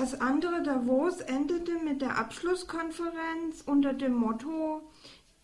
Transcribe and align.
Das 0.00 0.18
andere 0.18 0.62
Davos 0.62 1.20
endete 1.20 1.78
mit 1.84 2.00
der 2.00 2.16
Abschlusskonferenz 2.16 3.62
unter 3.66 3.92
dem 3.92 4.14
Motto 4.14 4.80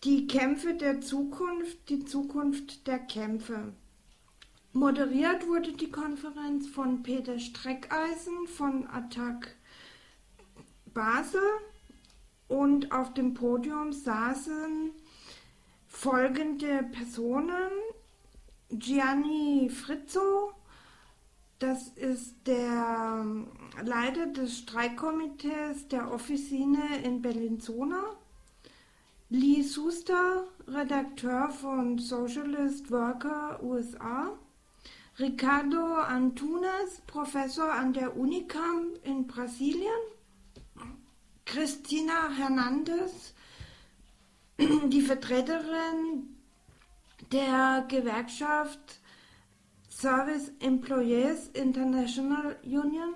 Die 0.03 0.25
Kämpfe 0.25 0.73
der 0.73 0.99
Zukunft, 0.99 1.87
die 1.89 2.05
Zukunft 2.05 2.87
der 2.87 2.97
Kämpfe. 2.97 3.73
Moderiert 4.73 5.47
wurde 5.47 5.73
die 5.73 5.91
Konferenz 5.91 6.67
von 6.67 7.03
Peter 7.03 7.37
Streckeisen 7.37 8.47
von 8.47 8.87
Attac 8.87 9.55
Basel 10.91 11.39
und 12.47 12.91
auf 12.91 13.13
dem 13.13 13.35
Podium 13.35 13.93
saßen 13.93 14.89
folgende 15.87 16.81
Personen. 16.91 17.69
Gianni 18.71 19.69
Frizzo, 19.69 20.51
das 21.59 21.87
ist 21.89 22.35
der 22.45 23.25
Leiter 23.83 24.27
des 24.27 24.59
Streikkomitees 24.59 25.87
der 25.87 26.11
Officine 26.11 27.01
in 27.03 27.21
Bellinzona. 27.21 28.03
Lee 29.29 29.61
Suster, 29.61 30.45
Redakteur 30.67 31.49
von 31.49 31.97
Socialist 31.97 32.91
Worker 32.91 33.61
USA. 33.63 34.37
Ricardo 35.19 35.95
Antunes, 35.95 37.01
Professor 37.07 37.73
an 37.73 37.91
der 37.91 38.15
Unicamp 38.15 39.03
in 39.03 39.25
Brasilien. 39.25 39.89
Christina 41.43 42.29
Hernandez, 42.37 43.33
die 44.59 45.01
Vertreterin 45.01 46.37
der 47.31 47.85
Gewerkschaft 47.87 48.99
Service 49.99 50.51
Employees 50.59 51.49
International 51.55 52.55
Union, 52.61 53.15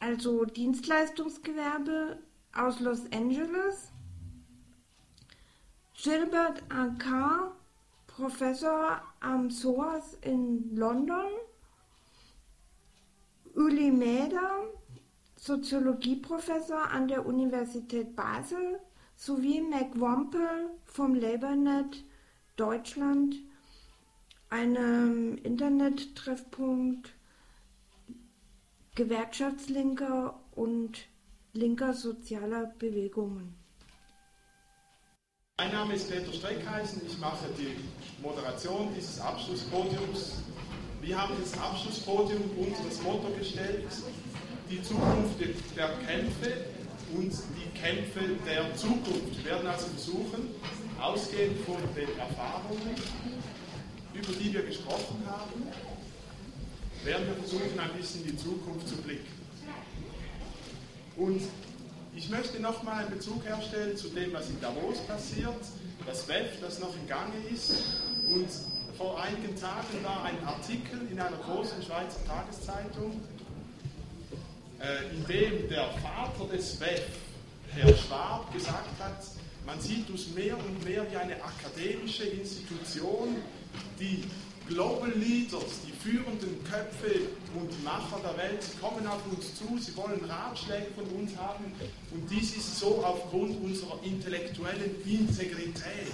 also 0.00 0.44
Dienstleistungsgewerbe 0.44 2.18
aus 2.52 2.80
Los 2.80 3.02
Angeles, 3.12 3.92
Gilbert 5.94 6.64
Ankar, 6.68 7.52
Professor 8.08 9.00
am 9.20 9.50
SOAS 9.50 10.18
in 10.22 10.74
London, 10.74 11.30
Uli 13.54 13.92
Mäder, 13.92 14.64
Soziologieprofessor 15.36 16.90
an 16.90 17.06
der 17.06 17.24
Universität 17.24 18.16
Basel 18.16 18.80
sowie 19.14 19.60
Mac 19.60 19.92
Wampel 20.00 20.70
vom 20.86 21.14
LabourNet 21.14 22.04
Deutschland 22.56 23.36
einem 24.52 25.38
Internettreffpunkt 25.42 27.08
gewerkschaftslinker 28.94 30.38
und 30.54 31.06
linker 31.54 31.94
sozialer 31.94 32.66
Bewegungen. 32.78 33.54
Mein 35.56 35.72
Name 35.72 35.94
ist 35.94 36.10
Peter 36.10 36.30
Streckheisen, 36.30 37.00
ich 37.06 37.18
mache 37.18 37.46
die 37.58 37.76
Moderation 38.22 38.90
dieses 38.94 39.18
Abschlusspodiums. 39.20 40.42
Wir 41.00 41.20
haben 41.20 41.34
das 41.40 41.58
Abschlusspodium 41.58 42.42
unseres 42.58 43.02
Motto 43.02 43.32
gestellt, 43.38 43.88
die 44.70 44.82
Zukunft 44.82 45.40
der 45.76 45.88
Kämpfe 46.06 46.66
und 47.16 47.32
die 47.32 47.78
Kämpfe 47.78 48.36
der 48.46 48.74
Zukunft. 48.76 49.38
Wir 49.38 49.52
werden 49.52 49.66
also 49.66 49.86
versuchen, 49.86 50.50
ausgehend 51.00 51.58
von 51.64 51.78
den 51.96 52.18
Erfahrungen 52.18 52.96
über 54.14 54.32
die 54.32 54.52
wir 54.52 54.62
gesprochen 54.62 55.22
haben, 55.26 55.66
werden 57.04 57.26
wir 57.26 57.34
versuchen, 57.34 57.78
ein 57.78 57.92
bisschen 57.98 58.24
in 58.24 58.32
die 58.32 58.36
Zukunft 58.36 58.88
zu 58.88 58.96
blicken. 58.96 59.42
Und 61.16 61.42
ich 62.14 62.28
möchte 62.28 62.60
nochmal 62.60 63.04
einen 63.04 63.10
Bezug 63.10 63.44
herstellen 63.44 63.96
zu 63.96 64.08
dem, 64.08 64.32
was 64.32 64.48
in 64.50 64.60
Davos 64.60 64.98
passiert, 65.06 65.54
das 66.06 66.28
WEF, 66.28 66.60
das 66.60 66.78
noch 66.78 66.94
in 66.94 67.06
Gange 67.06 67.36
ist. 67.52 67.84
Und 68.28 68.48
vor 68.96 69.20
einigen 69.20 69.56
Tagen 69.56 70.02
war 70.04 70.24
ein 70.24 70.38
Artikel 70.44 71.00
in 71.10 71.18
einer 71.18 71.36
großen 71.38 71.82
Schweizer 71.82 72.24
Tageszeitung, 72.26 73.20
äh, 74.80 75.14
in 75.14 75.26
dem 75.26 75.68
der 75.68 75.88
Vater 76.02 76.52
des 76.52 76.80
WEF, 76.80 77.06
Herr 77.74 77.96
Schwab, 77.96 78.52
gesagt 78.52 78.98
hat, 78.98 79.24
man 79.64 79.80
sieht 79.80 80.10
uns 80.10 80.28
mehr 80.34 80.56
und 80.56 80.84
mehr 80.84 81.10
wie 81.10 81.16
eine 81.16 81.36
akademische 81.42 82.24
Institution, 82.24 83.36
die 83.98 84.24
Global 84.68 85.10
Leaders, 85.10 85.80
die 85.86 85.92
führenden 85.92 86.62
Köpfe 86.64 87.28
und 87.58 87.84
Macher 87.84 88.20
der 88.22 88.36
Welt, 88.38 88.64
kommen 88.80 89.06
auf 89.06 89.20
uns 89.30 89.54
zu, 89.56 89.78
sie 89.78 89.96
wollen 89.96 90.24
Ratschläge 90.24 90.86
von 90.94 91.04
uns 91.18 91.36
haben 91.36 91.64
und 92.10 92.30
dies 92.30 92.56
ist 92.56 92.78
so 92.78 93.04
aufgrund 93.04 93.62
unserer 93.62 93.98
intellektuellen 94.02 94.94
Integrität, 95.04 96.06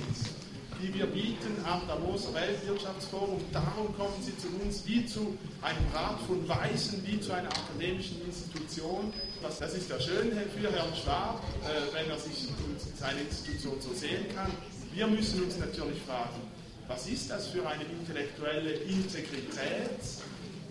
die 0.83 0.95
wir 0.95 1.07
bieten 1.07 1.55
am 1.65 1.87
Davoser 1.87 2.33
Weltwirtschaftsforum. 2.35 3.41
Darum 3.53 3.95
kommen 3.97 4.15
sie 4.23 4.37
zu 4.39 4.49
uns 4.65 4.87
wie 4.87 5.05
zu 5.05 5.37
einem 5.61 5.85
Rat 5.93 6.21
von 6.27 6.49
Weisen, 6.49 7.03
wie 7.07 7.21
zu 7.21 7.33
einer 7.33 7.49
akademischen 7.49 8.23
Institution. 8.25 9.13
Das, 9.43 9.59
das 9.59 9.75
ist 9.75 9.91
ja 9.91 10.01
schön 10.01 10.31
für 10.31 10.73
Herrn 10.73 10.95
Schwab, 10.95 11.43
äh, 11.65 11.95
wenn 11.95 12.11
er 12.11 12.19
sich 12.19 12.49
seine 12.97 13.21
Institution 13.21 13.81
so 13.81 13.93
sehen 13.93 14.27
kann. 14.35 14.51
Wir 14.95 15.07
müssen 15.07 15.43
uns 15.43 15.59
natürlich 15.59 16.01
fragen, 16.03 16.41
was 16.88 17.06
ist 17.06 17.31
das 17.31 17.49
für 17.49 17.66
eine 17.69 17.84
intellektuelle 17.84 18.72
Integrität, 18.72 20.00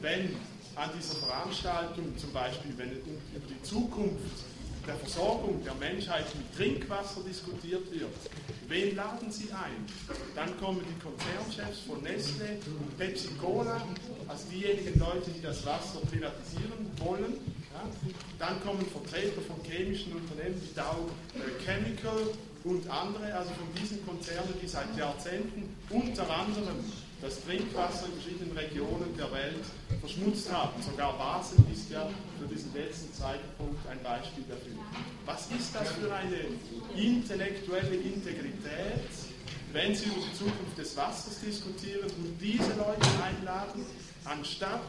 wenn 0.02 0.36
an 0.76 0.90
dieser 0.98 1.16
Veranstaltung 1.16 2.18
zum 2.18 2.32
Beispiel, 2.34 2.74
wenn 2.78 2.92
über 2.92 3.48
die 3.48 3.62
Zukunft 3.64 4.44
der 4.88 4.96
Versorgung 4.96 5.64
der 5.64 5.74
Menschheit 5.76 6.26
mit 6.36 6.56
Trinkwasser 6.56 7.22
diskutiert 7.28 7.92
wird, 7.92 8.10
wen 8.68 8.96
laden 8.96 9.32
Sie 9.32 9.52
ein? 9.52 9.86
Dann 10.34 10.58
kommen 10.60 10.82
die 10.82 11.00
Konzernchefs 11.00 11.82
von 11.88 12.02
Nestle 12.02 12.58
und 12.80 12.98
Pepsi 12.98 13.30
Cola, 13.40 13.82
also 14.28 14.44
diejenigen 14.52 15.00
Leute, 15.00 15.30
die 15.32 15.42
das 15.42 15.66
Wasser 15.66 16.00
privatisieren 16.10 16.90
wollen. 16.98 17.34
Ja? 17.74 17.84
Dann 18.40 18.62
kommen 18.64 18.86
Vertreter 18.86 19.42
von 19.42 19.58
chemischen 19.64 20.14
Unternehmen 20.14 20.62
wie 20.62 20.74
Dow 20.74 21.10
Chemical 21.66 22.34
und 22.68 22.90
andere, 22.90 23.34
also 23.34 23.50
von 23.52 23.68
diesen 23.82 24.06
Konzernen, 24.06 24.54
die 24.62 24.68
seit 24.68 24.96
Jahrzehnten 24.98 25.76
unter 25.90 26.30
anderem 26.30 26.84
das 27.22 27.44
Trinkwasser 27.44 28.06
in 28.08 28.22
verschiedenen 28.22 28.56
Regionen 28.56 29.16
der 29.18 29.32
Welt 29.32 29.66
verschmutzt 30.00 30.52
haben. 30.52 30.82
Sogar 30.84 31.18
Basel 31.18 31.58
ist 31.74 31.90
ja 31.90 32.08
für 32.40 32.48
diesen 32.48 32.74
letzten 32.74 33.12
Zeitpunkt 33.14 33.88
ein 33.90 34.02
Beispiel 34.04 34.44
dafür. 34.48 34.78
Was 35.26 35.50
ist 35.50 35.74
das 35.74 35.90
für 35.94 36.14
eine 36.14 36.46
intellektuelle 36.96 37.96
Integrität, 37.96 39.10
wenn 39.74 39.96
Sie 39.96 40.06
über 40.06 40.22
die 40.22 40.38
Zukunft 40.38 40.78
des 40.78 40.96
Wassers 40.96 41.40
diskutieren 41.40 42.10
und 42.18 42.38
diese 42.40 42.70
Leute 42.78 43.08
einladen, 43.24 43.86
anstatt 44.26 44.82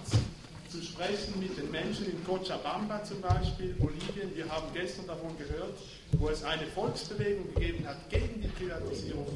zu 0.68 0.82
sprechen 0.82 1.40
mit 1.40 1.56
den 1.56 1.70
Menschen 1.70 2.06
in 2.06 2.24
Cochabamba 2.24 3.02
zum 3.02 3.20
Beispiel, 3.20 3.74
Bolivien. 3.74 4.34
Wir 4.34 4.48
haben 4.48 4.66
gestern 4.74 5.06
davon 5.06 5.36
gehört, 5.38 5.78
wo 6.12 6.28
es 6.28 6.44
eine 6.44 6.66
Volksbewegung 6.66 7.54
gegeben 7.54 7.86
hat 7.86 8.08
gegen 8.10 8.42
die 8.42 8.48
Privatisierung 8.48 9.26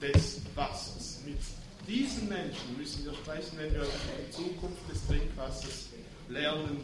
des 0.00 0.40
Wassers. 0.54 1.20
Mit 1.26 1.38
diesen 1.86 2.28
Menschen 2.28 2.76
müssen 2.78 3.04
wir 3.04 3.14
sprechen, 3.14 3.58
wenn 3.58 3.72
wir 3.72 3.82
über 3.82 3.92
die 4.26 4.30
Zukunft 4.30 4.90
des 4.90 5.06
Trinkwassers 5.06 5.88
lernen 6.28 6.80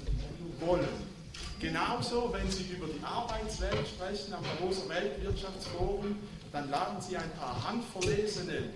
wollen. 0.60 1.14
Genauso, 1.60 2.32
wenn 2.32 2.50
Sie 2.50 2.64
über 2.64 2.86
die 2.86 3.02
Arbeitswelt 3.02 3.88
sprechen, 3.88 4.34
am 4.34 4.44
großen 4.60 4.88
Weltwirtschaftsforum, 4.88 6.16
dann 6.52 6.70
laden 6.70 7.00
Sie 7.00 7.16
ein 7.16 7.30
paar 7.32 7.68
handverlesene 7.68 8.70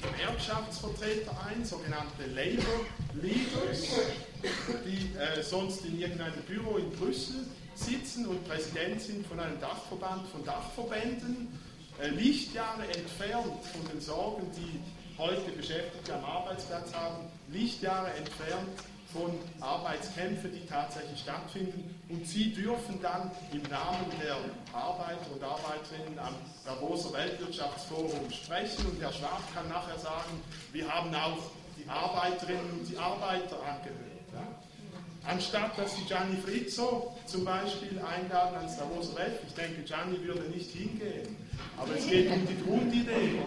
Gewerkschaftsvertreter 0.00 1.32
ein, 1.46 1.64
sogenannte 1.64 2.26
Labor 2.34 2.84
Leaders, 3.14 3.88
die 4.84 5.16
äh, 5.16 5.42
sonst 5.42 5.84
in 5.84 5.98
irgendeinem 5.98 6.42
Büro 6.46 6.76
in 6.76 6.90
Brüssel 6.90 7.46
sitzen 7.74 8.26
und 8.26 8.46
Präsident 8.48 9.00
sind 9.00 9.26
von 9.26 9.40
einem 9.40 9.60
Dachverband 9.60 10.28
von 10.28 10.44
Dachverbänden, 10.44 11.48
äh, 12.02 12.08
Lichtjahre 12.08 12.84
entfernt 12.86 13.64
von 13.72 13.88
den 13.90 14.00
Sorgen, 14.00 14.46
die 14.56 14.80
heute 15.18 15.50
Beschäftigte 15.52 16.14
am 16.14 16.24
Arbeitsplatz 16.24 16.92
haben, 16.92 17.24
Lichtjahre 17.50 18.12
entfernt 18.14 18.68
von 19.12 19.32
Arbeitskämpfen, 19.60 20.52
die 20.52 20.66
tatsächlich 20.66 21.20
stattfinden. 21.20 21.95
Und 22.08 22.24
sie 22.24 22.52
dürfen 22.52 23.00
dann 23.02 23.32
im 23.52 23.62
Namen 23.62 24.06
der 24.22 24.36
Arbeiter 24.72 25.26
und 25.34 25.42
Arbeiterinnen 25.42 26.18
am 26.18 26.34
Davoser 26.64 27.12
Weltwirtschaftsforum 27.12 28.30
sprechen. 28.30 28.86
Und 28.86 29.02
Herr 29.02 29.12
Schwab 29.12 29.42
kann 29.52 29.68
nachher 29.68 29.98
sagen, 29.98 30.40
wir 30.72 30.88
haben 30.88 31.12
auch 31.14 31.50
die 31.76 31.88
Arbeiterinnen 31.88 32.78
und 32.78 32.88
die 32.88 32.96
Arbeiter 32.96 33.56
angehört. 33.60 34.26
Ja? 34.32 34.46
Anstatt 35.28 35.76
dass 35.76 35.96
Sie 35.96 36.04
Gianni 36.04 36.36
Frizzo 36.36 37.16
zum 37.26 37.44
Beispiel 37.44 37.98
einladen 37.98 38.56
ans 38.56 38.76
Davoser 38.76 39.16
Welt, 39.16 39.40
ich 39.44 39.54
denke, 39.54 39.82
Gianni 39.82 40.22
würde 40.22 40.48
nicht 40.50 40.70
hingehen, 40.70 41.36
aber 41.76 41.96
es 41.96 42.06
geht 42.06 42.30
um 42.30 42.46
die 42.46 42.64
Grundidee. 42.64 43.40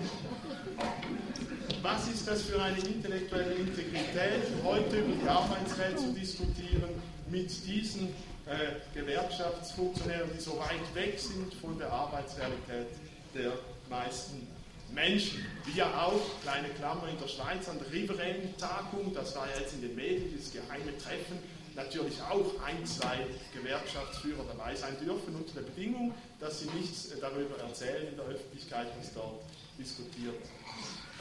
Was 1.81 2.09
ist 2.09 2.27
das 2.27 2.41
für 2.41 2.61
eine 2.61 2.79
intellektuelle 2.79 3.53
Integrität, 3.53 4.43
heute 4.65 4.97
über 4.97 5.13
die 5.23 5.29
Arbeitswelt 5.29 5.97
zu 5.97 6.11
diskutieren 6.11 6.89
mit 7.29 7.49
diesen 7.65 8.09
äh, 8.49 8.97
Gewerkschaftsfunktionären, 8.99 10.29
die 10.35 10.41
so 10.41 10.57
weit 10.57 10.95
weg 10.95 11.19
sind 11.19 11.53
von 11.55 11.77
der 11.77 11.91
Arbeitsrealität 11.91 12.87
der 13.35 13.53
meisten 13.89 14.47
Menschen. 14.93 15.45
Ja 15.75 16.05
auch, 16.05 16.19
kleine 16.41 16.69
Klammer 16.69 17.07
in 17.09 17.19
der 17.19 17.27
Schweiz, 17.27 17.69
an 17.69 17.77
der 17.79 17.91
Riveraine-Tagung, 17.91 19.13
das 19.13 19.35
war 19.35 19.47
ja 19.49 19.59
jetzt 19.61 19.73
in 19.73 19.81
den 19.81 19.95
Medien, 19.95 20.31
dieses 20.31 20.51
geheime 20.51 20.97
Treffen, 20.97 21.37
natürlich 21.75 22.19
auch 22.23 22.51
ein, 22.65 22.83
zwei 22.85 23.25
Gewerkschaftsführer 23.53 24.43
dabei 24.47 24.75
sein 24.75 24.97
dürfen, 24.99 25.35
unter 25.35 25.53
der 25.53 25.61
Bedingung, 25.61 26.13
dass 26.39 26.61
sie 26.61 26.69
nichts 26.71 27.09
darüber 27.21 27.57
erzählen 27.59 28.07
in 28.07 28.15
der 28.15 28.25
Öffentlichkeit, 28.25 28.87
was 28.99 29.13
dort 29.13 29.43
diskutiert 29.77 30.41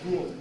wurde. 0.05 0.35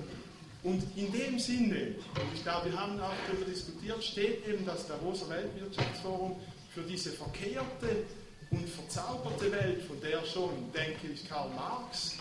Und 0.64 0.84
in 0.96 1.12
dem 1.12 1.38
Sinne, 1.38 1.96
und 2.16 2.34
ich 2.34 2.44
glaube, 2.44 2.72
wir 2.72 2.80
haben 2.80 3.00
auch 3.00 3.12
darüber 3.28 3.46
diskutiert, 3.46 4.04
steht 4.04 4.48
eben 4.48 4.66
das 4.66 4.88
Davoser 4.88 5.30
Weltwirtschaftsforum 5.30 6.36
für 6.78 6.84
diese 6.84 7.10
verkehrte 7.10 8.06
und 8.52 8.70
verzauberte 8.70 9.52
Welt, 9.52 9.82
von 9.82 10.00
der 10.00 10.24
schon, 10.24 10.72
denke 10.74 11.08
ich, 11.12 11.28
Karl 11.28 11.50
Marx 11.56 12.18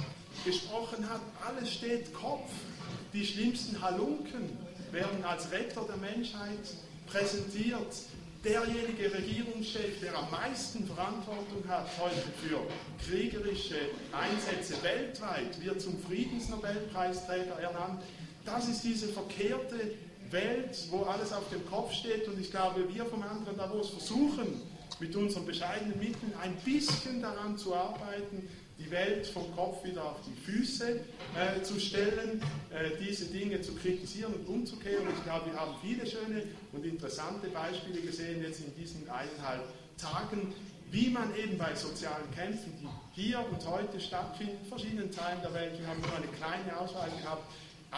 gesprochen 0.47 1.07
hat. 1.11 1.21
Alles 1.47 1.75
steht 1.75 2.15
Kopf. 2.15 2.51
Die 3.13 3.27
schlimmsten 3.27 3.79
Halunken 3.83 4.57
werden 4.93 5.23
als 5.25 5.53
Retter 5.53 5.83
der 5.83 5.99
Menschheit 5.99 6.75
präsentiert. 7.07 7.95
Derjenige 8.43 9.13
Regierungschef, 9.13 10.01
der 10.01 10.17
am 10.17 10.31
meisten 10.31 10.87
Verantwortung 10.87 11.63
hat 11.69 11.89
heute 12.01 12.23
für 12.43 12.67
kriegerische 13.05 13.77
Einsätze 14.11 14.83
weltweit, 14.83 15.63
wird 15.63 15.83
zum 15.83 15.99
Friedensnobelpreisträger 16.01 17.59
ernannt. 17.61 18.03
Das 18.47 18.69
ist 18.69 18.85
diese 18.85 19.09
verkehrte 19.09 19.93
Welt, 20.31 20.77
wo 20.91 21.03
alles 21.03 21.33
auf 21.33 21.49
dem 21.51 21.65
Kopf 21.67 21.93
steht. 21.93 22.29
Und 22.29 22.41
ich 22.41 22.51
glaube, 22.51 22.93
wir 22.93 23.05
vom 23.07 23.23
anderen 23.23 23.57
Davos 23.57 23.91
versuchen, 23.91 24.61
mit 24.99 25.15
unseren 25.15 25.45
bescheidenen 25.45 25.99
Mitteln 25.99 26.33
ein 26.43 26.57
bisschen 26.65 27.21
daran 27.21 27.59
zu 27.59 27.75
arbeiten, 27.75 28.49
die 28.79 28.91
Welt 28.91 29.27
vom 29.27 29.55
Kopf 29.55 29.85
wieder 29.85 30.05
auf 30.05 30.19
die 30.27 30.35
Füße 30.35 31.01
äh, 31.35 31.63
zu 31.63 31.81
stellen, 31.81 32.43
äh, 32.71 32.91
diese 33.01 33.27
Dinge 33.27 33.61
zu 33.63 33.75
kritisieren 33.75 34.35
und 34.35 34.47
umzukehren. 34.47 35.07
Ich 35.17 35.25
glaube, 35.25 35.51
wir 35.51 35.59
haben 35.59 35.75
viele 35.83 36.07
schöne 36.07 36.43
und 36.73 36.85
interessante 36.85 37.49
Beispiele 37.49 38.01
gesehen 38.01 38.43
jetzt 38.43 38.61
in 38.61 38.75
diesen 38.77 39.09
eineinhalb 39.09 39.65
Tagen, 39.97 40.55
wie 40.91 41.09
man 41.09 41.35
eben 41.37 41.59
bei 41.59 41.75
sozialen 41.75 42.31
Kämpfen, 42.35 42.73
die 42.81 43.21
hier 43.21 43.41
und 43.51 43.67
heute 43.67 43.99
stattfinden, 43.99 44.59
in 44.63 44.69
verschiedenen 44.69 45.11
Teilen 45.11 45.41
der 45.43 45.53
Welt, 45.55 45.79
wir 45.81 45.87
haben 45.87 46.01
nur 46.01 46.15
eine 46.15 46.29
kleine 46.29 46.79
Auswahl 46.79 47.11
gehabt, 47.11 47.51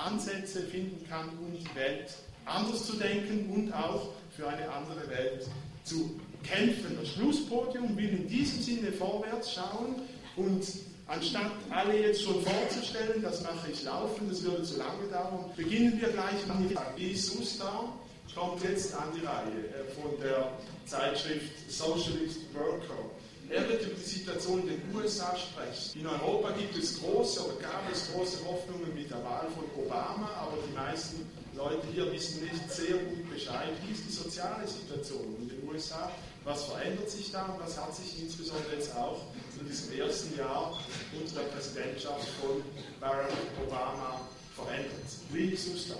Ansätze 0.04 0.62
finden 0.62 1.06
kann, 1.08 1.28
um 1.40 1.52
die 1.52 1.74
Welt 1.74 2.14
anders 2.44 2.86
zu 2.86 2.96
denken 2.96 3.50
und 3.52 3.72
auch 3.72 4.12
für 4.36 4.48
eine 4.48 4.70
andere 4.70 5.08
Welt 5.10 5.46
zu 5.84 6.18
kämpfen. 6.42 6.96
Das 7.00 7.10
Schlusspodium 7.10 7.96
will 7.96 8.10
in 8.10 8.28
diesem 8.28 8.62
Sinne 8.62 8.92
vorwärts 8.92 9.54
schauen 9.54 9.96
und 10.36 10.64
anstatt 11.06 11.50
alle 11.70 12.00
jetzt 12.00 12.22
schon 12.22 12.42
vorzustellen, 12.42 13.22
das 13.22 13.42
mache 13.42 13.70
ich 13.72 13.82
laufen, 13.82 14.28
das 14.28 14.42
würde 14.42 14.62
zu 14.62 14.78
lange 14.78 15.06
dauern, 15.10 15.50
beginnen 15.56 16.00
wir 16.00 16.08
gleich 16.08 16.46
mit 16.60 16.76
Adi 16.76 17.16
Susta, 17.16 17.92
kommt 18.34 18.62
jetzt 18.62 18.94
an 18.94 19.08
die 19.14 19.24
Reihe 19.24 19.66
äh, 19.68 20.00
von 20.00 20.18
der 20.20 20.52
Zeitschrift 20.86 21.70
Socialist 21.70 22.40
Worker. 22.54 23.10
Er 23.50 23.66
wird 23.66 23.82
über 23.82 23.94
die 23.94 24.02
Situation 24.02 24.60
in 24.60 24.68
den 24.68 24.94
USA 24.94 25.34
sprechen. 25.34 26.00
In 26.00 26.06
Europa 26.06 26.50
gibt 26.50 26.76
es 26.76 27.00
große 27.00 27.46
oder 27.46 27.56
gab 27.56 27.90
es 27.90 28.12
große 28.12 28.44
Hoffnungen 28.44 28.94
mit 28.94 29.10
der 29.10 29.24
Wahl 29.24 29.46
von 29.54 29.64
Obama, 29.82 30.28
aber 30.38 30.58
die 30.68 30.74
meisten 30.74 31.26
Leute 31.56 31.86
hier 31.92 32.12
wissen 32.12 32.44
nicht 32.44 32.70
sehr 32.70 32.98
gut 32.98 33.30
Bescheid. 33.30 33.70
Wie 33.86 33.92
ist 33.92 34.04
die 34.06 34.12
soziale 34.12 34.68
Situation 34.68 35.34
in 35.40 35.48
den 35.48 35.66
USA? 35.66 36.12
Was 36.44 36.64
verändert 36.66 37.10
sich 37.10 37.32
da 37.32 37.46
und 37.46 37.60
was 37.64 37.78
hat 37.78 37.94
sich 37.96 38.22
insbesondere 38.22 38.74
jetzt 38.74 38.94
auch 38.94 39.22
in 39.58 39.66
diesem 39.66 39.98
ersten 39.98 40.36
Jahr 40.36 40.78
unter 41.18 41.40
der 41.40 41.48
Präsidentschaft 41.48 42.28
von 42.40 42.62
Barack 43.00 43.32
Obama 43.66 44.20
verändert? 44.54 44.92
Wie 45.30 45.48
ist 45.48 45.90
da? 45.90 45.96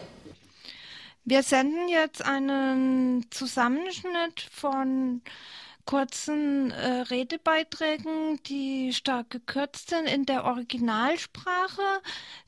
Wir 1.24 1.42
senden 1.42 1.88
jetzt 1.88 2.24
einen 2.24 3.26
Zusammenschnitt 3.30 4.48
von 4.50 5.22
kurzen 5.88 6.70
äh, 6.70 7.00
Redebeiträgen, 7.08 8.42
die 8.42 8.92
stark 8.92 9.30
gekürzt 9.30 9.88
sind 9.88 10.06
in 10.06 10.26
der 10.26 10.44
Originalsprache, 10.44 12.02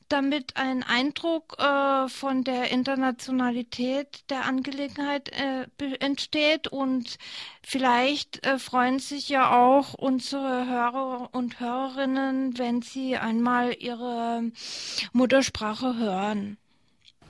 damit 0.09 0.57
ein 0.57 0.83
Eindruck 0.83 1.57
äh, 1.57 2.07
von 2.07 2.43
der 2.43 2.69
Internationalität 2.69 4.29
der 4.29 4.45
Angelegenheit 4.45 5.29
äh, 5.29 5.65
entsteht 5.99 6.67
und 6.67 7.17
vielleicht 7.63 8.45
äh, 8.45 8.59
freuen 8.59 8.99
sich 8.99 9.29
ja 9.29 9.59
auch 9.59 9.95
unsere 9.95 10.67
Hörer 10.67 11.29
und 11.31 11.59
Hörerinnen, 11.59 12.59
wenn 12.59 12.83
sie 12.83 13.17
einmal 13.17 13.73
ihre 13.73 14.51
Muttersprache 15.13 15.97
hören. 15.97 16.57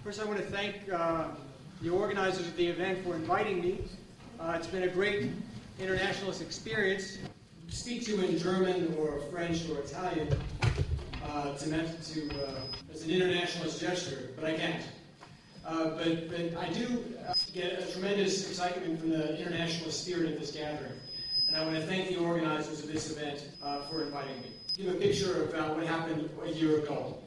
First, 0.03 0.19
I 0.19 0.27
want 0.27 0.39
to 0.39 0.51
thank 0.53 0.75
uh, 0.91 1.33
the 1.81 1.89
organizers 1.89 2.47
of 2.47 2.57
the 2.57 2.67
event 2.67 3.01
for 3.01 3.15
inviting 3.15 3.61
me. 3.61 3.77
Uh, 4.41 4.57
it's 4.57 4.67
been 4.67 4.83
a 4.83 4.87
great 4.87 5.29
internationalist 5.81 6.41
experience. 6.41 7.17
Speak 7.69 8.05
to 8.05 8.23
in 8.25 8.37
German 8.37 8.93
or 8.99 9.19
French 9.31 9.67
or 9.69 9.79
Italian 9.79 10.27
uh, 11.25 11.53
to, 11.55 11.69
to 11.69 12.45
uh, 12.45 12.61
as 12.93 13.03
an 13.03 13.11
internationalist 13.11 13.79
gesture, 13.79 14.29
but 14.35 14.45
I 14.45 14.53
can't. 14.53 14.83
Uh, 15.65 15.89
but, 15.91 16.29
but 16.29 16.57
I 16.57 16.69
do 16.73 17.03
uh, 17.27 17.33
get 17.53 17.79
a 17.79 17.91
tremendous 17.91 18.49
excitement 18.49 18.99
from 18.99 19.09
the 19.09 19.39
internationalist 19.39 20.03
spirit 20.03 20.33
of 20.33 20.39
this 20.39 20.51
gathering. 20.51 20.93
And 21.47 21.55
I 21.55 21.63
want 21.63 21.75
to 21.75 21.81
thank 21.81 22.09
the 22.09 22.17
organizers 22.17 22.83
of 22.83 22.91
this 22.91 23.11
event 23.11 23.47
uh, 23.63 23.81
for 23.83 24.03
inviting 24.03 24.41
me. 24.41 24.51
Give 24.75 24.93
a 24.93 24.97
picture 24.97 25.43
of 25.43 25.75
what 25.75 25.85
happened 25.85 26.29
a 26.43 26.49
year 26.49 26.79
ago. 26.79 27.17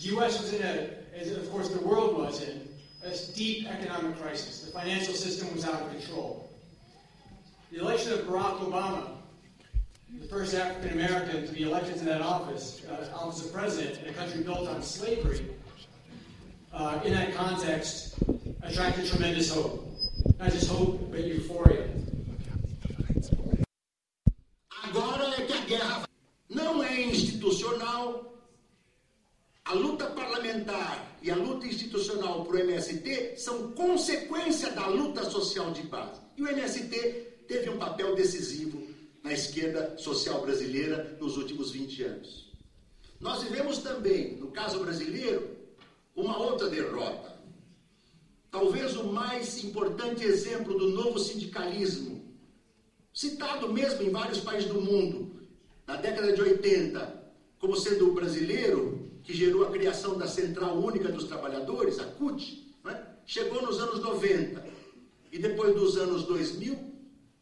The 0.00 0.08
U.S. 0.08 0.40
was 0.40 0.52
in 0.52 0.62
a, 0.62 0.90
as 1.16 1.30
of 1.32 1.50
course 1.50 1.68
the 1.68 1.86
world 1.86 2.16
was 2.16 2.42
in, 2.42 2.68
a 3.02 3.16
deep 3.34 3.66
economic 3.66 4.18
crisis. 4.20 4.62
The 4.62 4.72
financial 4.72 5.14
system 5.14 5.52
was 5.54 5.64
out 5.64 5.80
of 5.80 5.90
control. 5.90 6.49
The 7.70 7.78
election 7.78 8.12
of 8.14 8.20
Barack 8.26 8.58
Obama, 8.58 9.12
the 10.18 10.26
first 10.26 10.56
African 10.56 10.98
American 10.98 11.46
to 11.46 11.52
be 11.52 11.62
elected 11.62 11.98
to 11.98 12.04
that 12.06 12.20
office, 12.20 12.82
uh, 12.90 13.08
office 13.14 13.44
of 13.44 13.52
president 13.52 14.02
in 14.02 14.08
a 14.08 14.12
country 14.12 14.42
built 14.42 14.68
on 14.68 14.82
slavery, 14.82 15.46
uh, 16.72 16.98
in 17.04 17.12
that 17.12 17.32
context, 17.32 18.16
attracted 18.64 19.06
tremendous 19.06 19.54
hope. 19.54 19.86
Not 20.40 20.50
just 20.50 20.68
hope, 20.68 21.12
but 21.12 21.20
euphoria. 21.20 21.88
Agora 24.82 25.32
é 25.38 25.46
que 25.46 25.52
a 25.52 25.64
guerra 25.66 26.08
não 26.48 26.82
é 26.82 27.02
institucional. 27.02 28.34
A 29.64 29.74
luta 29.74 30.06
parlamentar 30.06 31.06
e 31.22 31.30
a 31.30 31.36
luta 31.36 31.68
institucional 31.68 32.44
para 32.44 32.56
o 32.56 32.58
MST 32.58 33.36
são 33.36 33.70
consequência 33.70 34.72
da 34.72 34.88
luta 34.88 35.30
social 35.30 35.70
de 35.70 35.82
base. 35.82 36.20
E 36.36 36.42
o 36.42 36.48
MST 36.48 37.29
teve 37.50 37.68
um 37.68 37.78
papel 37.78 38.14
decisivo 38.14 38.80
na 39.24 39.32
esquerda 39.32 39.98
social 39.98 40.40
brasileira 40.40 41.18
nos 41.20 41.36
últimos 41.36 41.72
20 41.72 42.04
anos. 42.04 42.48
Nós 43.18 43.42
vivemos 43.42 43.78
também, 43.78 44.36
no 44.36 44.52
caso 44.52 44.78
brasileiro, 44.78 45.56
uma 46.14 46.38
outra 46.38 46.70
derrota. 46.70 47.36
Talvez 48.52 48.96
o 48.96 49.04
mais 49.12 49.64
importante 49.64 50.24
exemplo 50.24 50.78
do 50.78 50.90
novo 50.90 51.18
sindicalismo, 51.18 52.24
citado 53.12 53.72
mesmo 53.72 54.02
em 54.04 54.10
vários 54.10 54.38
países 54.38 54.70
do 54.70 54.80
mundo, 54.80 55.42
na 55.88 55.96
década 55.96 56.32
de 56.32 56.40
80, 56.40 57.32
como 57.58 57.76
sendo 57.76 58.10
o 58.10 58.14
brasileiro, 58.14 59.10
que 59.24 59.34
gerou 59.34 59.66
a 59.66 59.72
criação 59.72 60.16
da 60.16 60.28
Central 60.28 60.78
Única 60.78 61.08
dos 61.08 61.24
Trabalhadores, 61.24 61.98
a 61.98 62.04
CUT, 62.04 62.76
né? 62.84 63.06
chegou 63.26 63.60
nos 63.60 63.80
anos 63.80 64.00
90. 64.00 64.64
E 65.32 65.38
depois 65.38 65.74
dos 65.74 65.96
anos 65.96 66.24
2000, 66.24 66.89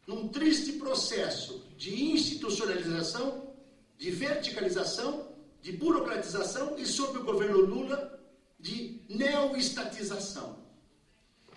num 0.09 0.27
triste 0.27 0.71
processo 0.71 1.63
de 1.77 2.03
institucionalização, 2.03 3.53
de 3.95 4.09
verticalização, 4.09 5.35
de 5.61 5.71
burocratização 5.71 6.75
e, 6.79 6.85
sob 6.85 7.19
o 7.19 7.23
governo 7.23 7.59
Lula, 7.59 8.19
de 8.59 9.01
neoestatização. 9.07 10.65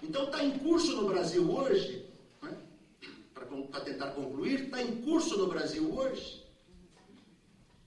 Então, 0.02 0.24
está 0.24 0.44
em 0.44 0.58
curso 0.58 0.94
no 0.96 1.08
Brasil 1.08 1.50
hoje, 1.50 2.04
né, 2.42 2.54
para 3.32 3.80
tentar 3.80 4.10
concluir, 4.10 4.64
está 4.64 4.82
em 4.82 5.00
curso 5.00 5.38
no 5.38 5.46
Brasil 5.46 5.90
hoje 5.90 6.42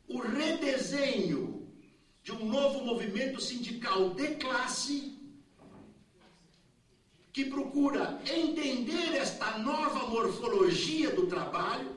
o 0.08 0.18
redesenho 0.20 1.68
de 2.24 2.32
um 2.32 2.44
novo 2.44 2.84
movimento 2.84 3.40
sindical 3.40 4.16
de 4.16 4.30
classe 4.36 5.15
que 7.36 7.44
procura 7.44 8.18
entender 8.34 9.14
esta 9.14 9.58
nova 9.58 10.08
morfologia 10.08 11.10
do 11.14 11.28
trabalho, 11.28 11.94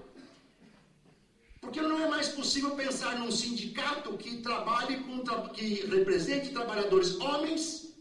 porque 1.61 1.80
não 1.80 1.97
é 1.97 2.09
mais 2.09 2.28
possível 2.30 2.73
pensar 2.73 3.16
num 3.21 3.30
sindicato 3.30 4.18
que 4.18 4.38
trabalhe 4.38 4.97
com 5.04 5.23
que 5.50 5.87
represente 5.87 6.50
trabalhadores 6.50 7.21
homens 7.21 7.95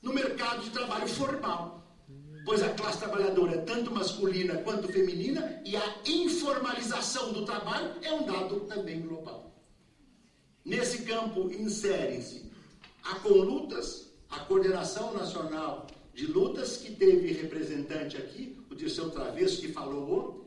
no 0.00 0.12
mercado 0.12 0.62
de 0.62 0.70
trabalho 0.70 1.08
formal. 1.08 1.84
pois 2.44 2.62
a 2.62 2.68
classe 2.68 3.00
trabalhadora 3.00 3.56
é 3.56 3.62
tanto 3.62 3.90
masculina 3.90 4.58
quanto 4.58 4.86
feminina 4.86 5.60
e 5.64 5.76
a 5.76 5.96
informalização 6.06 7.32
do 7.32 7.44
trabalho 7.44 7.96
é 8.00 8.12
um 8.12 8.24
dado 8.24 8.60
também 8.60 9.00
global. 9.00 9.52
Nesse 10.64 11.02
campo 11.02 11.50
insere-se 11.50 12.48
a 13.02 13.16
Conlutas, 13.16 14.12
a 14.30 14.38
Coordenação 14.38 15.12
Nacional 15.14 15.88
de 16.16 16.26
Lutas, 16.26 16.78
que 16.78 16.92
teve 16.92 17.30
representante 17.32 18.16
aqui, 18.16 18.56
o 18.70 18.74
Dirceu 18.74 19.10
Travesso, 19.10 19.60
que 19.60 19.68
falou 19.68 20.10
ontem, 20.10 20.46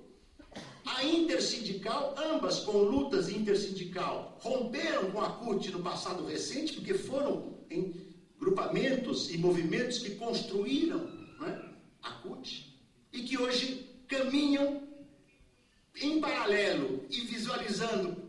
a 0.83 1.03
intersindical, 1.03 2.15
ambas 2.17 2.61
com 2.61 2.79
lutas 2.79 3.29
intersindical, 3.29 4.39
romperam 4.41 5.11
com 5.11 5.21
a 5.21 5.29
CUT 5.29 5.69
no 5.69 5.83
passado 5.83 6.25
recente, 6.25 6.73
porque 6.73 6.95
foram 6.95 7.59
em 7.69 7.93
grupamentos 8.39 9.29
e 9.31 9.37
movimentos 9.37 9.99
que 9.99 10.15
construíram 10.15 11.07
é, 11.45 11.69
a 12.01 12.13
CUT 12.13 12.75
e 13.13 13.21
que 13.21 13.37
hoje 13.37 13.87
caminham 14.07 14.81
em 16.01 16.19
paralelo 16.19 17.05
e 17.11 17.21
visualizando 17.21 18.28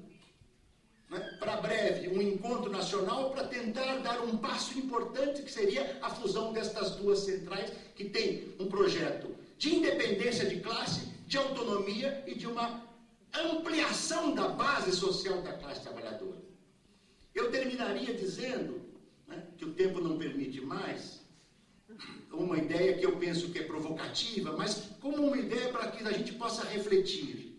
né, 1.11 1.19
para 1.41 1.57
breve 1.57 2.09
um 2.09 2.23
encontro 2.23 2.71
nacional 2.71 3.31
para 3.31 3.49
tentar 3.49 3.97
dar 3.99 4.21
um 4.23 4.37
passo 4.37 4.79
importante 4.79 5.43
que 5.43 5.51
seria 5.51 5.99
a 6.01 6.09
fusão 6.09 6.53
destas 6.53 6.93
duas 6.93 7.19
centrais 7.19 7.73
que 7.97 8.05
tem 8.05 8.55
um 8.59 8.69
projeto 8.69 9.35
de 9.59 9.75
independência 9.75 10.49
de 10.49 10.61
classe 10.61 11.11
de 11.27 11.37
autonomia 11.37 12.23
e 12.27 12.35
de 12.35 12.47
uma 12.47 12.89
ampliação 13.35 14.35
da 14.35 14.49
base 14.49 14.93
social 14.93 15.43
da 15.43 15.53
classe 15.53 15.83
trabalhadora. 15.83 16.41
Eu 17.35 17.51
terminaria 17.51 18.15
dizendo, 18.15 18.81
né, 19.27 19.45
que 19.57 19.65
o 19.65 19.73
tempo 19.73 20.01
não 20.01 20.19
permite 20.19 20.61
mais, 20.61 21.21
uma 22.33 22.59
ideia 22.59 22.97
que 22.97 23.05
eu 23.05 23.17
penso 23.17 23.51
que 23.51 23.59
é 23.59 23.63
provocativa, 23.63 24.57
mas 24.57 24.91
como 25.01 25.27
uma 25.27 25.37
ideia 25.37 25.71
para 25.71 25.91
que 25.91 26.07
a 26.07 26.13
gente 26.13 26.33
possa 26.35 26.65
refletir. 26.65 27.50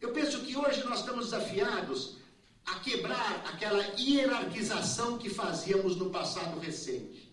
Eu 0.00 0.12
penso 0.12 0.40
que 0.40 0.56
hoje 0.56 0.82
nós 0.84 1.00
estamos 1.00 1.26
desafiados 1.26 2.16
a 2.64 2.78
quebrar 2.80 3.44
aquela 3.46 3.82
hierarquização 3.98 5.18
que 5.18 5.28
fazíamos 5.28 5.96
no 5.96 6.10
passado 6.10 6.58
recente. 6.58 7.30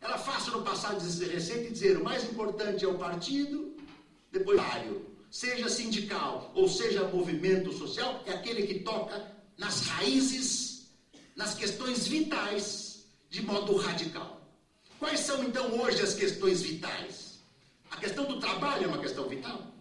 Ela 0.00 0.18
fácil 0.18 0.52
no 0.52 0.62
passado 0.62 1.00
recente 1.00 1.70
dizer 1.70 1.96
o 1.96 2.04
mais 2.04 2.24
importante 2.24 2.84
é 2.84 2.88
o 2.88 2.98
partido, 2.98 3.76
depois, 4.30 4.60
seja 5.30 5.68
sindical 5.68 6.52
ou 6.54 6.68
seja 6.68 7.08
movimento 7.08 7.72
social, 7.72 8.22
é 8.26 8.32
aquele 8.32 8.66
que 8.66 8.80
toca 8.80 9.32
nas 9.56 9.86
raízes, 9.86 10.88
nas 11.34 11.54
questões 11.54 12.06
vitais, 12.06 13.06
de 13.30 13.42
modo 13.42 13.76
radical. 13.76 14.40
Quais 14.98 15.20
são 15.20 15.42
então 15.42 15.80
hoje 15.80 16.02
as 16.02 16.14
questões 16.14 16.60
vitais? 16.62 17.38
A 17.90 17.96
questão 17.96 18.26
do 18.26 18.38
trabalho 18.38 18.84
é 18.84 18.88
uma 18.88 18.98
questão 18.98 19.28
vital. 19.28 19.71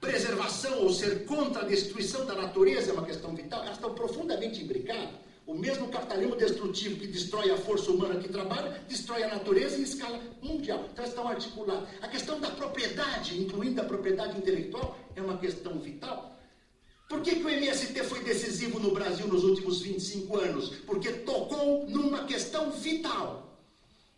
Preservação 0.00 0.82
ou 0.82 0.92
ser 0.92 1.26
contra 1.26 1.60
a 1.60 1.66
destruição 1.66 2.24
da 2.24 2.34
natureza 2.34 2.90
é 2.90 2.94
uma 2.94 3.04
questão 3.04 3.34
vital. 3.34 3.62
Elas 3.62 3.74
estão 3.74 3.94
profundamente 3.94 4.62
imbricadas. 4.62 5.10
O 5.46 5.54
mesmo 5.54 5.88
capitalismo 5.88 6.36
destrutivo 6.36 6.98
que 7.00 7.06
destrói 7.06 7.50
a 7.50 7.56
força 7.58 7.90
humana 7.90 8.18
que 8.18 8.28
trabalha, 8.28 8.82
destrói 8.88 9.24
a 9.24 9.28
natureza 9.28 9.76
em 9.76 9.82
escala 9.82 10.18
mundial. 10.40 10.88
Então 10.90 11.04
estão 11.04 11.28
articulados. 11.28 11.88
A 12.00 12.08
questão 12.08 12.40
da 12.40 12.50
propriedade, 12.50 13.38
incluindo 13.38 13.80
a 13.80 13.84
propriedade 13.84 14.38
intelectual, 14.38 14.98
é 15.14 15.20
uma 15.20 15.36
questão 15.36 15.78
vital. 15.78 16.34
Por 17.06 17.20
que, 17.20 17.36
que, 17.36 17.44
o 17.44 17.50
MST 17.50 18.04
foi 18.04 18.22
decisivo 18.22 18.78
no 18.78 18.92
Brasil 18.92 19.26
nos 19.26 19.44
últimos 19.44 19.82
25 19.82 20.38
anos? 20.38 20.68
Porque 20.86 21.10
tocou 21.10 21.84
numa 21.88 22.24
questão 22.24 22.70
vital. 22.70 23.58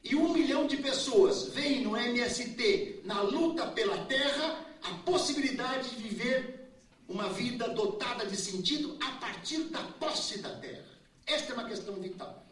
E 0.04 0.14
um 0.14 0.32
milhão 0.32 0.66
de 0.66 0.76
pessoas 0.76 1.48
veem 1.48 1.82
no 1.82 1.96
MST, 1.96 3.00
na 3.04 3.22
luta 3.22 3.66
pela 3.68 3.96
terra, 4.04 4.71
a 4.82 4.94
possibilidade 5.04 5.90
de 5.90 5.96
viver 5.96 6.70
uma 7.08 7.28
vida 7.28 7.68
dotada 7.68 8.26
de 8.26 8.36
sentido 8.36 8.96
a 9.00 9.12
partir 9.12 9.64
da 9.64 9.82
posse 9.82 10.38
da 10.38 10.50
terra. 10.56 10.84
Esta 11.26 11.52
é 11.52 11.54
uma 11.54 11.68
questão 11.68 11.94
vital. 11.94 12.44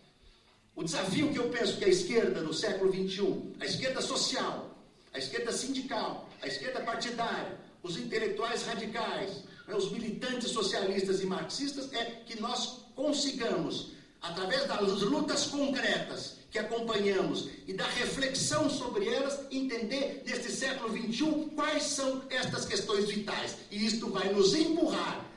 O 0.75 0.85
desafio 0.85 1.33
que 1.33 1.39
eu 1.39 1.49
penso 1.49 1.77
que 1.77 1.85
a 1.85 1.89
esquerda 1.89 2.41
no 2.41 2.55
século 2.55 2.93
XXI, 2.93 3.55
a 3.61 3.67
esquerda 3.67 4.01
social, 4.01 4.77
a 5.13 5.19
esquerda 5.19 5.53
sindical, 5.53 6.29
a 6.41 6.47
esquerda 6.47 6.81
partidária, 6.81 7.59
os 7.83 7.97
intelectuais 7.97 8.63
radicais, 8.63 9.45
né, 9.67 9.75
os 9.75 9.91
militantes 9.91 10.51
socialistas 10.51 11.21
e 11.21 11.27
marxistas, 11.27 11.93
é 11.93 12.05
que 12.27 12.41
nós 12.41 12.85
consigamos, 12.95 13.93
através 14.21 14.67
das 14.67 15.03
lutas 15.03 15.47
concretas 15.47 16.40
que 16.51 16.59
acompanhamos 16.59 17.49
e 17.67 17.73
da 17.73 17.87
reflexão 17.87 18.69
sobre 18.69 19.09
elas, 19.09 19.41
entender 19.51 20.23
neste 20.27 20.51
século 20.51 20.97
XXI 20.97 21.51
quais 21.55 21.85
são 21.85 22.23
estas 22.29 22.65
questões 22.65 23.09
vitais. 23.09 23.57
E 23.71 23.87
isto 23.87 24.09
vai 24.11 24.33
nos 24.33 24.55
empurrar 24.55 25.31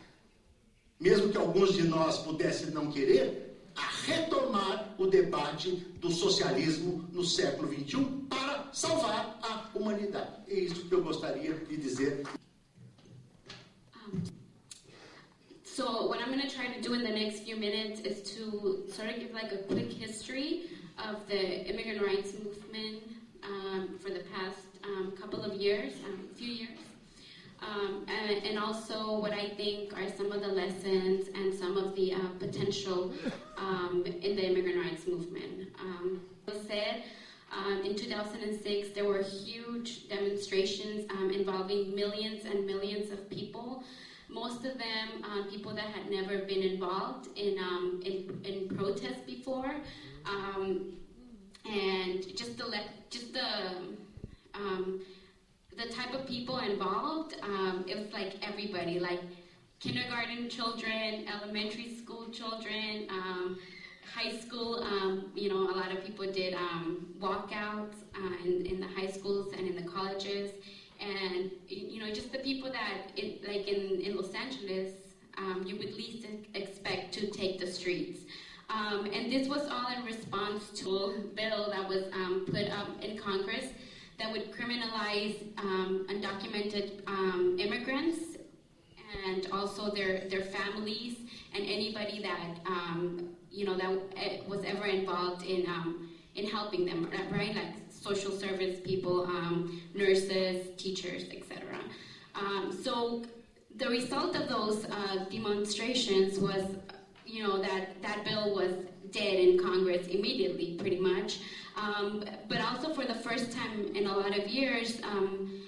mesmo 1.03 1.29
que 1.29 1.38
alguns 1.38 1.74
de 1.74 1.84
nós 1.84 2.20
pudessem 2.20 2.72
não 2.72 2.89
querer, 2.89 3.60
a 3.75 3.89
retomar 4.05 4.96
o 4.98 5.05
debate 5.05 5.72
do 6.00 6.10
socialismo 6.10 7.03
no 7.12 7.25
século 7.25 7.67
XXI 7.74 8.05
para 8.29 8.70
salvar 8.72 9.38
a 9.41 9.77
humanidade. 9.77 10.32
É 10.48 10.53
isso 10.53 10.86
que 10.86 10.96
eu 10.96 11.03
gostaria 11.03 11.53
de 11.55 11.75
dizer. 11.75 12.24
So 15.74 16.06
what 16.06 16.22
I'm 16.22 16.27
going 16.27 16.48
to 16.48 16.56
try 16.56 16.68
to 16.68 16.80
do 16.82 16.94
in 16.94 17.01
the 17.01 17.10
next 17.10 17.39
few 17.39 17.56
minutes 17.56 18.01
is 18.01 18.22
to 18.36 18.84
sort 18.92 19.10
of 19.10 19.20
give 19.20 19.34
like 19.34 19.51
a 19.51 19.58
quick 19.58 19.92
history 19.92 20.65
of 21.00 21.27
the 21.27 21.68
immigrant 21.68 22.00
rights 22.06 22.34
movement 22.34 23.01
um, 23.44 23.98
for 24.00 24.12
the 24.12 24.22
past 24.36 24.60
um, 24.84 25.13
couple 25.20 25.42
of 25.42 25.56
years, 25.56 25.94
um, 26.06 26.27
few 26.36 26.53
years. 26.53 26.77
Um, 27.60 28.06
and, 28.08 28.46
and, 28.46 28.60
also 28.60 29.20
what 29.20 29.32
I 29.32 29.50
think 29.50 29.98
are 29.98 30.08
some 30.15 30.32
of 30.32 30.42
the 30.42 30.48
lessons 30.50 31.30
and 31.34 31.51
some 31.51 31.75
of 31.75 31.96
the 31.96 32.13
uh, 32.13 32.20
potential 32.38 33.12
um, 33.58 34.03
in 34.06 34.36
the 34.36 34.46
immigrant 34.46 34.86
rights 34.86 35.08
movement. 35.08 35.70
Um, 35.80 36.22
said, 36.68 37.03
um, 37.51 37.82
in 37.84 37.96
2006, 37.96 38.89
there 38.89 39.06
were 39.06 39.24
huge 39.24 40.08
demonstrations 40.08 41.10
involving 41.34 41.96
millions 41.96 42.46
and 42.46 42.68
millions 42.68 43.10
of 43.12 43.27
people. 43.27 43.84
Most 44.34 44.66
of 44.66 44.78
them, 44.78 45.08
uh, 45.24 45.50
people 45.50 45.74
that 45.74 45.86
had 45.86 46.10
never 46.10 46.40
been 46.40 46.63
involved 46.63 47.28
in 47.38 47.58
um, 47.60 48.02
in, 48.04 48.42
in 48.44 48.75
protests 48.75 49.24
before, 49.25 49.75
and 51.66 52.25
just 52.36 52.58
the 52.58 52.66
just 53.10 53.34
the 53.34 53.48
the 55.78 55.94
type 55.94 56.13
of 56.13 56.28
people 56.28 56.60
involved, 56.60 57.36
um, 57.42 57.86
it 57.88 57.98
was 57.98 58.12
like 58.13 58.34
everybody, 58.48 59.00
like 59.00 59.20
kindergarten 59.80 60.50
children, 60.50 61.25
elementary 61.28 61.96
school 61.96 62.30
children, 62.30 63.08
um, 63.10 63.58
high 64.13 64.32
school. 64.38 64.84
Um, 64.84 65.32
you 65.36 65.50
know, 65.50 65.70
a 65.70 65.75
lot 65.75 65.92
of 65.92 66.04
people 66.04 66.32
did 66.32 66.54
um, 66.54 67.08
walkouts 67.20 67.96
uh, 68.16 68.46
in, 68.46 68.66
in 68.66 68.80
the 68.80 68.88
high 68.88 69.08
schools 69.08 69.54
and 69.58 69.68
in 69.68 69.75
the 69.75 69.90
colleges, 69.90 70.52
and 71.00 71.52
you 71.68 72.00
know, 72.00 72.12
just 72.14 72.32
the 72.32 72.40
people 72.40 72.72
that, 72.72 73.12
it, 73.16 73.48
like 73.48 73.68
in, 73.68 74.02
in 74.02 74.16
Los 74.16 74.34
Angeles, 74.34 74.92
um, 75.38 75.64
you 75.66 75.78
would 75.78 75.96
least 75.96 76.26
expect 76.54 77.14
to 77.16 77.28
take 77.32 77.60
the 77.60 77.68
streets. 77.68 78.22
Um, 78.70 79.06
and 79.14 79.32
this 79.32 79.48
was 79.48 79.68
all 79.68 79.92
in 79.96 80.06
response 80.06 80.70
to 80.80 80.90
a 80.90 81.20
bill 81.36 81.70
that 81.72 81.88
was 81.88 82.06
put 82.50 82.70
up 82.70 82.88
in 83.02 83.18
Congress 83.18 83.66
that 84.20 84.32
would 84.32 84.52
criminalize 84.54 85.36
um, 85.58 86.06
undocumented 86.10 87.02
um, 87.08 87.58
immigrants 87.60 88.38
and 89.26 89.48
also 89.52 89.92
their 89.92 90.28
their 90.30 90.42
families 90.42 91.18
and 91.54 91.64
anybody 91.66 92.22
that 92.22 92.60
um, 92.66 93.30
you 93.52 93.66
know 93.66 93.78
that 93.78 94.00
eh, 94.18 94.40
was 94.48 94.64
ever 94.66 94.86
involved 94.86 95.44
in 95.46 95.68
um, 95.68 96.10
in 96.36 96.50
helping 96.50 96.86
them, 96.86 97.10
right? 97.32 97.56
Like 97.56 97.76
social 98.04 98.32
service 98.32 98.80
people, 98.84 99.24
um, 99.24 99.82
nurses, 99.94 100.68
teachers, 100.78 101.24
etc. 101.32 101.80
Um, 102.36 102.72
so 102.84 103.24
the 103.78 103.88
result 103.88 104.36
of 104.36 104.50
those 104.50 104.86
uh, 104.86 105.26
demonstrations 105.32 106.38
was, 106.38 106.64
you 107.26 107.44
know, 107.44 107.62
that 107.62 108.02
that 108.02 108.26
bill 108.26 108.54
was 108.54 108.74
dead 109.12 109.36
in 109.36 109.60
Congress 109.60 110.08
immediately, 110.08 110.76
pretty 110.80 111.00
much. 111.00 111.40
Um, 111.78 112.24
but 112.48 112.60
also 112.62 112.94
for 112.94 113.06
the 113.06 113.16
first 113.16 113.52
time 113.52 113.96
in 113.96 114.06
a 114.08 114.18
lot 114.18 114.38
of 114.38 114.48
years, 114.48 115.00
um, 115.04 115.62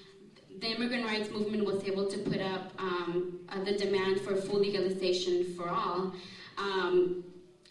the 0.60 0.68
immigrant 0.68 1.06
rights 1.06 1.30
movement 1.32 1.66
was 1.66 1.84
able 1.84 2.08
to 2.08 2.18
put 2.20 2.42
up 2.42 2.72
um, 2.78 3.40
uh, 3.50 3.64
the 3.64 3.74
demand 3.78 4.22
for 4.22 4.36
full 4.36 4.60
legalization 4.60 5.54
for 5.56 5.70
all. 5.70 6.14
Um, 6.58 7.24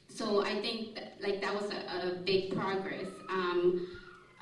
so 0.09 0.45
I 0.45 0.61
think 0.61 0.95
that, 0.95 1.17
like 1.21 1.41
that 1.41 1.55
was 1.55 1.71
a, 1.73 2.09
a 2.09 2.15
big 2.15 2.55
progress. 2.55 3.09
Um, 3.29 3.87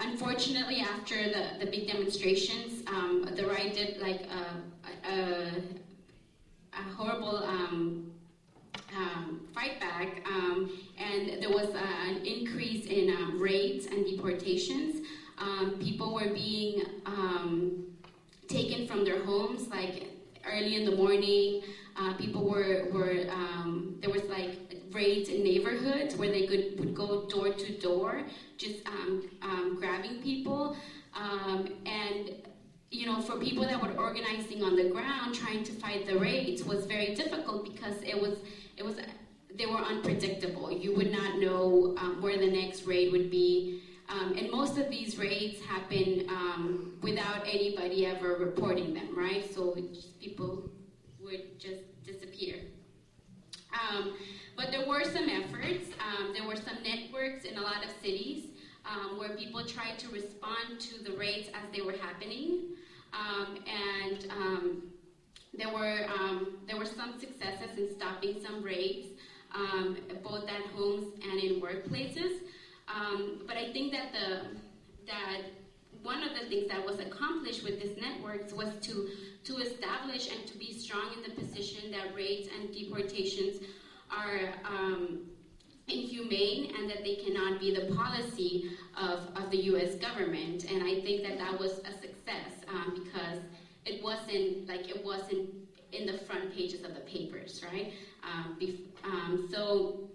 unfortunately, 0.03 0.81
after 0.81 1.17
the, 1.17 1.65
the 1.65 1.71
big 1.71 1.87
demonstrations, 1.87 2.87
um, 2.89 3.29
the 3.37 3.47
right 3.47 3.73
did 3.73 4.01
like 4.01 4.23
a, 4.27 5.11
a, 5.11 5.53
a 6.73 6.95
horrible 6.97 7.37
um, 7.37 8.13
fight 9.55 9.81
back, 9.81 10.27
um, 10.27 10.71
and 10.99 11.43
there 11.43 11.51
was 11.51 11.69
uh, 11.75 12.09
an 12.09 12.25
increase 12.25 12.87
in 12.87 13.11
um, 13.11 13.41
raids 13.41 13.87
and 13.87 14.05
deportations. 14.07 15.07
Um, 15.39 15.79
people 15.81 16.15
were 16.15 16.29
being 16.29 16.85
um, 17.07 17.85
taken 18.49 18.87
from 18.87 19.05
their 19.05 19.25
homes, 19.25 19.69
like 19.69 20.11
early 20.47 20.77
in 20.77 20.85
the 20.85 20.97
morning. 20.97 21.63
Uh, 21.97 22.15
people 22.15 22.49
were 22.49 22.89
were 22.93 23.27
um, 23.31 23.97
there 24.01 24.11
was 24.11 24.25
like 24.25 24.72
raids 24.95 25.29
in 25.29 25.43
neighborhoods 25.43 26.17
where 26.17 26.31
they 26.31 26.47
could 26.47 26.79
would 26.79 26.95
go 26.95 27.27
door 27.29 27.53
to 27.53 27.79
door, 27.79 28.23
just 28.57 28.87
um, 28.87 29.31
um, 29.43 29.77
grabbing 29.79 30.23
people, 30.23 30.77
um, 31.15 31.69
and 31.87 32.35
you 32.91 33.07
know, 33.07 33.21
for 33.23 33.39
people 33.39 33.65
that 33.65 33.81
were 33.81 33.93
organizing 33.99 34.63
on 34.63 34.77
the 34.77 34.91
ground, 34.91 35.35
trying 35.35 35.65
to 35.65 35.73
fight 35.73 36.07
the 36.07 36.19
raids 36.19 36.63
was 36.63 36.85
very 36.85 37.15
difficult 37.15 37.65
because 37.65 38.01
it 38.03 38.21
was 38.21 38.39
it 38.77 38.85
was 38.85 38.97
they 39.57 39.67
were 39.67 39.79
unpredictable. 39.79 40.71
You 40.71 40.95
would 40.97 41.11
not 41.11 41.39
know 41.39 41.95
um, 41.99 42.23
where 42.23 42.39
the 42.39 42.51
next 42.51 42.87
raid 42.87 43.13
would 43.13 43.31
be. 43.31 43.83
Um, 44.09 44.35
and 44.37 44.51
most 44.51 44.77
of 44.77 44.91
these 44.91 45.17
raids 45.17 45.61
happen 45.63 46.27
um, 46.29 46.99
without 47.01 47.47
anybody 47.47 48.05
ever 48.05 48.37
reporting 48.37 48.93
them, 48.93 49.17
right? 49.17 49.43
So 49.55 49.77
people 50.21 50.71
would 51.23 51.59
just 51.59 51.81
disappear. 52.05 52.57
Um, 54.53 54.65
but 54.65 54.71
there 54.71 54.87
were 54.87 55.05
some 55.05 55.29
efforts. 55.29 55.89
Um, 56.01 56.33
there 56.33 56.47
were 56.47 56.57
some 56.57 56.83
networks 56.83 57.45
in 57.45 57.57
a 57.57 57.61
lot 57.61 57.85
of 57.85 57.91
cities 58.03 58.47
um, 58.85 59.19
where 59.19 59.31
people 59.37 59.65
tried 59.65 59.99
to 60.01 60.09
respond 60.09 60.81
to 60.81 61.03
the 61.03 61.17
raids 61.17 61.49
as 61.49 61.75
they 61.75 61.83
were 61.83 61.93
happening. 61.93 62.61
Um, 63.13 63.59
and 63.67 64.27
um, 64.31 64.83
there 65.55 65.71
were 65.71 66.07
um, 66.09 66.59
there 66.67 66.79
were 66.79 66.87
some 66.87 67.19
successes 67.21 67.77
in 67.77 67.95
stopping 67.95 68.41
some 68.43 68.63
raids, 68.63 69.09
both 70.23 70.49
at 70.49 70.63
homes 70.75 71.15
and 71.23 71.41
in 71.41 71.61
workplaces. 71.61 72.41
but 73.47 73.57
I 73.57 73.73
think 73.73 73.93
that 73.93 74.13
the 74.13 74.59
that 75.07 75.43
one 76.03 76.23
of 76.23 76.31
the 76.41 76.49
things 76.49 76.69
that 76.69 76.85
was 76.85 76.99
accomplished 76.99 77.63
with 77.63 77.81
these 77.81 77.97
networks 78.01 78.53
was 78.53 78.69
to 78.83 79.11
to 79.45 79.59
establish 79.59 80.31
and 80.31 80.47
to 80.47 80.57
be 80.57 80.73
strong 80.73 81.13
in 81.17 81.23
the 81.23 81.41
position 81.41 81.91
that 81.91 82.15
raids 82.15 82.49
and 82.59 82.73
deportations 82.73 83.63
are 84.13 84.55
um, 84.65 85.21
inhumane 85.89 86.75
and 86.77 86.89
that 86.89 87.03
they 87.05 87.17
cannot 87.17 87.61
be 87.61 87.75
the 87.75 87.95
policy 87.95 88.71
of, 88.97 89.21
of 89.37 89.51
the 89.51 89.59
U.S. 89.65 89.95
government. 89.97 90.65
And 90.71 90.83
I 90.83 91.01
think 91.01 91.23
that 91.27 91.39
that 91.39 91.59
was 91.59 91.81
a 91.81 91.93
success 91.93 92.53
um, 92.69 93.03
because 93.03 93.39
it 93.85 94.03
wasn't 94.03 94.69
like 94.69 94.89
it 94.89 95.05
wasn't 95.05 95.51
in 95.93 96.07
the 96.07 96.19
front 96.19 96.55
pages 96.55 96.85
of 96.85 96.95
the 96.95 97.01
papers, 97.01 97.63
right? 97.71 97.93
Um, 98.23 98.59
um, 99.05 99.49
so 99.51 100.09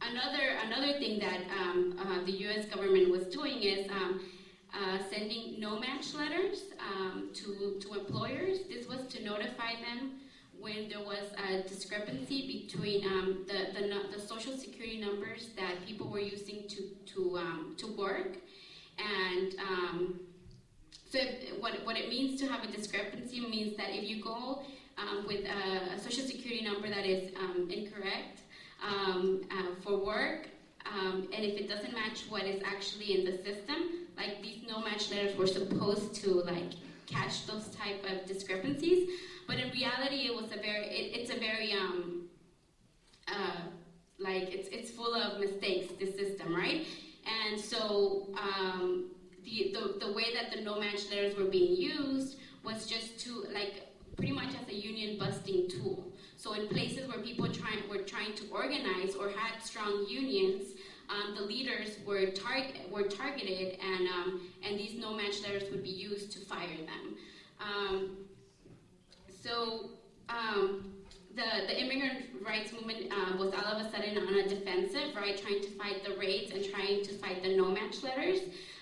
another 0.00 0.56
another 0.64 0.98
thing 0.98 1.18
that 1.18 1.40
um, 1.60 1.98
uh, 2.00 2.24
the 2.24 2.32
U.S. 2.32 2.66
government 2.66 3.10
was 3.10 3.24
doing 3.26 3.62
is 3.62 3.90
um, 3.90 4.20
uh, 4.72 4.98
sending 5.10 5.58
no 5.58 5.78
match 5.78 6.14
letters 6.14 6.62
um, 6.78 7.30
to 7.34 7.78
to 7.80 7.94
employers. 7.94 8.58
This 8.68 8.86
was 8.86 9.06
to 9.08 9.24
notify 9.24 9.72
them 9.82 10.20
when 10.60 10.88
there 10.88 11.00
was 11.00 11.32
a 11.48 11.66
discrepancy 11.68 12.66
between 12.66 13.04
um, 13.06 13.46
the, 13.46 13.80
the, 13.80 14.16
the 14.16 14.20
social 14.20 14.56
security 14.56 14.98
numbers 14.98 15.50
that 15.56 15.86
people 15.86 16.08
were 16.08 16.20
using 16.20 16.68
to 16.68 16.82
to 17.06 17.38
um, 17.38 17.74
to 17.78 17.86
work, 17.96 18.36
and 18.98 19.54
um, 19.60 20.20
so 21.10 21.18
if, 21.18 21.60
what 21.60 21.74
what 21.84 21.96
it 21.96 22.08
means 22.08 22.40
to 22.40 22.46
have 22.46 22.64
a 22.64 22.72
discrepancy 22.72 23.40
means 23.40 23.76
that 23.76 23.90
if 23.90 24.08
you 24.08 24.22
go 24.22 24.62
um, 24.98 25.24
with 25.26 25.44
a, 25.44 25.94
a, 25.94 25.98
social 25.98 26.24
security 26.24 26.64
number 26.64 26.88
that 26.88 27.06
is 27.06 27.32
um, 27.36 27.68
incorrect 27.70 28.40
um, 28.84 29.42
uh, 29.50 29.80
for 29.82 30.04
work, 30.04 30.48
and 30.84 31.44
if 31.44 31.56
it 31.60 31.68
doesn't 31.68 31.92
match 31.92 32.24
what 32.28 32.44
is 32.44 32.62
actually 32.64 33.18
in 33.18 33.24
the 33.24 33.36
system, 33.44 34.06
like 34.16 34.42
these 34.42 34.64
no 34.66 34.80
match 34.80 35.10
letters 35.10 35.36
were 35.36 35.46
supposed 35.46 36.14
to 36.16 36.42
like 36.42 36.72
catch 37.06 37.46
those 37.46 37.68
type 37.68 38.04
of 38.10 38.26
discrepancies. 38.26 39.08
But 39.48 39.56
in 39.58 39.70
reality, 39.70 40.26
it 40.26 40.34
was 40.40 40.52
a 40.52 40.60
very, 40.60 40.84
it, 40.86 41.18
it's 41.18 41.30
a 41.30 41.38
very, 41.38 41.72
um, 41.72 42.28
uh, 43.26 43.62
like, 44.18 44.54
it's, 44.54 44.68
it's 44.68 44.90
full 44.90 45.14
of 45.14 45.40
mistakes, 45.40 45.94
the 45.98 46.06
system, 46.06 46.54
right? 46.54 46.86
And 47.26 47.58
so 47.58 48.28
um, 48.38 49.06
the, 49.44 49.74
the, 49.74 50.06
the 50.06 50.12
way 50.12 50.34
that 50.34 50.54
the 50.54 50.60
no 50.60 50.78
match 50.78 51.10
letters 51.10 51.34
were 51.36 51.46
being 51.46 51.74
used 51.74 52.36
was 52.62 52.86
just 52.86 53.18
to, 53.20 53.46
like, 53.54 53.88
pretty 54.16 54.32
much 54.32 54.50
as 54.60 54.68
a 54.68 54.74
union 54.74 55.18
busting 55.18 55.70
tool. 55.70 56.12
So 56.36 56.52
in 56.52 56.68
places 56.68 57.08
where 57.08 57.18
people 57.18 57.48
try, 57.50 57.72
were 57.90 58.02
trying 58.02 58.34
to 58.34 58.44
organize 58.52 59.14
or 59.14 59.30
had 59.30 59.62
strong 59.62 60.06
unions, 60.08 60.74
um, 61.08 61.34
the 61.34 61.42
leaders 61.42 61.96
were, 62.06 62.26
target, 62.26 62.90
were 62.92 63.04
targeted, 63.04 63.78
and, 63.82 64.08
um, 64.08 64.42
and 64.62 64.78
these 64.78 65.00
no 65.00 65.14
match 65.14 65.40
letters 65.42 65.70
would 65.70 65.82
be 65.82 65.88
used 65.88 66.32
to 66.32 66.40
fire 66.40 66.76
them. 66.76 67.16
Um, 67.60 68.16
so 69.42 69.90
um, 70.28 70.92
the, 71.34 71.66
the 71.66 71.80
immigrant 71.80 72.26
rights 72.44 72.72
movement 72.72 73.12
uh, 73.12 73.36
was 73.36 73.52
all 73.54 73.76
of 73.76 73.86
a 73.86 73.90
sudden 73.90 74.18
on 74.18 74.34
a 74.34 74.48
defensive, 74.48 75.14
right, 75.14 75.40
trying 75.40 75.60
to 75.60 75.70
fight 75.70 76.04
the 76.04 76.16
raids 76.18 76.52
and 76.52 76.64
trying 76.64 77.04
to 77.04 77.12
fight 77.18 77.42
the 77.42 77.56
no 77.56 77.70
match 77.70 78.02
letters. 78.02 78.40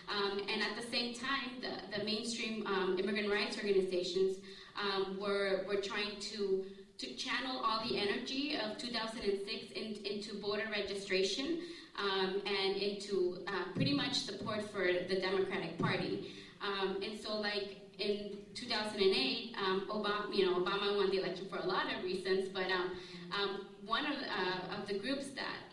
Um, 0.08 0.40
and 0.48 0.62
at 0.62 0.76
the 0.80 0.88
same 0.90 1.14
time, 1.14 1.60
the, 1.60 1.98
the 1.98 2.04
mainstream 2.04 2.66
um, 2.66 2.96
immigrant 2.98 3.30
rights 3.30 3.56
organizations 3.58 4.38
um, 4.80 5.18
were, 5.20 5.64
were 5.66 5.80
trying 5.80 6.18
to, 6.20 6.64
to 6.98 7.14
channel 7.14 7.60
all 7.64 7.86
the 7.86 7.98
energy 7.98 8.56
of 8.56 8.78
2006 8.78 9.72
in, 9.72 9.96
into 10.06 10.40
voter 10.40 10.68
registration 10.70 11.60
um, 11.98 12.42
and 12.46 12.76
into 12.76 13.44
uh, 13.48 13.72
pretty 13.74 13.94
much 13.94 14.14
support 14.14 14.62
for 14.70 14.86
the 15.08 15.20
Democratic 15.20 15.78
Party. 15.78 16.32
Um, 16.62 17.02
and 17.02 17.18
so, 17.18 17.38
like, 17.40 17.85
in 17.98 18.38
2008, 18.54 19.54
um, 19.58 19.88
Obama, 19.90 20.34
you 20.34 20.46
know, 20.46 20.60
Obama 20.60 20.96
won 20.96 21.10
the 21.10 21.18
election 21.18 21.46
for 21.48 21.58
a 21.58 21.66
lot 21.66 21.86
of 21.92 22.04
reasons, 22.04 22.48
but 22.48 22.70
um, 22.70 22.92
um, 23.32 23.66
one 23.84 24.04
of, 24.04 24.14
uh, 24.14 24.76
of 24.80 24.86
the 24.86 24.98
groups 24.98 25.28
that 25.30 25.72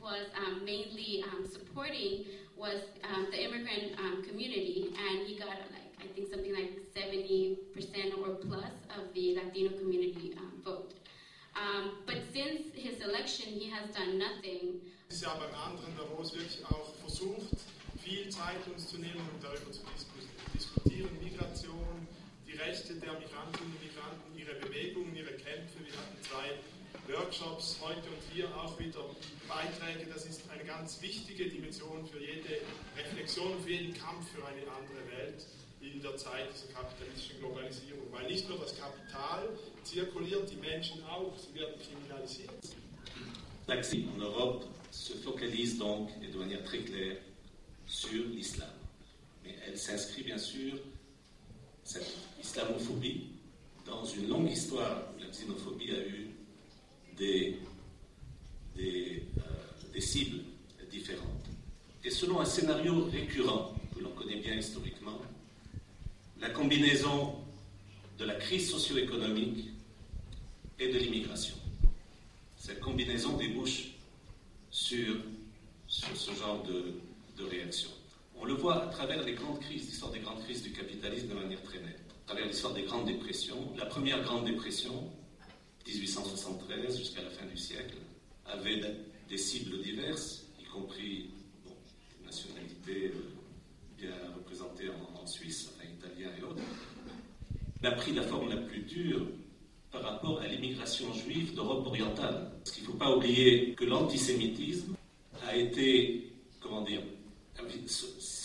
was 0.00 0.26
um, 0.36 0.64
mainly 0.64 1.24
um, 1.32 1.46
supporting 1.46 2.24
was 2.56 2.80
the 3.30 3.44
immigrant 3.44 3.96
community, 4.26 4.94
and 5.08 5.26
he 5.26 5.36
got 5.36 5.48
like 5.48 5.92
I 6.00 6.06
think 6.14 6.30
something 6.30 6.54
like 6.54 6.72
70% 6.94 7.58
or 8.18 8.34
plus 8.36 8.72
of 8.96 9.12
the 9.14 9.34
Latino 9.36 9.76
community 9.76 10.34
vote. 10.64 10.94
but 12.06 12.16
since 12.32 12.72
his 12.74 13.00
election, 13.02 13.52
he 13.52 13.68
has 13.70 13.94
done 13.94 14.18
nothing. 14.18 14.80
Ja 15.10 15.34
beim 15.34 15.54
anderen 15.54 15.96
wirklich 16.08 16.64
auch 16.64 16.94
versucht, 16.94 17.58
viel 18.02 18.28
Zeit 18.28 18.66
uns 18.72 18.88
zu 18.88 18.98
nehmen, 18.98 19.28
darüber 19.42 19.70
zu 19.70 19.82
diskutieren, 19.94 20.15
Migration, 21.22 22.08
die 22.48 22.56
Rechte 22.56 22.94
der 22.94 23.12
Migrantinnen 23.12 23.72
und 23.76 23.82
Migranten, 23.84 24.32
ihre 24.38 24.54
Bewegungen, 24.54 25.14
ihre 25.14 25.32
Kämpfe. 25.36 25.84
Wir 25.84 25.92
hatten 25.92 26.16
zwei 26.24 27.12
Workshops 27.12 27.76
heute 27.82 28.08
und 28.08 28.22
hier 28.32 28.48
auch 28.56 28.78
wieder 28.78 29.04
Beiträge. 29.46 30.10
Das 30.10 30.24
ist 30.24 30.48
eine 30.48 30.64
ganz 30.64 31.02
wichtige 31.02 31.50
Dimension 31.50 32.06
für 32.06 32.20
jede 32.20 32.64
Reflexion, 32.96 33.60
für 33.62 33.70
jeden 33.70 33.92
Kampf 33.92 34.32
für 34.32 34.46
eine 34.46 34.62
andere 34.64 35.04
Welt 35.12 35.44
in 35.82 36.00
der 36.00 36.16
Zeit 36.16 36.48
dieser 36.54 36.72
kapitalistischen 36.72 37.38
Globalisierung. 37.40 38.08
Weil 38.10 38.26
nicht 38.26 38.48
nur 38.48 38.58
das 38.58 38.74
Kapital 38.78 39.50
zirkuliert, 39.84 40.50
die 40.50 40.56
Menschen 40.56 41.04
auch, 41.04 41.36
sie 41.36 41.54
werden 41.58 41.74
kriminalisiert. 41.84 42.50
L'accès 43.68 44.06
en 44.08 44.22
Europe 44.22 44.64
se 44.90 45.14
focalise 45.18 45.76
donc, 45.76 46.08
et 46.22 46.32
de 46.32 46.38
manière 46.38 46.64
très 46.64 46.82
claire, 46.82 47.18
sur 47.86 48.24
l'islam. 48.24 48.85
Elle 49.66 49.78
s'inscrit 49.78 50.22
bien 50.22 50.38
sûr, 50.38 50.74
cette 51.84 52.16
islamophobie, 52.42 53.28
dans 53.84 54.04
une 54.04 54.28
longue 54.28 54.50
histoire 54.50 55.04
où 55.14 55.20
la 55.20 55.28
xénophobie 55.28 55.90
a 55.90 56.00
eu 56.00 56.30
des, 57.16 57.58
euh, 58.78 59.18
des 59.92 60.00
cibles 60.00 60.42
différentes. 60.90 61.46
Et 62.04 62.10
selon 62.10 62.40
un 62.40 62.44
scénario 62.44 63.04
récurrent 63.04 63.74
que 63.94 64.02
l'on 64.02 64.10
connaît 64.10 64.36
bien 64.36 64.54
historiquement, 64.54 65.20
la 66.40 66.50
combinaison 66.50 67.36
de 68.18 68.24
la 68.24 68.34
crise 68.34 68.70
socio-économique 68.70 69.70
et 70.78 70.92
de 70.92 70.98
l'immigration. 70.98 71.56
Cette 72.56 72.80
combinaison 72.80 73.36
débouche 73.36 73.90
sur, 74.70 75.16
ce 75.86 76.32
genre 76.32 76.62
de, 76.64 76.85
à 78.70 78.86
travers 78.86 79.22
les 79.22 79.34
grandes 79.34 79.60
crises, 79.60 79.86
l'histoire 79.86 80.12
des 80.12 80.20
grandes 80.20 80.42
crises 80.42 80.62
du 80.62 80.72
capitalisme 80.72 81.28
de 81.28 81.34
manière 81.34 81.62
très 81.62 81.78
nette. 81.78 82.00
À 82.24 82.26
travers 82.28 82.46
l'histoire 82.46 82.74
des 82.74 82.82
grandes 82.82 83.06
dépressions. 83.06 83.72
La 83.76 83.86
première 83.86 84.22
grande 84.22 84.44
dépression, 84.44 85.10
1873 85.86 86.98
jusqu'à 86.98 87.22
la 87.22 87.30
fin 87.30 87.46
du 87.46 87.56
siècle, 87.56 87.96
avait 88.46 88.80
des 89.28 89.38
cibles 89.38 89.80
diverses, 89.82 90.46
y 90.60 90.64
compris 90.64 91.30
des 91.64 92.26
nationalités 92.26 93.12
euh, 93.14 93.98
bien 93.98 94.14
représentées 94.36 94.88
en, 94.90 95.26
Suisse, 95.26 95.72
enfin 95.74 95.88
italien 95.88 96.30
et 96.38 96.42
autres. 96.44 96.62
Elle 97.82 97.88
a 97.88 97.92
pris 97.92 98.12
la 98.12 98.22
forme 98.22 98.48
la 98.48 98.58
plus 98.58 98.82
dure 98.82 99.26
par 99.90 100.02
rapport 100.02 100.40
à 100.40 100.46
l'immigration 100.46 101.12
juive 101.12 101.52
d'Europe 101.54 101.84
orientale. 101.84 102.52
Parce 102.58 102.70
qu'il 102.70 102.84
ne 102.84 102.88
faut 102.90 102.96
pas 102.96 103.16
oublier 103.16 103.74
que 103.74 103.84
l'antisémitisme 103.84 104.94
a 105.48 105.56
été, 105.56 106.32
comment 106.60 106.82
dire, 106.82 107.02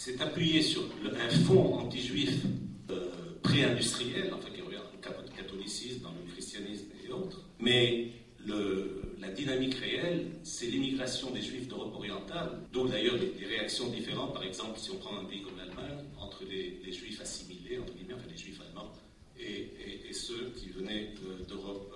s'est 0.02 0.20
appuyé 0.20 0.64
sur 0.64 0.82
un 1.06 1.30
fonds 1.30 1.76
anti-juif 1.76 2.44
euh, 2.90 3.12
pré-industriel, 3.44 4.34
enfin 4.34 4.50
qui 4.50 4.62
revient 4.62 4.78
au 4.78 5.38
catholicisme, 5.38 6.02
dans 6.02 6.10
le 6.10 6.32
christianisme 6.32 6.88
et 7.06 7.12
autres, 7.12 7.44
mais 7.60 8.08
la 8.48 9.30
dynamique 9.30 9.76
réelle, 9.76 10.32
c'est 10.42 10.66
l'immigration 10.66 11.30
des 11.30 11.44
juifs 11.44 11.68
d'Europe 11.68 11.94
orientale, 11.94 12.62
d'où 12.74 12.88
d'ailleurs 12.88 13.20
des, 13.20 13.46
réactions 13.46 13.92
différentes, 13.92 14.34
par 14.34 14.44
exemple 14.44 14.80
si 14.80 14.90
on 14.90 14.96
prend 14.96 15.20
un 15.20 15.26
pays 15.26 15.44
comme 15.44 15.58
l'Allemagne, 15.58 16.04
entre 16.20 16.46
les, 16.50 16.92
juifs 16.92 17.22
assimilés, 17.22 17.78
entre 17.78 17.94
guillemets, 17.94 18.16
enfin 18.16 18.30
les 18.32 18.38
juifs 18.38 18.60
allemands, 18.68 18.92
et, 19.40 19.70
ceux 20.14 20.52
qui 20.58 20.70
venaient 20.70 21.14
d'Europe. 21.48 21.96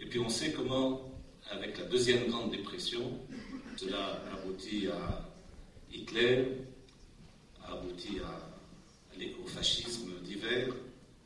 et 0.00 0.06
puis 0.06 0.18
on 0.18 0.28
sait 0.28 0.52
comment, 0.52 1.12
avec 1.50 1.78
la 1.78 1.84
deuxième 1.84 2.26
grande 2.26 2.50
dépression, 2.50 3.20
cela 3.76 4.22
aboutit 4.34 4.88
à 4.88 5.30
Hitler, 5.90 6.44
aboutit 7.70 8.18
à, 8.20 8.48
au 9.42 9.46
fascisme 9.46 10.12
divers 10.22 10.68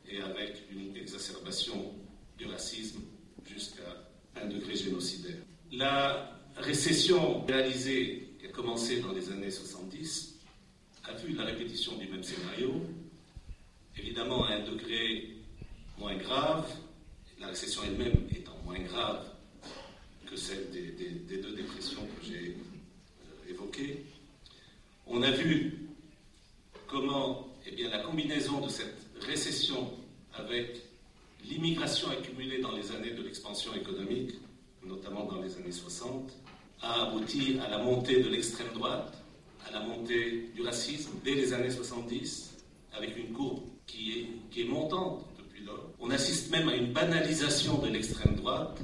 et 0.09 0.19
avec 0.21 0.63
une 0.71 0.95
exacerbation 0.97 1.93
du 2.37 2.45
racisme 2.45 3.01
jusqu'à 3.45 4.07
un 4.35 4.45
degré 4.47 4.75
génocidaire. 4.75 5.37
La 5.71 6.39
récession 6.57 7.45
réalisée 7.45 8.29
qui 8.39 8.47
a 8.47 8.49
commencé 8.49 8.99
dans 8.99 9.11
les 9.11 9.29
années 9.31 9.51
70 9.51 10.35
a 11.05 11.13
vu 11.13 11.33
la 11.33 11.45
répétition 11.45 11.97
du 11.97 12.07
même 12.07 12.23
scénario, 12.23 12.81
évidemment 13.97 14.45
à 14.45 14.53
un 14.53 14.63
degré 14.63 15.35
moins 15.97 16.15
grave, 16.15 16.65
la 17.39 17.47
récession 17.47 17.81
elle-même 17.85 18.27
étant 18.31 18.57
moins 18.65 18.79
grave 18.79 19.25
que 20.25 20.35
celle 20.35 20.71
des 20.71 21.37
deux 21.37 21.55
dépressions 21.55 22.01
que 22.01 22.25
j'ai 22.25 22.55
euh, 22.55 23.51
évoquées. 23.51 24.03
On 25.05 25.21
a 25.21 25.31
vu 25.31 25.89
comment 26.87 27.53
eh 27.65 27.71
bien, 27.71 27.89
la 27.89 27.99
combinaison 27.99 28.52
de 28.65 28.71
cette 28.71 28.95
récession 29.21 29.91
avec 30.33 30.81
l'immigration 31.45 32.09
accumulée 32.09 32.61
dans 32.61 32.71
les 32.71 32.91
années 32.91 33.11
de 33.11 33.23
l'expansion 33.23 33.73
économique, 33.73 34.35
notamment 34.85 35.25
dans 35.25 35.41
les 35.41 35.55
années 35.57 35.71
60, 35.71 36.31
a 36.81 37.07
abouti 37.07 37.59
à 37.65 37.69
la 37.69 37.77
montée 37.77 38.21
de 38.21 38.29
l'extrême 38.29 38.73
droite, 38.73 39.13
à 39.67 39.71
la 39.71 39.79
montée 39.81 40.49
du 40.53 40.61
racisme 40.61 41.11
dès 41.23 41.35
les 41.35 41.53
années 41.53 41.69
70, 41.69 42.53
avec 42.93 43.17
une 43.17 43.33
courbe 43.33 43.61
qui 43.87 44.11
est, 44.11 44.27
qui 44.51 44.61
est 44.61 44.65
montante 44.65 45.25
depuis 45.37 45.63
lors. 45.63 45.89
On 45.99 46.09
assiste 46.09 46.51
même 46.51 46.69
à 46.69 46.75
une 46.75 46.91
banalisation 46.91 47.77
de 47.79 47.87
l'extrême 47.87 48.35
droite. 48.35 48.79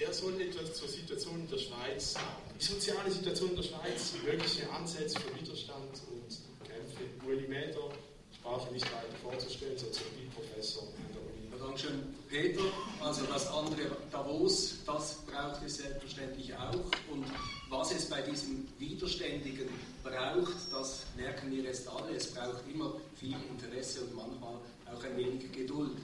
Er 0.00 0.12
soll 0.12 0.40
etwas 0.40 0.74
zur 0.74 0.86
Situation 0.86 1.40
in 1.40 1.50
der 1.50 1.58
Schweiz 1.58 2.12
sagen. 2.12 2.26
Die 2.56 2.64
soziale 2.64 3.10
Situation 3.10 3.50
in 3.50 3.56
der 3.56 3.62
Schweiz, 3.64 4.14
mögliche 4.24 4.70
Ansätze 4.70 5.18
für 5.18 5.34
Widerstand 5.34 5.90
und 6.12 6.68
Kämpfe. 6.68 7.26
Uli 7.26 7.48
Mäder 7.48 7.90
sprach 8.32 8.70
nicht 8.70 8.86
weiter 8.86 9.16
vorzustellen, 9.20 9.76
Soziologieprofessor 9.76 10.84
an 10.84 11.12
der 11.12 11.20
Uni. 11.20 11.60
Dankeschön, 11.60 12.14
Peter. 12.28 12.62
Also 13.00 13.24
das 13.26 13.48
andere 13.48 13.96
Davos, 14.12 14.76
das 14.86 15.16
braucht 15.26 15.64
es 15.66 15.78
selbstverständlich 15.78 16.54
auch. 16.54 16.74
Und 17.10 17.24
was 17.68 17.90
es 17.92 18.08
bei 18.08 18.22
diesem 18.22 18.68
Widerständigen 18.78 19.68
braucht, 20.04 20.54
das 20.70 21.06
merken 21.16 21.50
wir 21.50 21.64
jetzt 21.64 21.88
alle. 21.88 22.14
Es 22.14 22.32
braucht 22.32 22.62
immer 22.72 22.94
viel 23.16 23.34
Interesse 23.50 24.02
und 24.02 24.14
manchmal 24.14 24.58
auch 24.94 25.02
ein 25.02 25.16
wenig 25.16 25.50
Geduld. 25.50 25.98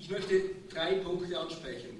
Ich 0.00 0.10
möchte 0.10 0.42
drei 0.68 0.96
Punkte 0.96 1.38
ansprechen. 1.38 1.99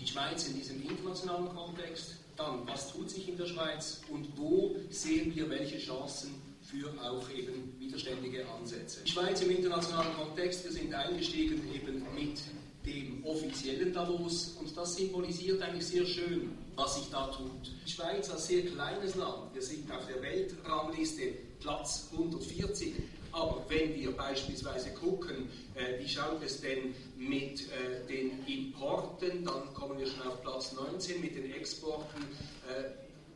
Die 0.00 0.06
Schweiz 0.06 0.46
in 0.48 0.54
diesem 0.54 0.82
internationalen 0.82 1.48
Kontext, 1.48 2.16
dann 2.36 2.66
was 2.66 2.92
tut 2.92 3.10
sich 3.10 3.28
in 3.28 3.36
der 3.36 3.46
Schweiz 3.46 4.00
und 4.10 4.36
wo 4.36 4.76
sehen 4.90 5.34
wir 5.34 5.48
welche 5.50 5.78
Chancen 5.78 6.34
für 6.62 6.90
auch 7.02 7.28
eben 7.30 7.74
widerständige 7.78 8.48
Ansätze. 8.48 9.00
Die 9.04 9.10
Schweiz 9.10 9.40
im 9.42 9.50
internationalen 9.50 10.12
Kontext, 10.14 10.64
wir 10.64 10.72
sind 10.72 10.92
eingestiegen 10.94 11.62
eben 11.72 12.02
mit 12.14 12.40
dem 12.84 13.24
offiziellen 13.24 13.92
Davos 13.92 14.56
und 14.60 14.76
das 14.76 14.96
symbolisiert 14.96 15.62
eigentlich 15.62 15.86
sehr 15.86 16.04
schön, 16.04 16.50
was 16.74 16.96
sich 16.96 17.10
da 17.10 17.28
tut. 17.28 17.70
Die 17.86 17.90
Schweiz 17.90 18.30
als 18.30 18.46
sehr 18.46 18.62
kleines 18.62 19.14
Land, 19.14 19.54
wir 19.54 19.62
sind 19.62 19.90
auf 19.90 20.06
der 20.06 20.20
Weltrangliste 20.20 21.32
Platz 21.60 22.08
140, 22.12 22.94
aber 23.34 23.64
wenn 23.68 23.94
wir 23.94 24.12
beispielsweise 24.12 24.90
gucken, 24.90 25.50
äh, 25.74 25.98
wie 25.98 26.08
schaut 26.08 26.42
es 26.42 26.60
denn 26.60 26.94
mit 27.16 27.62
äh, 27.62 28.06
den 28.08 28.46
Importen, 28.46 29.44
dann 29.44 29.74
kommen 29.74 29.98
wir 29.98 30.06
schon 30.06 30.22
auf 30.22 30.40
Platz 30.42 30.72
19, 30.72 31.20
mit 31.20 31.36
den 31.36 31.52
Exporten 31.52 32.22
äh, 32.68 32.84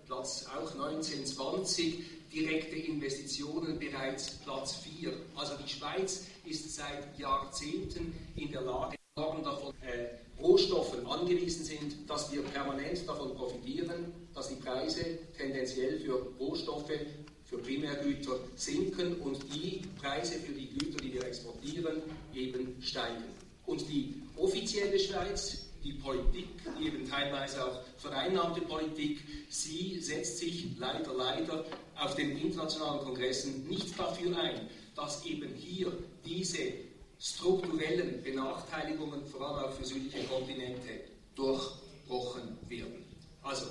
Platz 0.07 0.47
auch 0.57 0.75
19, 0.75 1.27
20 1.27 2.31
direkte 2.33 2.77
Investitionen 2.77 3.79
bereits 3.79 4.31
Platz 4.45 4.77
4. 4.77 5.13
Also 5.37 5.55
die 5.57 5.69
Schweiz 5.69 6.27
ist 6.45 6.75
seit 6.75 7.19
Jahrzehnten 7.19 8.15
in 8.37 8.53
der 8.53 8.63
Lage, 8.63 8.97
davon 9.43 9.75
äh, 9.83 10.41
Rohstoffen 10.41 11.05
angewiesen 11.07 11.65
sind, 11.65 12.09
dass 12.09 12.33
wir 12.33 12.43
permanent 12.43 13.07
davon 13.09 13.35
profitieren, 13.35 14.13
dass 14.35 14.49
die 14.49 14.55
Preise 14.55 15.19
tendenziell 15.37 15.99
für 15.99 16.29
Rohstoffe, 16.39 16.93
für 17.49 17.59
Primärgüter 17.59 18.39
sinken 18.57 19.15
und 19.21 19.43
die 19.55 19.83
Preise 20.01 20.35
für 20.35 20.53
die 20.53 20.69
Güter, 20.69 20.99
die 20.99 21.15
wir 21.15 21.25
exportieren, 21.25 22.03
eben 22.35 22.77
steigen. 22.83 23.25
Und 23.65 23.89
die 23.89 24.23
offizielle 24.37 24.99
Schweiz, 24.99 25.67
die 25.83 25.93
Politik, 25.95 26.49
die 26.79 26.87
eben 26.87 27.09
teilweise 27.09 27.65
auch 27.65 27.81
vereinnahmte 27.97 28.61
Politik, 28.63 29.21
sie 29.49 29.99
setzt 30.01 30.39
sich 30.39 30.67
leider, 30.79 31.15
leider 31.15 31.65
auf 31.97 32.15
den 32.17 32.37
internationalen 32.37 33.01
Kongressen 33.01 33.67
nicht 33.67 33.99
dafür 33.99 34.37
ein, 34.39 34.69
dass 34.95 35.25
eben 35.25 35.55
hier 35.55 35.93
diese 36.25 36.59
strukturellen 37.19 38.23
Benachteiligungen, 38.23 39.25
vor 39.27 39.41
allem 39.41 39.65
auch 39.65 39.73
für 39.73 39.85
südliche 39.85 40.25
Kontinente, 40.25 41.01
durchbrochen 41.35 42.59
werden. 42.69 43.05
Also, 43.43 43.67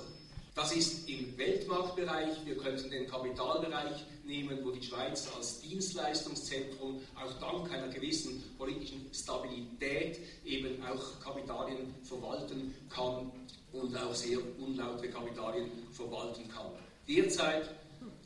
das 0.58 0.72
ist 0.72 1.08
im 1.08 1.38
Weltmarktbereich, 1.38 2.44
wir 2.44 2.56
könnten 2.56 2.90
den 2.90 3.06
Kapitalbereich 3.06 4.04
nehmen, 4.24 4.58
wo 4.64 4.72
die 4.72 4.82
Schweiz 4.82 5.28
als 5.36 5.60
Dienstleistungszentrum 5.60 7.00
auch 7.14 7.32
dank 7.38 7.72
einer 7.72 7.86
gewissen 7.86 8.42
politischen 8.58 9.08
Stabilität 9.14 10.18
eben 10.44 10.82
auch 10.82 11.20
Kapitalien 11.20 11.94
verwalten 12.02 12.74
kann 12.90 13.30
und 13.72 13.96
auch 13.96 14.12
sehr 14.12 14.40
unlaute 14.58 15.08
Kapitalien 15.08 15.70
verwalten 15.92 16.48
kann. 16.48 16.72
Derzeit 17.06 17.70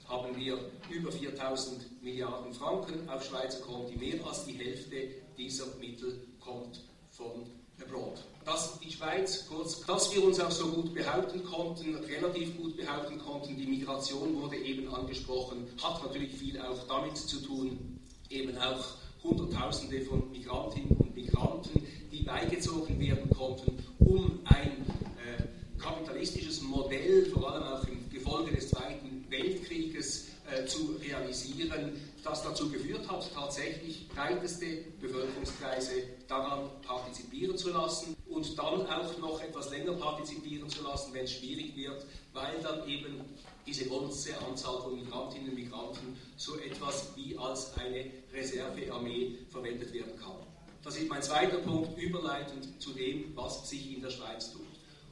haben 0.09 0.35
wir 0.35 0.59
über 0.88 1.12
4000 1.12 2.03
Milliarden 2.03 2.55
Franken 2.55 3.07
auf 3.11 3.27
Schweizer 3.27 3.61
Konti. 3.61 3.95
Mehr 3.99 4.27
als 4.27 4.47
die 4.47 4.55
Hälfte 4.55 5.09
dieser 5.37 5.66
Mittel 5.79 6.29
kommt 6.40 6.81
von 7.11 7.45
abroad. 7.79 8.25
Dass 8.45 8.81
die 8.81 8.91
Schweiz, 8.91 9.47
kurz, 9.49 9.81
dass 9.87 10.13
wir 10.15 10.25
uns 10.25 10.41
auch 10.41 10.51
so 10.51 10.67
gut 10.69 10.93
behaupten 10.95 11.45
konnten, 11.45 11.95
relativ 11.95 12.57
gut 12.57 12.77
behaupten 12.77 13.19
konnten, 13.19 13.57
die 13.57 13.67
Migration 13.67 14.41
wurde 14.41 14.57
eben 14.57 14.93
angesprochen, 14.93 15.69
hat 15.81 16.03
natürlich 16.03 16.33
viel 16.33 16.61
auch 16.61 16.87
damit 16.89 17.17
zu 17.17 17.41
tun, 17.41 18.01
eben 18.31 18.59
auch 18.59 18.85
Hunderttausende 19.23 20.01
von 20.01 20.31
Migrantinnen 20.33 20.97
und 20.97 21.15
Migranten, 21.15 21.87
die 22.11 22.25
beigezogen 22.25 22.99
werden 22.99 23.31
konnten, 23.31 23.79
um 24.01 24.41
ein 24.45 24.85
äh, 25.23 25.81
kapitalistisches 25.81 26.63
Modell, 26.63 27.27
vor 27.27 27.53
allem 27.53 27.63
auch 27.63 27.87
im 27.87 28.11
Gefolge 28.11 28.51
des 28.57 28.71
Zweiten 28.71 29.25
Weltkrieges, 29.29 30.32
äh, 30.53 30.67
zu 30.67 30.97
realisieren, 31.01 32.01
das 32.23 32.43
dazu 32.43 32.71
geführt 32.71 33.09
hat, 33.11 33.33
tatsächlich 33.35 34.09
breiteste 34.09 34.85
Bevölkerungskreise 35.01 35.93
daran 36.29 36.71
partizipieren 36.83 37.57
zu 37.57 37.71
lassen 37.71 38.17
und 38.29 38.59
dann 38.59 38.87
auch 38.87 39.19
noch 39.19 39.43
etwas 39.43 39.71
länger 39.71 39.95
partizipieren 39.95 40.69
zu 40.69 40.83
lassen, 40.83 41.12
wenn 41.15 41.25
es 41.25 41.33
schwierig 41.33 41.75
wird, 41.77 42.05
weil 42.33 42.61
dann 42.62 42.87
eben 42.88 43.21
diese 43.67 43.87
große 43.87 44.35
Anzahl 44.47 44.81
von 44.83 44.95
Migrantinnen 44.95 45.51
und 45.51 45.55
Migranten 45.55 46.17
so 46.37 46.57
etwas 46.59 47.09
wie 47.17 47.37
als 47.38 47.77
eine 47.77 48.11
Reservearmee 48.33 49.38
verwendet 49.51 49.93
werden 49.93 50.19
kann. 50.21 50.37
Das 50.83 50.97
ist 50.97 51.09
mein 51.09 51.23
zweiter 51.23 51.59
Punkt, 51.59 51.97
überleitend 51.97 52.81
zu 52.83 52.91
dem, 52.91 53.37
was 53.37 53.69
sich 53.69 53.95
in 53.95 54.03
der 54.03 54.11
Schweiz 54.11 54.53
tut. 54.53 54.67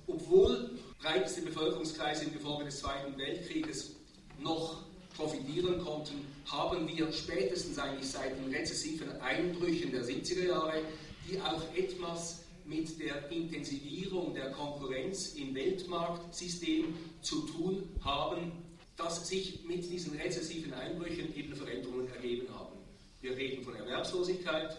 Obwohl 0.06 0.78
breiteste 1.00 1.42
Bevölkerungskreise 1.42 2.24
im 2.24 2.32
Gefolge 2.32 2.64
des 2.64 2.80
Zweiten 2.80 3.16
Weltkrieges 3.16 3.96
noch 4.38 4.89
profitieren 5.20 5.84
konnten, 5.84 6.26
haben 6.46 6.88
wir 6.88 7.12
spätestens 7.12 7.78
eigentlich 7.78 8.08
seit 8.08 8.38
den 8.38 8.52
rezessiven 8.52 9.20
Einbrüchen 9.20 9.92
der 9.92 10.02
70er 10.02 10.48
Jahre, 10.48 10.80
die 11.28 11.38
auch 11.40 11.62
etwas 11.76 12.44
mit 12.64 12.98
der 13.00 13.30
Intensivierung 13.30 14.34
der 14.34 14.50
Konkurrenz 14.52 15.34
im 15.34 15.54
Weltmarktsystem 15.54 16.94
zu 17.20 17.42
tun 17.42 17.82
haben, 18.02 18.52
dass 18.96 19.28
sich 19.28 19.62
mit 19.64 19.90
diesen 19.90 20.18
rezessiven 20.18 20.72
Einbrüchen 20.72 21.34
eben 21.36 21.54
Veränderungen 21.54 22.08
ergeben 22.14 22.48
haben. 22.54 22.76
Wir 23.20 23.36
reden 23.36 23.62
von 23.62 23.74
Erwerbslosigkeit. 23.76 24.78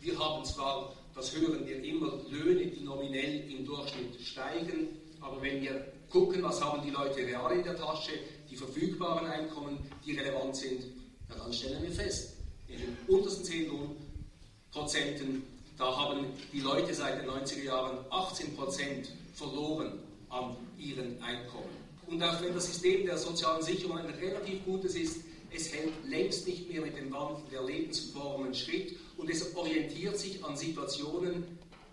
Wir 0.00 0.18
haben 0.18 0.44
zwar, 0.44 0.94
das 1.14 1.34
hören 1.34 1.66
wir 1.66 1.82
immer, 1.82 2.20
Löhne, 2.28 2.66
die 2.66 2.84
nominell 2.84 3.50
im 3.50 3.64
Durchschnitt 3.64 4.20
steigen, 4.20 4.88
aber 5.20 5.40
wenn 5.40 5.62
wir 5.62 5.92
gucken, 6.10 6.42
was 6.42 6.62
haben 6.62 6.82
die 6.82 6.90
Leute 6.90 7.16
real 7.18 7.52
in 7.52 7.64
der 7.64 7.76
Tasche, 7.76 8.12
verfügbaren 8.58 9.26
Einkommen, 9.26 9.78
die 10.04 10.16
relevant 10.16 10.56
sind, 10.56 10.82
ja, 11.28 11.36
dann 11.36 11.52
stellen 11.52 11.82
wir 11.82 11.90
fest, 11.90 12.34
in 12.68 12.78
den 12.78 12.96
untersten 13.06 13.44
10 13.44 13.68
Lohnprozenten, 13.68 15.42
da 15.76 15.96
haben 15.96 16.26
die 16.52 16.60
Leute 16.60 16.92
seit 16.92 17.22
den 17.22 17.30
90er 17.30 17.62
Jahren 17.62 17.98
18% 18.10 19.06
verloren 19.34 20.00
an 20.28 20.56
ihren 20.78 21.22
Einkommen. 21.22 21.88
Und 22.06 22.22
auch 22.22 22.42
wenn 22.42 22.54
das 22.54 22.66
System 22.66 23.06
der 23.06 23.18
sozialen 23.18 23.62
Sicherung 23.62 23.98
ein 23.98 24.06
relativ 24.06 24.64
gutes 24.64 24.94
ist, 24.96 25.18
es 25.54 25.72
hält 25.72 25.92
längst 26.06 26.46
nicht 26.46 26.68
mehr 26.70 26.82
mit 26.82 26.96
dem 26.96 27.12
Wandel 27.12 27.42
der 27.50 27.62
Lebensformen 27.62 28.54
Schritt 28.54 28.96
und 29.16 29.30
es 29.30 29.54
orientiert 29.54 30.18
sich 30.18 30.44
an 30.44 30.56
Situationen, 30.56 31.44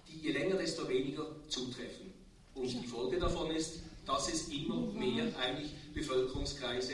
die 0.09 0.27
je 0.27 0.31
länger, 0.31 0.55
desto 0.55 0.87
weniger 0.89 1.25
zutreffen. 1.47 2.13
Und 2.53 2.67
die 2.67 2.87
Folge 2.87 3.17
davon 3.17 3.51
ist, 3.51 3.79
dass 4.05 4.31
es 4.31 4.47
immer 4.49 4.91
mehr 4.93 5.25
eigentlich 5.39 5.71
Bevölkerungskreise 5.93 6.93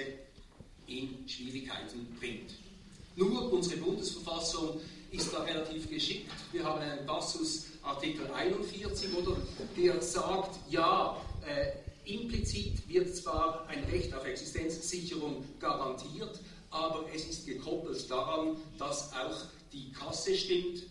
in 0.88 1.28
Schwierigkeiten 1.28 2.08
bringt. 2.20 2.52
Nur 3.16 3.52
unsere 3.52 3.78
Bundesverfassung 3.78 4.80
ist 5.12 5.34
da 5.34 5.44
relativ 5.44 5.90
geschickt. 5.90 6.32
Wir 6.52 6.64
haben 6.64 6.80
einen 6.80 7.06
Passus, 7.06 7.66
Artikel 7.84 8.32
41, 8.32 9.14
oder, 9.16 9.38
der 9.76 10.02
sagt, 10.02 10.58
ja, 10.70 11.18
äh, 11.46 12.12
implizit 12.12 12.88
wird 12.88 13.16
zwar 13.16 13.68
ein 13.68 13.84
Recht 13.86 14.14
auf 14.14 14.26
Existenzsicherung 14.26 15.44
garantiert, 15.60 16.40
aber 16.70 17.06
es 17.14 17.28
ist 17.28 17.46
gekoppelt 17.46 18.10
daran, 18.10 18.58
dass 18.78 19.12
auch 19.14 19.46
die 19.74 19.92
Kasse 19.92 20.36
stimmt 20.36 20.84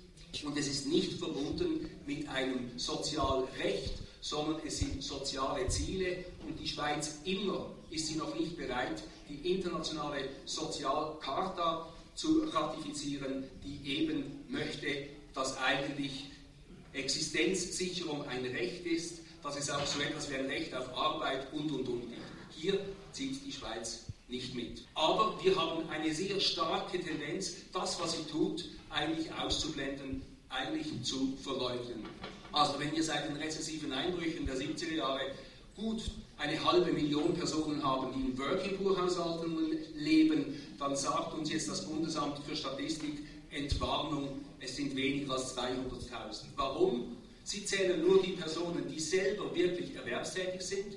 und 0.44 0.56
es 0.56 0.68
ist 0.68 0.86
nicht 0.86 1.14
verbunden 1.14 1.90
mit 2.06 2.28
einem 2.28 2.78
Sozialrecht, 2.78 3.94
sondern 4.20 4.60
es 4.66 4.78
sind 4.78 5.02
soziale 5.02 5.68
Ziele 5.68 6.24
und 6.46 6.58
die 6.58 6.68
Schweiz 6.68 7.20
immer 7.24 7.70
ist 7.90 8.06
sie 8.06 8.16
noch 8.16 8.34
nicht 8.38 8.56
bereit, 8.56 9.02
die 9.28 9.52
internationale 9.52 10.28
Sozialcharta 10.44 11.86
zu 12.14 12.44
ratifizieren, 12.52 13.44
die 13.64 13.98
eben 13.98 14.44
möchte, 14.48 15.06
dass 15.34 15.56
eigentlich 15.58 16.26
Existenzsicherung 16.92 18.26
ein 18.28 18.44
Recht 18.44 18.84
ist, 18.84 19.20
dass 19.42 19.56
es 19.56 19.70
auch 19.70 19.86
so 19.86 20.00
etwas 20.00 20.30
wie 20.30 20.34
ein 20.34 20.46
Recht 20.46 20.74
auf 20.74 20.94
Arbeit 20.96 21.52
und 21.52 21.70
und 21.70 21.88
und 21.88 22.00
gibt. 22.02 22.22
Hier 22.56 22.78
zieht 23.12 23.44
die 23.46 23.52
Schweiz 23.52 24.06
nicht 24.28 24.54
mit. 24.54 24.82
Aber 24.94 25.38
wir 25.42 25.56
haben 25.56 25.88
eine 25.88 26.12
sehr 26.14 26.38
starke 26.40 27.00
Tendenz, 27.00 27.54
das, 27.72 28.00
was 28.00 28.12
sie 28.12 28.24
tut, 28.30 28.64
eigentlich 28.90 29.32
auszublenden, 29.32 30.22
eigentlich 30.48 31.02
zu 31.02 31.36
verleugnen. 31.42 32.04
Also 32.52 32.78
wenn 32.78 32.94
wir 32.94 33.02
seit 33.02 33.28
den 33.28 33.36
rezessiven 33.36 33.92
Einbrüchen 33.92 34.46
der 34.46 34.56
70er 34.56 34.94
Jahre 34.94 35.20
gut 35.76 36.02
eine 36.36 36.62
halbe 36.64 36.92
Million 36.92 37.34
Personen 37.34 37.82
haben, 37.82 38.12
die 38.14 38.30
in 38.30 38.38
Working 38.38 38.78
Poor 38.78 39.00
Haushalten 39.00 39.56
leben, 39.96 40.60
dann 40.78 40.96
sagt 40.96 41.34
uns 41.34 41.52
jetzt 41.52 41.68
das 41.68 41.86
Bundesamt 41.86 42.38
für 42.46 42.56
Statistik 42.56 43.18
Entwarnung, 43.50 44.40
es 44.60 44.76
sind 44.76 44.94
weniger 44.94 45.32
als 45.34 45.56
200.000. 45.56 46.44
Warum? 46.56 47.16
Sie 47.44 47.64
zählen 47.64 48.00
nur 48.00 48.22
die 48.22 48.32
Personen, 48.32 48.86
die 48.88 49.00
selber 49.00 49.54
wirklich 49.54 49.94
erwerbstätig 49.94 50.60
sind. 50.60 50.96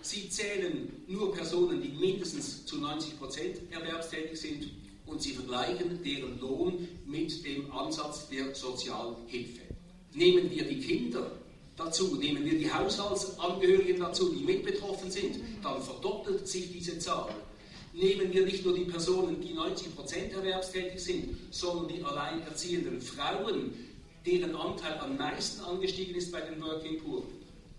Sie 0.00 0.28
zählen 0.28 0.90
nur 1.08 1.34
Personen, 1.34 1.82
die 1.82 1.88
mindestens 1.88 2.64
zu 2.64 2.78
90 2.78 3.18
Prozent 3.18 3.56
erwerbstätig 3.70 4.38
sind 4.38 4.70
und 5.06 5.22
sie 5.22 5.32
vergleichen 5.32 6.02
deren 6.02 6.38
Lohn 6.40 6.88
mit 7.06 7.44
dem 7.44 7.70
Ansatz 7.72 8.28
der 8.28 8.54
Sozialhilfe. 8.54 9.63
Nehmen 10.14 10.48
wir 10.50 10.64
die 10.64 10.80
Kinder 10.80 11.30
dazu, 11.76 12.14
nehmen 12.16 12.44
wir 12.44 12.56
die 12.56 12.72
Haushaltsangehörigen 12.72 13.98
dazu, 13.98 14.32
die 14.32 14.44
mit 14.44 14.64
betroffen 14.64 15.10
sind, 15.10 15.40
dann 15.62 15.82
verdoppelt 15.82 16.46
sich 16.46 16.72
diese 16.72 16.98
Zahl. 16.98 17.34
Nehmen 17.92 18.32
wir 18.32 18.44
nicht 18.44 18.64
nur 18.64 18.74
die 18.74 18.84
Personen, 18.84 19.40
die 19.40 19.54
90% 19.54 20.32
erwerbstätig 20.32 21.02
sind, 21.02 21.36
sondern 21.50 21.88
die 21.88 22.02
alleinerziehenden 22.02 23.00
Frauen, 23.00 23.72
deren 24.26 24.54
Anteil 24.54 24.98
am 24.98 25.16
meisten 25.16 25.62
angestiegen 25.64 26.14
ist 26.14 26.32
bei 26.32 26.40
den 26.40 26.62
Working 26.62 27.00
Poor, 27.02 27.22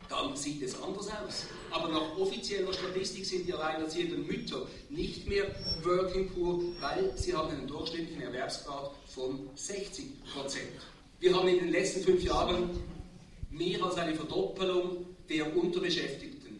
dann 0.09 0.35
sieht 0.35 0.61
es 0.61 0.81
anders 0.81 1.07
aus. 1.07 1.45
Aber 1.71 1.89
nach 1.89 2.17
offizieller 2.17 2.71
Statistik 2.73 3.25
sind 3.25 3.47
die 3.47 3.53
alleinerziehenden 3.53 4.27
Mütter 4.27 4.67
nicht 4.89 5.27
mehr 5.27 5.45
Working 5.83 6.29
Poor, 6.29 6.61
weil 6.79 7.13
sie 7.17 7.33
haben 7.33 7.49
einen 7.49 7.67
durchschnittlichen 7.67 8.21
Erwerbsgrad 8.21 8.91
von 9.07 9.49
60 9.55 10.05
Wir 11.19 11.33
haben 11.33 11.47
in 11.47 11.59
den 11.59 11.69
letzten 11.69 12.01
fünf 12.01 12.23
Jahren 12.23 12.69
mehr 13.49 13.81
als 13.83 13.95
eine 13.95 14.13
Verdoppelung 14.13 15.05
der 15.29 15.55
Unterbeschäftigten 15.55 16.59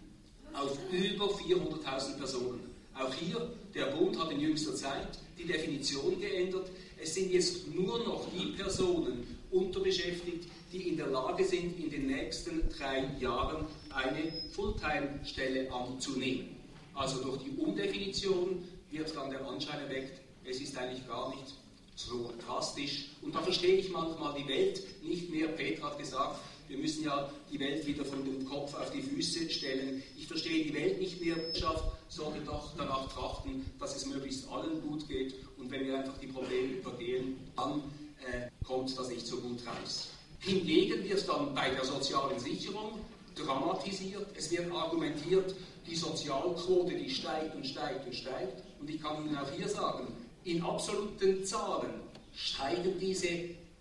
auf 0.53 0.77
über 0.91 1.25
400.000 1.25 2.17
Personen. 2.17 2.61
Auch 2.97 3.13
hier, 3.13 3.51
der 3.73 3.87
Bund 3.87 4.17
hat 4.17 4.31
in 4.31 4.39
jüngster 4.39 4.73
Zeit 4.73 5.19
die 5.37 5.45
Definition 5.45 6.19
geändert. 6.21 6.69
Es 7.01 7.13
sind 7.13 7.33
jetzt 7.33 7.67
nur 7.75 7.99
noch 8.05 8.27
die 8.31 8.53
Personen 8.53 9.27
unterbeschäftigt, 9.51 10.47
die 10.71 10.87
in 10.87 10.97
der 10.97 11.07
Lage 11.07 11.43
sind, 11.43 11.77
in 11.77 11.89
den 11.89 12.07
nächsten 12.07 12.69
drei 12.69 13.09
Jahren 13.19 13.65
eine 13.93 14.31
Fulltime-Stelle 14.51 15.69
anzunehmen. 15.71 16.55
Also 16.93 17.21
durch 17.21 17.43
die 17.43 17.51
Umdefinition 17.61 18.63
wird 18.89 19.13
dann 19.13 19.29
der 19.29 19.45
Anschein 19.45 19.81
erweckt, 19.81 20.21
es 20.45 20.61
ist 20.61 20.77
eigentlich 20.77 21.05
gar 21.05 21.29
nicht 21.35 21.55
so 21.95 22.34
drastisch. 22.45 23.05
Und 23.21 23.34
da 23.34 23.41
verstehe 23.41 23.75
ich 23.75 23.89
manchmal 23.89 24.34
die 24.36 24.47
Welt 24.47 24.84
nicht 25.03 25.29
mehr. 25.29 25.47
Petra 25.47 25.89
hat 25.89 25.97
gesagt, 25.97 26.39
wir 26.67 26.77
müssen 26.77 27.03
ja 27.03 27.29
die 27.51 27.60
Welt 27.60 27.86
wieder 27.86 28.03
von 28.03 28.23
dem 28.25 28.47
Kopf 28.47 28.73
auf 28.73 28.91
die 28.91 29.01
Füße 29.01 29.49
stellen. 29.49 30.01
Ich 30.17 30.27
verstehe 30.27 30.65
die 30.65 30.73
Welt 30.73 30.99
nicht 30.99 31.21
mehr. 31.21 31.36
Wirtschaft 31.36 31.84
sollte 32.10 32.39
doch 32.41 32.73
danach 32.77 33.08
trachten, 33.13 33.65
dass 33.79 33.95
es 33.95 34.05
möglichst 34.05 34.49
allen 34.49 34.81
gut 34.81 35.08
geht. 35.08 35.36
Und 35.58 35.69
wenn 35.71 35.86
wir 35.86 35.99
einfach 35.99 36.17
die 36.19 36.27
Probleme 36.27 36.73
übergehen, 36.73 37.38
dann 37.55 37.84
äh, 38.31 38.49
kommt 38.65 38.97
das 38.97 39.10
nicht 39.10 39.25
so 39.25 39.38
gut 39.38 39.60
raus. 39.65 40.10
Hingegen 40.39 41.03
wird 41.03 41.27
dann 41.27 41.53
bei 41.53 41.69
der 41.69 41.86
sozialen 41.86 42.39
Sicherung 42.39 42.99
dramatisiert. 43.36 44.27
Es 44.36 44.51
wird 44.51 44.71
argumentiert, 44.71 45.55
die 45.88 45.95
Sozialquote, 45.95 46.95
die 46.95 47.10
steigt 47.10 47.55
und 47.55 47.65
steigt 47.65 48.05
und 48.05 48.15
steigt. 48.15 48.63
Und 48.79 48.89
ich 48.89 49.01
kann 49.01 49.25
Ihnen 49.25 49.38
auch 49.38 49.51
hier 49.51 49.69
sagen, 49.69 50.08
in 50.45 50.63
absoluten 50.63 51.43
Zahlen 51.43 52.01
steigen 52.36 52.97
diese 52.99 53.27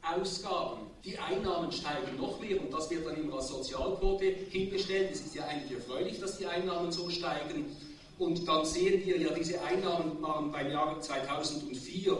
Ausgaben. 0.02 0.80
Die 1.04 1.18
Einnahmen 1.18 1.70
steigen 1.70 2.16
noch 2.16 2.40
mehr 2.40 2.60
und 2.60 2.72
das 2.72 2.90
wird 2.90 3.06
dann 3.06 3.16
immer 3.16 3.36
als 3.36 3.48
Sozialquote 3.48 4.24
hingestellt. 4.50 5.10
Es 5.12 5.20
ist 5.20 5.34
ja 5.34 5.44
eigentlich 5.44 5.78
erfreulich, 5.78 6.18
dass 6.18 6.38
die 6.38 6.46
Einnahmen 6.46 6.90
so 6.90 7.08
steigen. 7.10 7.76
Und 8.18 8.46
dann 8.48 8.64
sehen 8.64 9.04
wir 9.04 9.18
ja, 9.18 9.32
diese 9.34 9.60
Einnahmen 9.62 10.20
waren 10.22 10.50
beim 10.50 10.70
Jahr 10.70 11.00
2004 11.00 12.16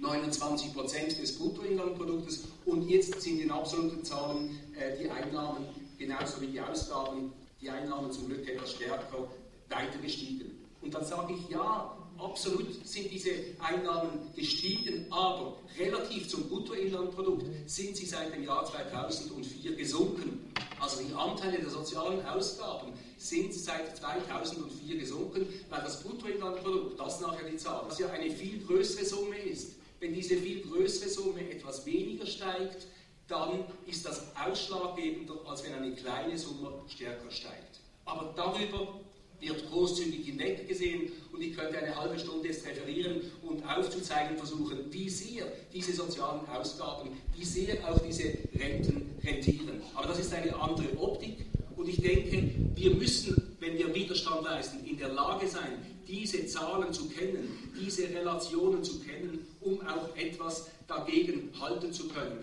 29 0.00 0.72
Prozent 0.72 1.20
des 1.20 1.38
Bruttoinlandproduktes 1.38 2.48
und 2.64 2.88
jetzt 2.88 3.20
sind 3.20 3.38
in 3.40 3.50
absoluten 3.50 4.02
Zahlen 4.02 4.58
äh, 4.78 4.96
die 4.98 5.10
Einnahmen 5.10 5.66
genauso 5.98 6.40
wie 6.40 6.46
die 6.46 6.60
Ausgaben, 6.60 7.32
die 7.60 7.68
Einnahmen 7.68 8.10
zum 8.10 8.28
Glück 8.28 8.48
etwas 8.48 8.72
stärker 8.72 9.28
weiter 9.68 9.98
gestiegen. 10.02 10.52
Und 10.80 10.94
dann 10.94 11.04
sage 11.04 11.34
ich, 11.34 11.50
ja, 11.50 11.94
absolut 12.20 12.86
sind 12.86 13.10
diese 13.10 13.30
Einnahmen 13.58 14.32
gestiegen, 14.34 15.06
aber 15.10 15.56
relativ 15.78 16.28
zum 16.28 16.48
Bruttoinlandprodukt 16.48 17.44
sind 17.66 17.96
sie 17.96 18.06
seit 18.06 18.34
dem 18.34 18.44
Jahr 18.44 18.64
2004 18.64 19.76
gesunken. 19.76 20.52
Also 20.78 21.02
die 21.02 21.14
Anteile 21.14 21.58
der 21.58 21.70
sozialen 21.70 22.24
Ausgaben 22.26 22.92
sind 23.16 23.52
seit 23.52 23.96
2004 23.96 24.98
gesunken, 24.98 25.46
weil 25.68 25.80
das 25.82 26.02
Bruttoinlandprodukt, 26.02 26.98
das 26.98 27.20
nachher 27.20 27.48
die 27.48 27.56
Zahl, 27.56 27.84
das 27.88 27.98
ja 27.98 28.08
eine 28.08 28.30
viel 28.30 28.64
größere 28.64 29.04
Summe 29.04 29.36
ist. 29.38 29.72
Wenn 30.00 30.14
diese 30.14 30.36
viel 30.36 30.62
größere 30.62 31.10
Summe 31.10 31.50
etwas 31.50 31.84
weniger 31.84 32.26
steigt, 32.26 32.86
dann 33.28 33.64
ist 33.86 34.04
das 34.06 34.22
ausschlaggebender, 34.34 35.34
als 35.46 35.62
wenn 35.64 35.74
eine 35.74 35.94
kleine 35.94 36.36
Summe 36.38 36.72
stärker 36.88 37.30
steigt. 37.30 37.80
Aber 38.04 38.32
darüber 38.34 39.00
wird 39.40 39.70
großzügig 39.70 40.26
hinweggesehen 40.26 41.12
und 41.32 41.42
ich 41.42 41.56
könnte 41.56 41.78
eine 41.78 41.96
halbe 41.96 42.18
Stunde 42.18 42.48
jetzt 42.48 42.66
referieren 42.66 43.20
und 43.42 43.64
aufzuzeigen 43.64 44.36
versuchen, 44.36 44.78
wie 44.90 45.08
sehr 45.08 45.46
diese 45.72 45.92
sozialen 45.92 46.46
Ausgaben, 46.48 47.10
wie 47.36 47.44
sehr 47.44 47.76
auch 47.88 47.98
diese 48.00 48.34
Renten 48.58 49.14
rentieren. 49.24 49.82
Aber 49.94 50.08
das 50.08 50.20
ist 50.20 50.34
eine 50.34 50.54
andere 50.54 50.96
Optik 50.98 51.46
und 51.76 51.88
ich 51.88 52.00
denke, 52.00 52.50
wir 52.74 52.94
müssen, 52.94 53.56
wenn 53.60 53.78
wir 53.78 53.94
Widerstand 53.94 54.42
leisten, 54.44 54.84
in 54.86 54.98
der 54.98 55.08
Lage 55.08 55.48
sein, 55.48 55.84
diese 56.06 56.46
Zahlen 56.46 56.92
zu 56.92 57.08
kennen, 57.08 57.48
diese 57.80 58.08
Relationen 58.08 58.82
zu 58.82 59.00
kennen, 59.00 59.46
um 59.60 59.80
auch 59.86 60.14
etwas 60.16 60.66
dagegen 60.86 61.50
halten 61.58 61.92
zu 61.92 62.08
können. 62.08 62.38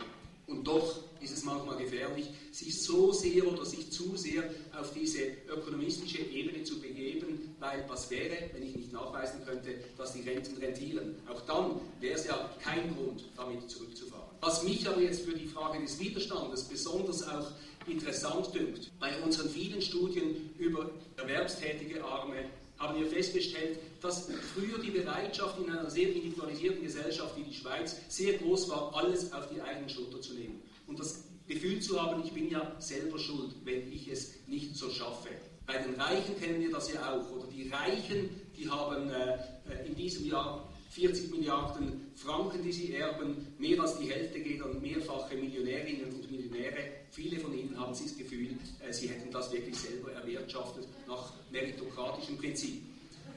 Und 0.48 0.66
doch 0.66 0.96
ist 1.22 1.32
es 1.32 1.44
manchmal 1.44 1.78
gefährlich, 1.78 2.28
sich 2.52 2.82
so 2.82 3.12
sehr 3.12 3.48
oder 3.48 3.66
sich 3.66 3.92
zu 3.92 4.16
sehr 4.16 4.44
auf 4.80 4.94
diese 4.94 5.20
ökonomistische 5.50 6.20
Ebene 6.20 6.64
zu 6.64 6.80
begeben, 6.80 7.56
weil 7.60 7.84
was 7.88 8.10
wäre, 8.10 8.50
wenn 8.54 8.64
ich 8.64 8.76
nicht 8.76 8.94
nachweisen 8.94 9.44
könnte, 9.46 9.76
dass 9.98 10.14
die 10.14 10.22
Renten 10.22 10.58
rentieren? 10.58 11.16
Auch 11.28 11.42
dann 11.42 11.80
wäre 12.00 12.16
es 12.16 12.26
ja 12.26 12.50
kein 12.62 12.96
Grund, 12.96 13.26
damit 13.36 13.70
zurückzufahren. 13.70 14.28
Was 14.42 14.64
mich 14.64 14.88
aber 14.88 15.02
jetzt 15.02 15.22
für 15.22 15.36
die 15.36 15.48
Frage 15.48 15.82
des 15.82 16.00
Widerstandes 16.00 16.64
besonders 16.66 17.28
auch 17.28 17.52
interessant 17.88 18.54
dünkt, 18.54 18.92
bei 19.00 19.20
unseren 19.22 19.50
vielen 19.50 19.82
Studien 19.82 20.52
über 20.58 20.90
erwerbstätige 21.18 22.04
Arme 22.04 22.46
haben 22.78 23.00
wir 23.00 23.08
festgestellt, 23.08 23.80
dass 24.02 24.30
früher 24.54 24.78
die 24.80 24.92
Bereitschaft 24.92 25.58
in 25.60 25.72
einer 25.72 25.90
sehr 25.90 26.10
individualisierten 26.10 26.84
Gesellschaft 26.84 27.36
wie 27.36 27.44
die 27.44 27.54
Schweiz 27.54 27.96
sehr 28.08 28.34
groß 28.34 28.70
war, 28.70 28.96
alles 28.96 29.34
auf 29.34 29.50
die 29.50 29.62
eigene 29.62 29.90
Schulter 29.90 30.22
zu 30.22 30.34
nehmen. 30.34 30.62
Und 30.88 31.00
das 31.00 31.24
Gefühl 31.48 31.80
zu 31.80 32.02
haben, 32.02 32.24
ich 32.24 32.32
bin 32.32 32.50
ja 32.50 32.76
selber 32.80 33.20
schuld, 33.20 33.56
wenn 33.64 33.92
ich 33.92 34.08
es 34.08 34.34
nicht 34.48 34.76
so 34.76 34.90
schaffe. 34.90 35.30
Bei 35.66 35.78
den 35.78 35.96
Reichen 35.96 36.40
kennen 36.40 36.62
wir 36.62 36.72
das 36.72 36.92
ja 36.92 37.14
auch. 37.14 37.30
Oder 37.32 37.48
die 37.48 37.70
Reichen, 37.70 38.30
die 38.58 38.70
haben 38.70 39.10
äh, 39.10 39.34
äh 39.70 39.88
in 39.88 39.96
diesem 39.96 40.26
Jahr 40.26 40.68
40 40.92 41.32
Milliarden 41.32 42.12
Franken, 42.16 42.64
die 42.64 42.72
sie 42.72 42.94
erben. 42.96 43.48
Mehr 43.60 43.80
als 43.82 44.00
die 44.00 44.10
Hälfte 44.10 44.40
geht 44.40 44.62
an 44.62 44.82
mehrfache 44.82 45.36
Millionärinnen 45.36 46.14
und 46.14 46.32
Millionäre. 46.32 46.78
Viele 47.12 47.40
von 47.40 47.54
ihnen 47.54 47.78
haben 47.80 47.92
das 47.92 48.18
Gefühl, 48.18 48.58
äh, 48.80 48.92
sie 48.94 49.10
hätten 49.10 49.32
das 49.32 49.52
wirklich 49.52 49.78
selber 49.78 50.12
erwirtschaftet 50.14 50.88
nach 51.08 51.34
meritokratischem 51.52 52.38
Prinzip. 52.38 52.82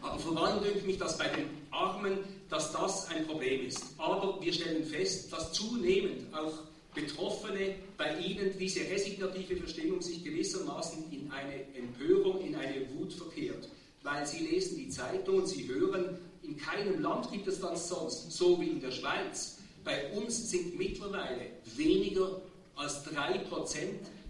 Aber 0.00 0.18
vor 0.18 0.42
allem 0.42 0.62
dünkt 0.62 0.86
mich 0.86 0.98
das 0.98 1.18
bei 1.18 1.28
den 1.28 1.46
Armen, 1.70 2.18
dass 2.48 2.72
das 2.72 3.08
ein 3.08 3.26
Problem 3.26 3.66
ist. 3.66 3.82
Aber 3.98 4.40
wir 4.40 4.52
stellen 4.52 4.84
fest, 4.84 5.32
dass 5.32 5.52
zunehmend 5.52 6.32
auch 6.34 6.54
Betroffene 6.94 7.76
bei 7.96 8.18
ihnen 8.18 8.56
diese 8.58 8.80
resignative 8.80 9.56
Verstimmung 9.56 10.02
sich 10.02 10.24
gewissermaßen 10.24 11.10
in 11.12 11.30
eine 11.30 11.74
Empörung, 11.74 12.40
in 12.40 12.56
eine 12.56 12.88
Wut 12.94 13.12
verkehrt. 13.12 13.68
Weil 14.02 14.26
sie 14.26 14.44
lesen 14.46 14.76
die 14.76 14.88
Zeitung 14.88 15.38
und 15.38 15.46
sie 15.46 15.68
hören, 15.68 16.18
in 16.42 16.56
keinem 16.56 17.00
Land 17.00 17.30
gibt 17.30 17.46
es 17.46 17.60
das 17.60 17.88
sonst, 17.88 18.32
so 18.32 18.60
wie 18.60 18.68
in 18.68 18.80
der 18.80 18.90
Schweiz. 18.90 19.58
Bei 19.84 20.10
uns 20.12 20.50
sind 20.50 20.76
mittlerweile 20.76 21.46
weniger 21.76 22.42
als 22.74 23.04
3% 23.06 23.44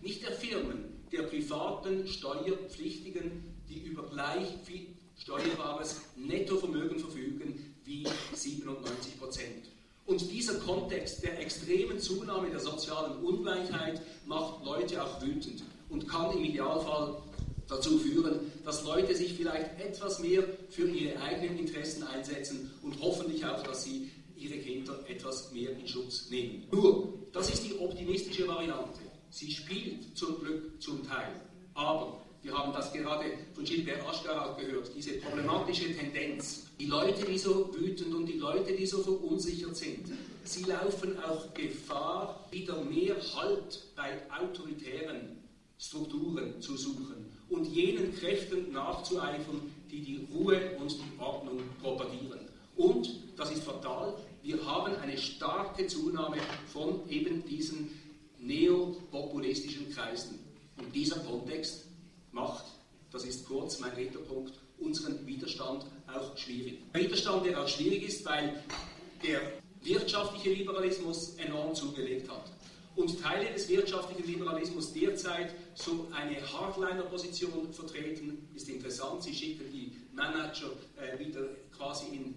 nicht 0.03 0.23
der 0.23 0.33
Firmen, 0.33 0.85
der 1.13 1.23
privaten 1.23 2.07
Steuerpflichtigen, 2.07 3.45
die 3.69 3.81
über 3.81 4.03
gleich 4.09 4.49
viel 4.65 4.89
steuerbares 5.17 6.01
Nettovermögen 6.17 6.99
verfügen 6.99 7.75
wie 7.85 8.07
97 8.35 9.15
Und 10.11 10.29
dieser 10.33 10.55
Kontext 10.55 11.23
der 11.23 11.41
extremen 11.41 12.01
Zunahme 12.01 12.51
der 12.51 12.59
sozialen 12.59 13.23
Ungleichheit 13.23 14.03
macht 14.27 14.65
Leute 14.65 15.01
auch 15.01 15.23
wütend 15.23 15.63
und 15.89 16.09
kann 16.09 16.37
im 16.37 16.43
Idealfall 16.43 17.23
dazu 17.69 17.97
führen, 17.97 18.51
dass 18.65 18.83
Leute 18.83 19.15
sich 19.15 19.35
vielleicht 19.35 19.79
etwas 19.79 20.19
mehr 20.19 20.43
für 20.69 20.89
ihre 20.89 21.23
eigenen 21.23 21.61
Interessen 21.61 22.03
einsetzen 22.03 22.73
und 22.83 23.01
hoffentlich 23.01 23.47
auch, 23.47 23.63
dass 23.63 23.85
sie 23.85 24.11
ihre 24.37 24.59
Kinder 24.59 24.99
etwas 25.07 25.53
mehr 25.53 25.71
in 25.79 25.87
Schutz 25.87 26.29
nehmen. 26.29 26.67
Nur, 26.73 27.15
das 27.33 27.49
ist 27.49 27.65
die 27.65 27.79
optimistische 27.79 28.49
Variante. 28.49 29.03
Sie 29.31 29.53
spielt 29.53 30.19
zum 30.19 30.41
Glück 30.41 30.83
zum 30.83 31.07
Teil. 31.07 31.41
Aber 31.75 32.21
wir 32.43 32.53
haben 32.59 32.73
das 32.73 32.93
gerade 32.93 33.27
von 33.55 33.63
Gilbert 33.63 34.05
Aschgar 34.09 34.57
gehört, 34.57 34.91
diese 34.93 35.13
problematische 35.19 35.97
Tendenz. 35.97 36.70
Die 36.81 36.87
Leute, 36.87 37.27
die 37.27 37.37
so 37.37 37.69
wütend 37.75 38.15
und 38.15 38.25
die 38.25 38.39
Leute, 38.39 38.73
die 38.73 38.87
so 38.87 39.03
verunsichert 39.03 39.77
sind, 39.77 40.07
sie 40.45 40.65
laufen 40.65 41.23
auch 41.23 41.53
Gefahr, 41.53 42.49
wieder 42.51 42.83
mehr 42.83 43.17
Halt 43.35 43.85
bei 43.95 44.19
autoritären 44.31 45.37
Strukturen 45.79 46.59
zu 46.63 46.79
suchen 46.79 47.27
und 47.51 47.67
jenen 47.67 48.15
Kräften 48.15 48.73
nachzueifern, 48.73 49.61
die 49.91 50.01
die 50.01 50.27
Ruhe 50.33 50.59
und 50.81 50.91
die 50.93 51.21
Ordnung 51.21 51.59
propagieren. 51.83 52.41
Und, 52.79 53.11
das 53.37 53.51
ist 53.51 53.65
fatal, 53.65 54.15
wir 54.43 54.65
haben 54.65 54.97
eine 54.97 55.19
starke 55.19 55.87
Zunahme 55.87 56.39
von 56.73 57.07
eben 57.11 57.45
diesen 57.45 57.91
neopopulistischen 58.39 59.91
Kreisen. 59.93 60.39
Und 60.79 60.95
dieser 60.95 61.21
Kontext 61.21 61.85
macht, 62.33 62.65
das 63.13 63.27
ist 63.27 63.47
kurz 63.47 63.81
mein 63.81 63.93
Rednerpunkt, 63.93 64.55
unseren 64.81 65.27
Widerstand 65.27 65.85
auch 66.07 66.37
schwierig. 66.37 66.79
Ein 66.93 67.05
Widerstand, 67.05 67.47
der 67.47 67.63
auch 67.63 67.69
schwierig 67.69 68.09
ist, 68.09 68.25
weil 68.25 68.63
der 69.23 69.41
wirtschaftliche 69.83 70.51
Liberalismus 70.51 71.37
enorm 71.37 71.75
zugelegt 71.75 72.29
hat 72.31 72.51
und 72.97 73.21
Teile 73.21 73.51
des 73.53 73.69
wirtschaftlichen 73.69 74.27
Liberalismus 74.27 74.93
derzeit 74.93 75.55
so 75.75 76.09
eine 76.13 76.37
Hardliner-Position 76.41 77.73
vertreten, 77.73 78.49
ist 78.55 78.69
interessant. 78.69 79.23
Sie 79.23 79.35
schicken 79.35 79.65
die 79.73 79.93
Manager 80.13 80.73
äh, 80.97 81.19
wieder 81.19 81.47
quasi 81.77 82.07
in 82.13 82.35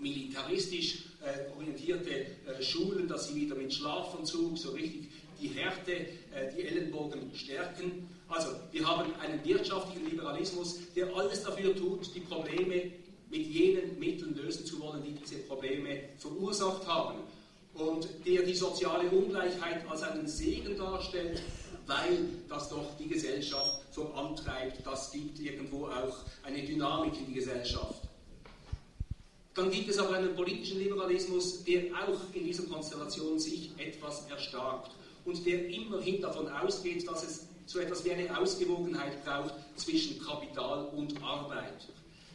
militaristisch 0.00 1.04
äh, 1.22 1.56
orientierte 1.56 2.10
äh, 2.10 2.62
Schulen, 2.62 3.06
dass 3.06 3.28
sie 3.28 3.36
wieder 3.36 3.54
mit 3.54 3.72
Schlafanzug 3.72 4.58
so 4.58 4.70
richtig 4.70 5.08
die 5.40 5.48
Härte, 5.48 5.92
äh, 5.92 6.52
die 6.56 6.62
Ellenbogen 6.62 7.32
stärken. 7.34 8.08
Also 8.32 8.48
wir 8.70 8.86
haben 8.88 9.14
einen 9.20 9.44
wirtschaftlichen 9.44 10.08
Liberalismus, 10.08 10.78
der 10.96 11.14
alles 11.14 11.42
dafür 11.42 11.76
tut, 11.76 12.14
die 12.14 12.20
Probleme 12.20 12.90
mit 13.28 13.46
jenen 13.46 13.98
Mitteln 13.98 14.34
lösen 14.34 14.64
zu 14.64 14.80
wollen, 14.80 15.02
die 15.02 15.12
diese 15.12 15.36
Probleme 15.40 16.00
verursacht 16.16 16.86
haben 16.86 17.18
und 17.74 18.08
der 18.26 18.42
die 18.42 18.54
soziale 18.54 19.10
Ungleichheit 19.10 19.86
als 19.86 20.02
einen 20.02 20.26
Segen 20.26 20.78
darstellt, 20.78 21.42
weil 21.86 22.26
das 22.48 22.70
doch 22.70 22.96
die 22.98 23.08
Gesellschaft 23.08 23.82
vorantreibt. 23.90 24.78
Das 24.86 25.12
gibt 25.12 25.38
irgendwo 25.38 25.86
auch 25.86 26.16
eine 26.42 26.62
Dynamik 26.62 27.12
in 27.18 27.26
die 27.26 27.34
Gesellschaft. 27.34 28.08
Dann 29.54 29.70
gibt 29.70 29.90
es 29.90 29.98
aber 29.98 30.16
einen 30.16 30.34
politischen 30.34 30.78
Liberalismus, 30.78 31.64
der 31.64 31.82
auch 31.92 32.18
in 32.32 32.44
dieser 32.44 32.62
Konstellation 32.62 33.38
sich 33.38 33.72
etwas 33.76 34.26
erstarkt 34.30 34.92
und 35.26 35.44
der 35.44 35.68
immerhin 35.68 36.22
davon 36.22 36.48
ausgeht, 36.48 37.06
dass 37.06 37.24
es 37.24 37.51
so 37.72 37.80
etwas 37.80 38.04
wie 38.04 38.12
eine 38.12 38.38
Ausgewogenheit 38.38 39.24
braucht 39.24 39.54
zwischen 39.76 40.22
Kapital 40.22 40.84
und 40.94 41.22
Arbeit, 41.22 41.88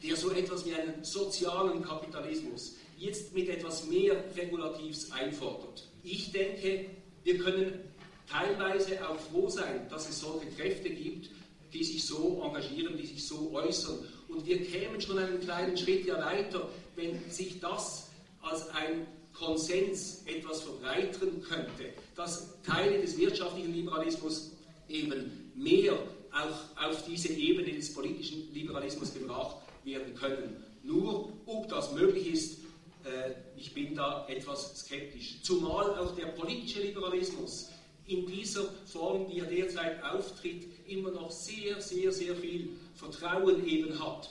der 0.04 0.16
so 0.16 0.32
etwas 0.32 0.66
wie 0.66 0.74
einen 0.74 1.04
sozialen 1.04 1.84
Kapitalismus, 1.84 2.76
jetzt 2.98 3.34
mit 3.34 3.48
etwas 3.48 3.86
mehr 3.86 4.24
Regulativs 4.36 5.12
einfordert. 5.12 5.88
Ich 6.04 6.32
denke, 6.32 6.90
wir 7.24 7.38
können 7.38 7.80
teilweise 8.28 9.08
auch 9.08 9.20
froh 9.20 9.48
sein, 9.48 9.88
dass 9.90 10.10
es 10.10 10.20
solche 10.20 10.48
Kräfte 10.48 10.90
gibt, 10.90 11.30
die 11.72 11.84
sich 11.84 12.06
so 12.06 12.42
engagieren, 12.44 12.98
die 12.98 13.06
sich 13.06 13.28
so 13.28 13.52
äußern. 13.54 14.00
Und 14.30 14.46
wir 14.46 14.64
kämen 14.64 15.00
schon 15.00 15.20
einen 15.20 15.40
kleinen 15.40 15.78
Schritt 15.78 16.06
ja 16.06 16.18
weiter, 16.20 16.68
wenn 16.96 17.30
sich 17.30 17.60
das 17.60 18.10
als 18.42 18.70
ein 18.70 19.06
Konsens 19.34 20.24
etwas 20.26 20.64
verbreitern 20.64 21.42
könnte, 21.48 21.94
dass 22.16 22.60
Teile 22.64 23.00
des 23.00 23.18
wirtschaftlichen 23.18 23.74
Liberalismus 23.74 24.57
eben 24.90 25.52
mehr 25.56 25.94
auch 26.32 26.88
auf 26.88 27.06
diese 27.06 27.30
Ebene 27.30 27.72
des 27.72 27.94
politischen 27.94 28.54
Liberalismus 28.54 29.14
gebracht 29.14 29.58
werden 29.84 30.14
können. 30.16 30.64
Nur 30.84 31.34
ob 31.46 31.68
das 31.68 31.94
möglich 31.94 32.28
ist, 32.32 32.60
äh, 33.04 33.32
ich 33.56 33.74
bin 33.74 33.96
da 33.96 34.28
etwas 34.28 34.86
skeptisch. 34.86 35.42
Zumal 35.42 35.98
auch 35.98 36.16
der 36.16 36.28
politische 36.28 36.82
Liberalismus 36.82 37.70
in 38.06 38.26
dieser 38.26 38.66
Form, 38.86 39.28
wie 39.30 39.40
er 39.40 39.46
derzeit 39.46 40.02
auftritt, 40.04 40.66
immer 40.88 41.12
noch 41.12 41.32
sehr, 41.32 41.82
sehr, 41.82 42.12
sehr 42.12 42.36
viel 42.36 42.70
Vertrauen 42.96 43.66
eben 43.68 44.00
hat 44.00 44.30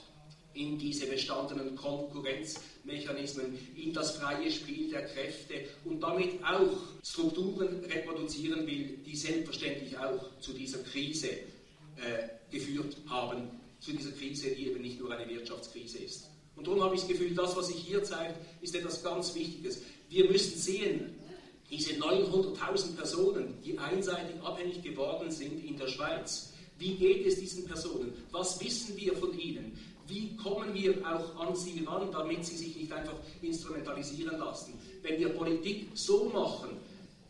in 0.57 0.77
diese 0.77 1.05
bestandenen 1.05 1.75
Konkurrenzmechanismen, 1.75 3.57
in 3.75 3.93
das 3.93 4.17
freie 4.17 4.51
Spiel 4.51 4.89
der 4.89 5.05
Kräfte 5.05 5.65
und 5.85 6.01
damit 6.01 6.43
auch 6.43 6.77
Strukturen 7.03 7.83
reproduzieren 7.85 8.65
will, 8.65 8.97
die 9.05 9.15
selbstverständlich 9.15 9.97
auch 9.97 10.39
zu 10.39 10.53
dieser 10.53 10.79
Krise 10.79 11.29
äh, 11.29 12.27
geführt 12.51 12.97
haben, 13.07 13.49
zu 13.79 13.91
dieser 13.91 14.11
Krise, 14.11 14.49
die 14.49 14.67
eben 14.67 14.81
nicht 14.81 14.99
nur 14.99 15.11
eine 15.11 15.29
Wirtschaftskrise 15.29 15.99
ist. 15.99 16.27
Und 16.55 16.65
darum 16.65 16.83
habe 16.83 16.95
ich 16.95 17.01
das 17.01 17.09
Gefühl, 17.09 17.35
das, 17.35 17.55
was 17.55 17.67
sich 17.67 17.77
hier 17.77 18.03
zeigt, 18.03 18.37
ist 18.61 18.75
etwas 18.75 19.03
ganz 19.03 19.35
Wichtiges. 19.35 19.81
Wir 20.09 20.27
müssen 20.29 20.57
sehen, 20.57 21.15
diese 21.69 21.91
900.000 21.91 22.95
Personen, 22.95 23.61
die 23.63 23.77
einseitig 23.77 24.41
abhängig 24.41 24.81
geworden 24.81 25.29
sind 25.29 25.63
in 25.63 25.77
der 25.77 25.87
Schweiz, 25.87 26.53
wie 26.79 26.95
geht 26.95 27.25
es 27.25 27.39
diesen 27.39 27.65
Personen? 27.65 28.13
Was 28.31 28.59
wissen 28.63 28.95
wir 28.97 29.15
von 29.15 29.37
ihnen? 29.37 29.77
Wie 30.07 30.35
kommen 30.37 30.73
wir 30.73 30.95
auch 31.05 31.47
an 31.47 31.55
sie 31.55 31.83
ran, 31.85 32.09
damit 32.11 32.45
sie 32.45 32.55
sich 32.55 32.75
nicht 32.77 32.91
einfach 32.91 33.15
instrumentalisieren 33.41 34.37
lassen? 34.39 34.73
Wenn 35.01 35.19
wir 35.19 35.29
Politik 35.29 35.89
so 35.93 36.25
machen, 36.25 36.77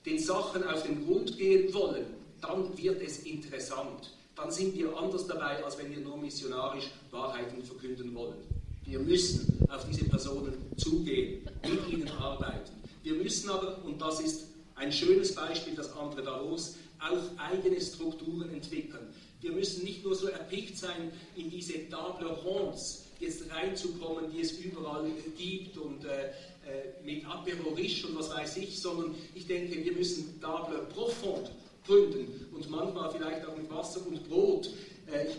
den 0.06 0.20
Sachen 0.20 0.64
auf 0.64 0.84
den 0.84 1.06
Grund 1.06 1.38
gehen 1.38 1.74
wollen, 1.74 2.06
dann 2.42 2.78
wird 2.78 3.02
es 3.02 3.20
interessant. 3.20 4.14
Dann 4.36 4.52
sind 4.52 4.78
wir 4.78 4.96
anders 4.96 5.26
dabei, 5.26 5.64
als 5.64 5.78
wenn 5.80 5.90
wir 5.90 6.00
nur 6.00 6.18
missionarisch 6.18 6.92
Wahrheiten 7.10 7.64
verkünden 7.64 8.14
wollen. 8.14 8.38
Wir 8.86 9.00
müssen 9.00 9.68
auf 9.70 9.86
diese 9.90 10.06
Personen 10.06 10.54
zugehen, 10.78 11.42
mit 11.64 11.90
ihnen 11.92 12.08
arbeiten. 12.10 12.72
Wir 13.04 13.16
müssen 13.16 13.50
aber, 13.50 13.84
und 13.84 14.00
das 14.02 14.22
ist 14.22 14.46
ein 14.76 14.92
schönes 14.92 15.34
Beispiel, 15.34 15.76
das 15.76 15.92
andere 15.98 16.24
Davos, 16.24 16.76
auch 17.00 17.38
eigene 17.38 17.82
Strukturen 17.82 18.50
entwickeln. 18.54 19.14
Wir 19.42 19.52
müssen 19.52 19.84
nicht 19.84 20.04
nur 20.04 20.16
so 20.16 20.28
erpicht 20.28 20.78
sein, 20.78 21.12
in 21.36 21.50
diese 21.50 21.90
Table 21.90 22.28
Rondes 22.28 23.06
jetzt 23.20 23.52
reinzukommen, 23.52 24.32
die 24.32 24.42
es 24.42 24.54
überall 24.54 25.06
gibt 25.38 25.78
und 25.78 26.06
äh, 26.06 26.28
äh 26.28 27.04
mit 27.04 27.26
Apero 27.26 27.70
Riche 27.74 28.08
und 28.08 28.18
was 28.18 28.30
weiß 28.30 28.58
ich, 28.58 28.80
sondern 28.80 29.16
ich 29.34 29.48
denke, 29.48 29.84
wir 29.84 29.94
müssen 29.94 30.40
Table 30.42 30.88
Profonde 30.94 31.52
gründen 31.86 32.48
und 32.54 32.70
manchmal 32.70 33.12
vielleicht 33.12 33.46
auch 33.46 33.56
mit 33.56 33.70
Wasser 33.70 34.06
und 34.06 34.28
Brot. 34.28 34.70
Äh, 35.12 35.30
ich 35.30 35.36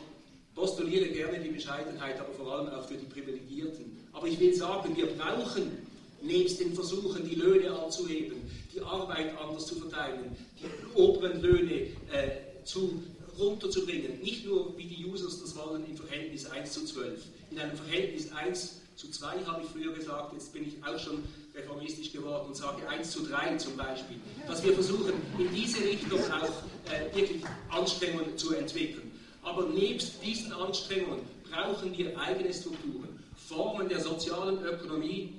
postuliere 0.55 1.09
gerne 1.09 1.39
die 1.39 1.51
Bescheidenheit, 1.51 2.19
aber 2.19 2.33
vor 2.33 2.53
allem 2.53 2.69
auch 2.69 2.87
für 2.87 2.95
die 2.97 3.07
Privilegierten. 3.07 3.97
Aber 4.13 4.27
ich 4.27 4.41
will 4.41 4.55
sagen, 4.55 4.97
wir 4.97 5.07
brauchen 5.07 5.87
nebst 6.23 6.61
den 6.61 6.75
Versuchen, 6.75 7.29
die 7.29 7.37
Löhne 7.37 7.73
anzuheben, 7.73 8.39
die 8.75 8.81
Arbeit 8.81 9.37
anders 9.39 9.67
zu 9.67 9.77
verteilen, 9.77 10.37
die 10.59 10.97
oberen 10.99 11.41
Löhne 11.41 11.75
äh, 12.13 12.65
zu, 12.65 13.03
runterzubringen, 13.39 14.21
nicht 14.21 14.47
nur 14.47 14.77
wie 14.77 14.85
die 14.85 15.05
Users 15.05 15.41
das 15.41 15.57
wollen 15.57 15.85
im 15.87 15.97
Verhältnis 15.97 16.47
1 16.47 16.73
zu 16.73 16.85
12. 16.85 17.21
In 17.51 17.59
einem 17.59 17.77
Verhältnis 17.77 18.33
1 18.33 18.81
zu 18.97 19.11
2 19.11 19.45
habe 19.47 19.63
ich 19.63 19.69
früher 19.71 19.93
gesagt, 19.93 20.33
jetzt 20.33 20.53
bin 20.53 20.67
ich 20.67 20.75
auch 20.85 20.99
schon 20.99 21.23
reformistisch 21.55 22.13
geworden 22.13 22.49
und 22.49 22.57
sage 22.57 22.87
1 22.89 23.11
zu 23.11 23.25
3 23.25 23.57
zum 23.57 23.77
Beispiel. 23.77 24.17
Dass 24.47 24.65
wir 24.65 24.75
versuchen, 24.75 25.13
in 25.39 25.55
diese 25.55 25.85
Richtung 25.85 26.19
auch 26.19 26.93
äh, 26.93 27.15
wirklich 27.15 27.43
Anstrengungen 27.71 28.37
zu 28.37 28.55
entwickeln. 28.55 29.13
Aber 29.43 29.67
nebst 29.67 30.15
diesen 30.25 30.53
Anstrengungen 30.53 31.21
brauchen 31.51 31.97
wir 31.97 32.19
eigene 32.19 32.53
Strukturen, 32.53 33.19
Formen 33.37 33.89
der 33.89 34.01
sozialen 34.01 34.63
Ökonomie, 34.65 35.35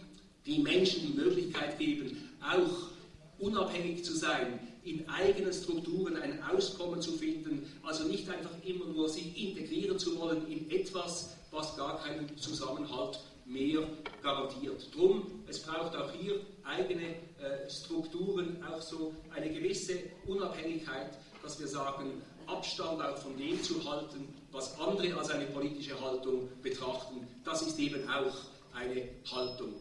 die 0.46 0.60
Menschen 0.60 1.02
die 1.06 1.14
Möglichkeit 1.14 1.78
geben, 1.78 2.30
auch 2.42 2.90
unabhängig 3.40 4.04
zu 4.04 4.16
sein, 4.16 4.60
in 4.84 5.08
eigenen 5.10 5.54
Strukturen 5.54 6.18
ein 6.18 6.42
Auskommen 6.44 7.02
zu 7.02 7.12
finden, 7.14 7.70
also 7.84 8.06
nicht 8.06 8.30
einfach 8.30 8.52
immer 8.64 8.86
nur 8.86 9.10
sich 9.10 9.36
integrieren 9.42 10.00
zu 10.00 10.18
wollen 10.18 10.48
in 10.48 10.70
etwas, 10.72 11.36
was 11.52 11.76
gar 11.76 12.02
keinen 12.02 12.38
Zusammenhalt 12.38 13.20
mehr 13.46 13.82
garantiert. 14.22 14.94
Drum, 14.96 15.44
es 15.48 15.60
braucht 15.60 15.96
auch 15.96 16.12
hier 16.12 16.40
eigene 16.64 17.16
äh, 17.40 17.70
Strukturen, 17.70 18.64
auch 18.64 18.82
so 18.82 19.14
eine 19.36 19.52
gewisse 19.52 20.00
Unabhängigkeit, 20.28 21.18
dass 21.42 21.60
wir 21.60 21.68
sagen, 21.68 22.22
Abstand 22.46 23.02
auch 23.02 23.18
von 23.18 23.38
dem 23.38 23.62
zu 23.64 23.84
halten, 23.90 24.28
was 24.52 24.80
andere 24.80 25.16
als 25.18 25.30
eine 25.30 25.46
politische 25.46 26.00
Haltung 26.00 26.50
betrachten. 26.62 27.28
Das 27.44 27.62
ist 27.62 27.78
eben 27.80 28.08
auch 28.10 28.34
eine 28.74 29.10
Haltung. 29.32 29.74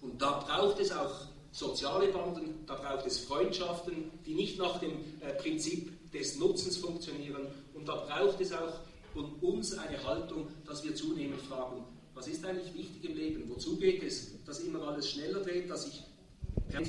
Und 0.00 0.20
da 0.20 0.40
braucht 0.40 0.80
es 0.80 0.92
auch 0.92 1.12
soziale 1.56 2.08
Banden, 2.08 2.66
da 2.66 2.74
braucht 2.74 3.06
es 3.06 3.18
Freundschaften, 3.20 4.10
die 4.26 4.34
nicht 4.34 4.58
nach 4.58 4.78
dem 4.78 4.92
äh, 5.20 5.32
Prinzip 5.40 5.90
des 6.12 6.38
Nutzens 6.38 6.76
funktionieren. 6.76 7.46
Und 7.72 7.88
da 7.88 7.96
braucht 7.96 8.40
es 8.40 8.52
auch 8.52 8.80
von 9.14 9.32
uns 9.40 9.72
eine 9.78 10.02
Haltung, 10.04 10.48
dass 10.66 10.84
wir 10.84 10.94
zunehmend 10.94 11.40
fragen, 11.40 11.82
was 12.14 12.28
ist 12.28 12.44
eigentlich 12.44 12.74
wichtig 12.74 13.10
im 13.10 13.16
Leben? 13.16 13.48
Wozu 13.48 13.76
geht 13.76 14.02
es, 14.02 14.44
dass 14.44 14.60
immer 14.60 14.86
alles 14.86 15.10
schneller 15.10 15.42
geht, 15.44 15.70
dass 15.70 15.84
sich 15.84 16.02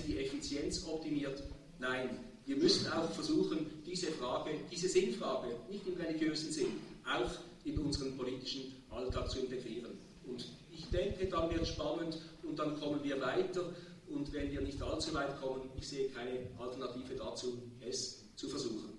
die 0.05 0.17
Effizienz 0.17 0.85
optimiert? 0.85 1.43
Nein, 1.79 2.19
wir 2.45 2.57
müssen 2.57 2.91
auch 2.91 3.09
versuchen, 3.11 3.83
diese 3.85 4.07
Frage, 4.07 4.51
diese 4.69 4.89
Sinnfrage, 4.89 5.47
nicht 5.69 5.87
im 5.87 5.95
religiösen 5.95 6.51
Sinn, 6.51 6.79
auch 7.05 7.29
in 7.63 7.77
unseren 7.79 8.17
politischen 8.17 8.73
Alltag 8.89 9.29
zu 9.29 9.39
integrieren. 9.39 9.97
Und 10.25 10.45
ich 10.71 10.89
denke, 10.89 11.25
dann 11.27 11.49
wird 11.49 11.61
es 11.61 11.69
spannend 11.69 12.17
und 12.43 12.57
dann 12.57 12.79
kommen 12.79 13.03
wir 13.03 13.19
weiter. 13.21 13.73
Und 14.09 14.31
wenn 14.33 14.51
wir 14.51 14.61
nicht 14.61 14.81
allzu 14.81 15.13
weit 15.13 15.39
kommen, 15.41 15.69
ich 15.75 15.87
sehe 15.87 16.09
keine 16.09 16.47
Alternative 16.57 17.15
dazu, 17.15 17.61
es 17.81 18.23
zu 18.35 18.47
versuchen. 18.47 18.97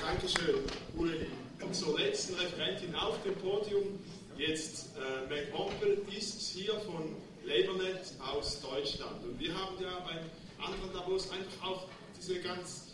Dankeschön, 0.00 0.60
Uli. 0.96 1.26
Und 1.60 1.74
zur 1.74 1.98
letzten 1.98 2.34
Referentin 2.34 2.94
auf 2.94 3.22
dem 3.22 3.34
Podium, 3.36 3.98
jetzt 4.36 4.90
äh, 4.96 5.26
McWompel 5.28 6.02
ist 6.16 6.40
hier 6.48 6.74
von 6.80 7.14
LabourNet 7.44 8.14
aus 8.20 8.60
Deutschland. 8.60 9.24
Und 9.24 9.38
wir 9.38 9.54
haben 9.54 9.76
ja 9.80 9.98
beim 10.00 10.30
anderen 10.64 10.92
Davos 10.92 11.30
einfach 11.30 11.68
auch 11.68 11.88
diese 12.16 12.40
ganz 12.40 12.88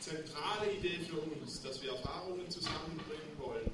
zentrale 0.00 0.72
Idee 0.78 0.98
für 1.08 1.18
uns, 1.20 1.62
dass 1.62 1.82
wir 1.82 1.92
Erfahrungen 1.92 2.50
zusammenbringen 2.50 3.38
wollen, 3.38 3.70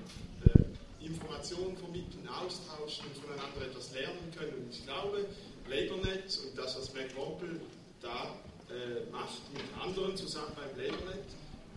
äh, 0.47 1.05
Informationen 1.05 1.76
vermitteln, 1.76 2.28
austauschen 2.28 3.07
und 3.07 3.16
voneinander 3.16 3.62
etwas 3.66 3.93
lernen 3.95 4.33
können. 4.37 4.64
Und 4.64 4.70
ich 4.70 4.85
glaube, 4.85 5.26
LabourNet 5.70 6.38
und 6.44 6.58
das, 6.58 6.76
was 6.76 6.92
McWompel 6.92 7.60
da 8.02 8.34
äh, 8.68 9.10
macht 9.10 9.40
mit 9.52 9.62
anderen 9.80 10.16
zusammen 10.16 10.52
beim 10.56 10.76
LabourNet, 10.76 11.24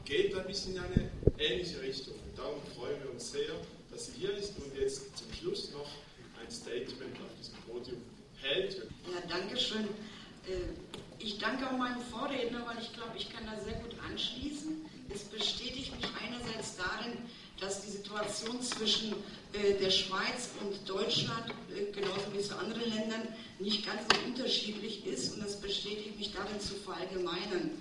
geht 0.05 0.35
ein 0.35 0.45
bisschen 0.47 0.75
in 0.75 0.81
eine 0.81 1.11
ähnliche 1.37 1.81
Richtung. 1.81 2.15
Und 2.15 2.37
darum 2.37 2.59
freuen 2.75 3.01
wir 3.03 3.11
uns 3.11 3.31
sehr, 3.31 3.53
dass 3.91 4.07
sie 4.07 4.13
hier 4.19 4.35
ist 4.35 4.53
und 4.57 4.75
jetzt 4.77 5.17
zum 5.17 5.31
Schluss 5.33 5.71
noch 5.71 5.89
ein 6.41 6.51
Statement 6.51 7.15
auf 7.21 7.31
diesem 7.39 7.55
Podium 7.67 8.01
hält. 8.41 8.75
Ja, 8.75 9.21
danke 9.29 9.57
schön. 9.57 9.85
Äh, 10.47 10.73
ich 11.19 11.37
danke 11.37 11.67
auch 11.67 11.77
meinem 11.77 12.01
Vorredner, 12.01 12.65
weil 12.65 12.81
ich 12.81 12.91
glaube, 12.93 13.15
ich 13.15 13.31
kann 13.31 13.45
da 13.45 13.57
sehr 13.63 13.79
gut 13.79 13.95
anschließen. 14.09 14.85
Es 15.13 15.23
bestätigt 15.23 15.95
mich 15.95 16.09
einerseits 16.21 16.75
darin, 16.75 17.17
dass 17.63 17.81
die 17.81 17.91
Situation 17.91 18.61
zwischen 18.61 19.13
äh, 19.53 19.73
der 19.79 19.89
Schweiz 19.89 20.49
und 20.61 20.87
Deutschland, 20.87 21.53
äh, 21.75 21.91
genauso 21.91 22.33
wie 22.33 22.41
zu 22.41 22.57
anderen 22.57 22.93
Ländern, 22.93 23.27
nicht 23.59 23.85
ganz 23.85 24.01
so 24.11 24.27
unterschiedlich 24.27 25.05
ist. 25.05 25.33
Und 25.33 25.43
das 25.43 25.59
bestätigt 25.59 26.17
mich 26.17 26.33
darin 26.33 26.59
zu 26.59 26.75
verallgemeinern. 26.75 27.71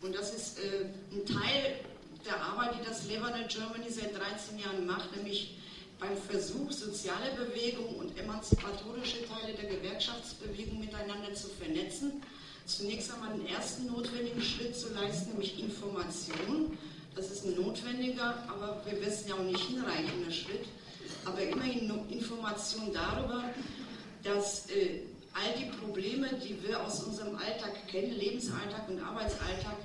Und 0.00 0.14
das 0.14 0.34
ist 0.34 0.58
äh, 0.58 0.86
ein 1.12 1.26
Teil 1.26 1.80
der 2.24 2.40
Arbeit, 2.40 2.74
die 2.78 2.88
das 2.88 3.08
Lebanon 3.08 3.48
Germany 3.48 3.90
seit 3.90 4.16
13 4.16 4.58
Jahren 4.58 4.86
macht, 4.86 5.14
nämlich 5.16 5.58
beim 5.98 6.16
Versuch, 6.16 6.70
soziale 6.70 7.32
Bewegungen 7.36 7.96
und 7.96 8.18
emanzipatorische 8.18 9.18
Teile 9.26 9.54
der 9.54 9.70
Gewerkschaftsbewegung 9.70 10.80
miteinander 10.80 11.32
zu 11.34 11.48
vernetzen 11.48 12.22
zunächst 12.64 13.12
einmal 13.12 13.36
den 13.36 13.46
ersten 13.46 13.86
notwendigen 13.86 14.40
Schritt 14.40 14.76
zu 14.76 14.92
leisten, 14.94 15.30
nämlich 15.30 15.58
Information. 15.58 16.78
Das 17.14 17.30
ist 17.30 17.44
ein 17.44 17.54
notwendiger, 17.56 18.42
aber 18.48 18.82
wir 18.86 19.04
wissen 19.04 19.28
ja 19.28 19.34
auch 19.34 19.42
nicht 19.42 19.64
hinreichender 19.64 20.30
Schritt. 20.30 20.64
Aber 21.24 21.40
immerhin 21.42 21.90
Information 22.08 22.90
darüber, 22.92 23.44
dass 24.22 24.70
äh, 24.70 25.00
all 25.34 25.52
die 25.58 25.70
Probleme, 25.76 26.28
die 26.42 26.62
wir 26.66 26.82
aus 26.82 27.02
unserem 27.04 27.36
Alltag 27.36 27.86
kennen, 27.88 28.12
Lebensalltag 28.12 28.88
und 28.88 29.00
Arbeitsalltag, 29.00 29.76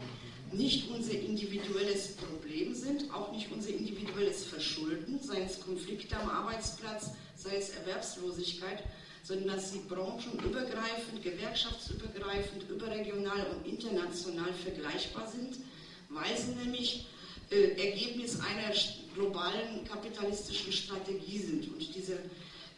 nicht 0.54 0.90
unser 0.90 1.12
individuelles 1.12 2.16
Problem 2.16 2.74
sind, 2.74 3.14
auch 3.14 3.34
nicht 3.34 3.52
unser 3.52 3.70
individuelles 3.70 4.46
Verschulden, 4.46 5.20
sei 5.22 5.42
es 5.42 5.60
Konflikte 5.60 6.18
am 6.18 6.30
Arbeitsplatz, 6.30 7.12
sei 7.36 7.58
es 7.58 7.72
Erwerbslosigkeit, 7.72 8.84
sondern 9.24 9.58
dass 9.58 9.74
sie 9.74 9.80
branchenübergreifend, 9.90 11.22
gewerkschaftsübergreifend, 11.22 12.70
überregional 12.70 13.48
und 13.52 13.68
international 13.68 14.54
vergleichbar 14.54 15.28
sind, 15.28 15.58
weil 16.10 16.38
sie 16.38 16.54
nämlich 16.54 17.08
Ergebnis 17.50 18.40
einer 18.40 18.74
globalen 19.14 19.84
kapitalistischen 19.88 20.72
Strategie 20.72 21.40
sind. 21.40 21.68
Und 21.70 21.96
diese 21.96 22.20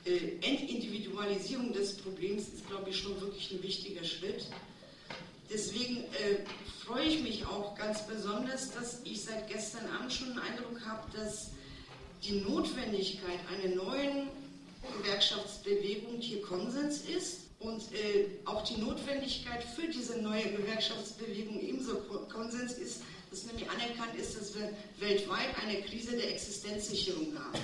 äh, 0.05 0.35
Entindividualisierung 0.41 1.73
des 1.73 1.97
Problems 1.97 2.43
ist, 2.49 2.67
glaube 2.67 2.89
ich, 2.89 2.97
schon 2.97 3.19
wirklich 3.19 3.51
ein 3.51 3.63
wichtiger 3.63 4.03
Schritt. 4.03 4.45
Deswegen 5.51 5.97
äh, 5.97 6.45
freue 6.85 7.05
ich 7.05 7.21
mich 7.21 7.45
auch 7.45 7.75
ganz 7.75 8.05
besonders, 8.05 8.71
dass 8.71 9.01
ich 9.03 9.23
seit 9.23 9.49
gestern 9.49 9.85
Abend 9.97 10.13
schon 10.13 10.29
den 10.29 10.39
Eindruck 10.39 10.85
habe, 10.85 11.11
dass 11.17 11.49
die 12.23 12.41
Notwendigkeit 12.41 13.39
einer 13.51 13.75
neuen 13.75 14.27
Gewerkschaftsbewegung 15.01 16.19
hier 16.19 16.41
Konsens 16.41 17.01
ist 17.01 17.41
und 17.59 17.81
äh, 17.93 18.27
auch 18.45 18.63
die 18.63 18.77
Notwendigkeit 18.77 19.63
für 19.63 19.87
diese 19.87 20.21
neue 20.21 20.43
Gewerkschaftsbewegung 20.51 21.59
ebenso 21.59 21.95
Konsens 22.29 22.73
ist, 22.73 23.01
dass 23.29 23.45
nämlich 23.45 23.69
anerkannt 23.69 24.15
ist, 24.17 24.39
dass 24.39 24.55
wir 24.55 24.73
weltweit 24.99 25.49
eine 25.63 25.81
Krise 25.81 26.17
der 26.17 26.31
Existenzsicherung 26.31 27.37
haben. 27.37 27.59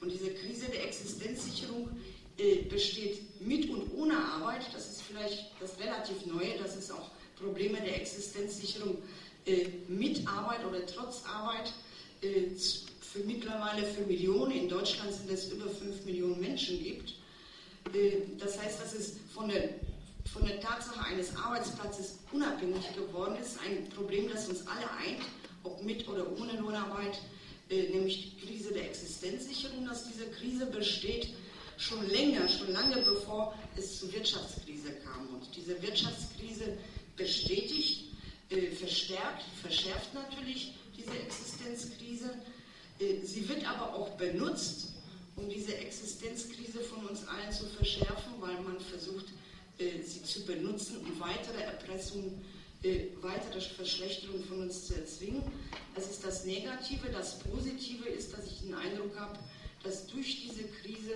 Und 0.00 0.12
diese 0.12 0.32
Krise 0.34 0.66
der 0.66 0.84
Existenzsicherung 0.84 1.88
äh, 2.36 2.62
besteht 2.68 3.40
mit 3.40 3.70
und 3.70 3.92
ohne 3.94 4.16
Arbeit. 4.16 4.62
Das 4.72 4.90
ist 4.90 5.02
vielleicht 5.02 5.52
das 5.60 5.78
relativ 5.78 6.26
Neue, 6.26 6.58
dass 6.58 6.76
es 6.76 6.90
auch 6.90 7.10
Probleme 7.40 7.80
der 7.80 8.00
Existenzsicherung 8.00 8.98
äh, 9.46 9.68
mit 9.88 10.26
Arbeit 10.26 10.64
oder 10.64 10.84
trotz 10.86 11.22
Arbeit 11.26 11.72
äh, 12.22 12.50
für 13.00 13.20
mittlerweile 13.20 13.86
für 13.86 14.02
Millionen, 14.02 14.50
in 14.50 14.68
Deutschland 14.68 15.12
sind 15.12 15.30
es 15.30 15.52
über 15.52 15.70
5 15.70 16.04
Millionen 16.04 16.40
Menschen 16.40 16.82
gibt. 16.82 17.14
Äh, 17.92 18.22
das 18.38 18.60
heißt, 18.60 18.80
dass 18.80 18.94
es 18.94 19.16
von 19.32 19.48
der, 19.48 19.70
von 20.32 20.46
der 20.46 20.60
Tatsache 20.60 21.04
eines 21.04 21.36
Arbeitsplatzes 21.36 22.18
unabhängig 22.32 22.94
geworden 22.94 23.36
ist, 23.36 23.58
ein 23.60 23.88
Problem, 23.90 24.28
das 24.32 24.48
uns 24.48 24.66
alle 24.66 24.90
eint, 24.98 25.22
ob 25.62 25.82
mit 25.82 26.06
oder 26.08 26.30
ohne 26.38 26.52
Lohnarbeit, 26.58 27.18
äh, 27.70 27.90
nämlich 27.90 28.34
die 28.34 28.46
Krise 28.46 28.72
der 28.72 28.88
Existenzsicherung, 28.88 29.86
dass 29.86 30.08
diese 30.08 30.26
Krise 30.30 30.66
besteht 30.66 31.28
schon 31.76 32.08
länger, 32.08 32.48
schon 32.48 32.72
lange 32.72 32.96
bevor 33.02 33.54
es 33.76 33.98
zur 33.98 34.12
Wirtschaftskrise 34.12 34.92
kam. 35.04 35.28
Und 35.34 35.48
diese 35.56 35.80
Wirtschaftskrise 35.82 36.76
bestätigt, 37.16 38.04
äh, 38.50 38.66
verstärkt, 38.70 39.44
verschärft 39.62 40.14
natürlich 40.14 40.74
diese 40.96 41.12
Existenzkrise. 41.18 42.30
Äh, 43.00 43.24
sie 43.24 43.48
wird 43.48 43.68
aber 43.68 43.94
auch 43.94 44.10
benutzt, 44.10 44.92
um 45.36 45.48
diese 45.48 45.76
Existenzkrise 45.76 46.80
von 46.80 47.06
uns 47.06 47.26
allen 47.26 47.52
zu 47.52 47.66
verschärfen, 47.66 48.34
weil 48.40 48.60
man 48.62 48.78
versucht, 48.78 49.26
sie 49.78 50.22
zu 50.22 50.44
benutzen, 50.44 50.98
um 50.98 51.20
weitere 51.20 51.62
Erpressungen, 51.62 52.44
äh, 52.82 53.06
weitere 53.20 53.60
Verschlechterungen 53.60 54.44
von 54.44 54.62
uns 54.62 54.86
zu 54.86 54.94
erzwingen. 54.94 55.42
Das 55.94 56.10
ist 56.10 56.24
das 56.24 56.44
Negative. 56.44 57.08
Das 57.12 57.38
Positive 57.40 58.08
ist, 58.08 58.32
dass 58.32 58.46
ich 58.46 58.60
den 58.60 58.74
Eindruck 58.74 59.18
habe, 59.18 59.38
dass 59.82 60.06
durch 60.06 60.42
diese 60.42 60.64
Krise 60.64 61.14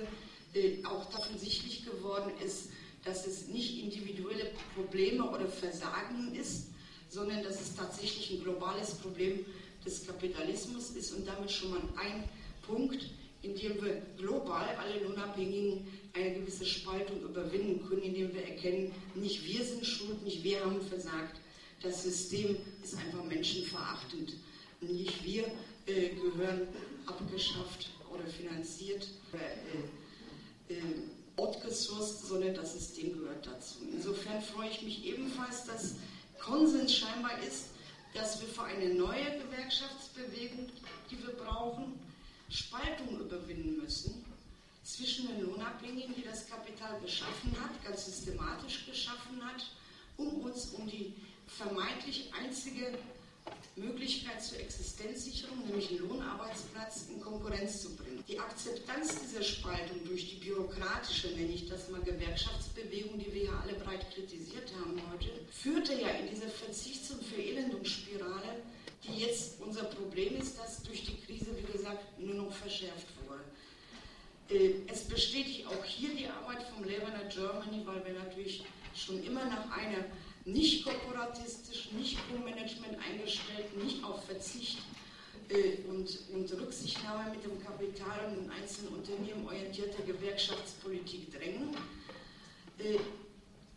auch 0.84 1.14
offensichtlich 1.14 1.84
geworden 1.84 2.32
ist, 2.44 2.70
dass 3.04 3.26
es 3.26 3.48
nicht 3.48 3.82
individuelle 3.82 4.50
Probleme 4.74 5.28
oder 5.28 5.46
Versagen 5.46 6.34
ist, 6.34 6.68
sondern 7.09 7.42
dass 7.42 7.61
es 7.61 7.74
tatsächlich 7.74 8.30
ein 8.30 8.44
globales 8.44 8.94
Problem 8.94 9.44
des 9.84 10.06
Kapitalismus 10.06 10.90
ist 10.90 11.12
und 11.12 11.26
damit 11.26 11.50
schon 11.50 11.70
mal 11.70 11.82
ein 11.96 12.24
Punkt, 12.66 13.09
in 13.42 13.54
dem 13.54 13.82
wir 13.82 14.02
global 14.16 14.68
alle 14.76 15.04
Lohnabhängigen 15.04 15.86
eine 16.19 16.35
gewisse 16.35 16.66
Spaltung 16.66 17.21
überwinden 17.23 17.87
können, 17.89 18.03
indem 18.03 18.35
wir 18.35 18.45
erkennen, 18.45 18.93
nicht 19.14 19.45
wir 19.45 19.64
sind 19.64 19.87
schuld, 19.87 20.23
nicht 20.23 20.43
wir 20.43 20.64
haben 20.64 20.81
versagt. 20.83 21.37
Das 21.83 22.03
System 22.03 22.57
ist 22.83 22.97
einfach 22.97 23.25
menschenverachtend. 23.25 24.35
Nicht 24.81 25.25
wir 25.25 25.45
äh, 25.87 26.11
gehören 26.11 26.69
abgeschafft 27.07 27.91
oder 28.12 28.27
finanziert 28.27 29.09
oder 29.33 29.43
äh, 30.71 30.75
äh, 30.75 30.83
outgesourced, 31.37 32.27
sondern 32.27 32.55
das 32.55 32.73
System 32.73 33.12
gehört 33.12 33.47
dazu. 33.47 33.79
Insofern 33.93 34.43
freue 34.43 34.71
ich 34.71 34.83
mich 34.83 35.05
ebenfalls, 35.07 35.66
dass 35.66 35.97
Konsens 36.39 36.95
scheinbar 36.95 37.39
ist, 37.47 37.66
dass 38.14 38.41
wir 38.41 38.49
für 38.49 38.64
eine 38.64 38.95
neue 38.95 39.39
Gewerkschaftsbewegung, 39.39 40.69
die 41.11 41.19
wir 41.19 41.35
brauchen, 41.35 41.95
Spaltung 42.49 43.21
überwinden 43.21 43.77
müssen 43.81 44.28
zwischen 44.89 45.28
den 45.28 45.43
Lohnabhängigen, 45.43 46.14
die 46.14 46.24
das 46.24 46.49
Kapital 46.49 46.99
geschaffen 47.01 47.53
hat, 47.61 47.84
ganz 47.84 48.07
systematisch 48.07 48.86
geschaffen 48.86 49.45
hat, 49.45 49.70
um 50.16 50.41
uns 50.41 50.70
um 50.70 50.89
die 50.89 51.14
vermeintlich 51.47 52.30
einzige 52.32 52.99
Möglichkeit 53.76 54.43
zur 54.43 54.59
Existenzsicherung, 54.61 55.66
nämlich 55.66 55.91
einen 55.91 56.09
Lohnarbeitsplatz, 56.09 57.07
in 57.11 57.20
Konkurrenz 57.20 57.82
zu 57.82 57.97
bringen. 57.97 58.24
Die 58.26 58.39
Akzeptanz 58.39 59.20
dieser 59.20 59.43
Spaltung 59.43 60.05
durch 60.07 60.28
die 60.28 60.36
bürokratische, 60.36 61.28
nenne 61.28 61.53
ich 61.53 61.68
das 61.68 61.89
mal, 61.89 62.01
Gewerkschaftsbewegung, 62.01 63.18
die 63.18 63.32
wir 63.32 63.45
ja 63.45 63.61
alle 63.62 63.74
breit 63.74 64.11
kritisiert 64.12 64.70
haben 64.80 65.01
heute, 65.12 65.30
führte 65.51 65.95
ja 65.95 66.09
in 66.09 66.28
diese 66.30 66.49
Verzichts- 66.49 67.11
und 67.11 67.22
Verelendungsspirale, 67.24 68.62
die 69.05 69.20
jetzt 69.20 69.61
unser 69.61 69.84
Problem 69.84 70.36
ist, 70.36 70.59
das 70.59 70.82
durch 70.82 71.05
die 71.05 71.16
Krise, 71.20 71.57
wie 71.57 71.72
gesagt, 71.72 72.18
nur 72.18 72.34
noch 72.34 72.53
verschärft 72.53 73.07
wurde. 73.26 73.45
Äh, 74.51 74.74
es 74.86 75.05
bestätigt 75.05 75.66
auch 75.66 75.84
hier 75.84 76.14
die 76.14 76.26
Arbeit 76.26 76.62
vom 76.74 76.84
Labor 76.84 77.11
Germany, 77.28 77.84
weil 77.84 78.05
wir 78.05 78.14
natürlich 78.14 78.64
schon 78.94 79.22
immer 79.22 79.44
nach 79.44 79.70
einer 79.70 80.05
nicht 80.44 80.84
korporatistisch, 80.84 81.92
nicht 81.92 82.16
Co-Management 82.28 82.96
eingestellt, 83.07 83.76
nicht 83.76 84.03
auf 84.03 84.24
Verzicht 84.24 84.78
äh, 85.51 85.82
und, 85.88 86.18
und 86.32 86.53
Rücksichtnahme 86.53 87.30
mit 87.30 87.44
dem 87.44 87.62
Kapital 87.62 88.28
und 88.28 88.44
den 88.44 88.51
einzelnen 88.51 88.94
Unternehmen 88.94 89.46
orientierte 89.46 90.03
Gewerkschaftspolitik 90.03 91.30
drängen. 91.32 91.76
Äh, 92.78 92.99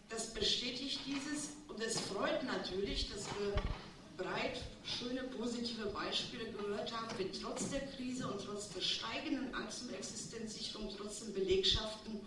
das 0.07 0.34
bestätigt 0.34 0.99
dieses 1.05 1.51
und 1.67 1.82
es 1.82 1.99
freut 1.99 2.43
natürlich, 2.43 3.09
dass 3.09 3.26
wir 3.39 3.53
breit 4.22 4.61
schöne 4.84 5.24
positive 5.24 5.88
Beispiele 5.88 6.45
gehört 6.51 6.91
haben, 6.91 7.07
wie 7.17 7.30
trotz 7.39 7.69
der 7.69 7.82
Krise 7.82 8.28
und 8.28 8.41
trotz 8.43 8.69
der 8.69 8.82
steigenden 8.82 9.53
Angst 9.53 9.84
um 9.84 9.93
Existenzsicherung 9.93 10.89
trotzdem 10.97 11.34
Belegschaften 11.34 12.19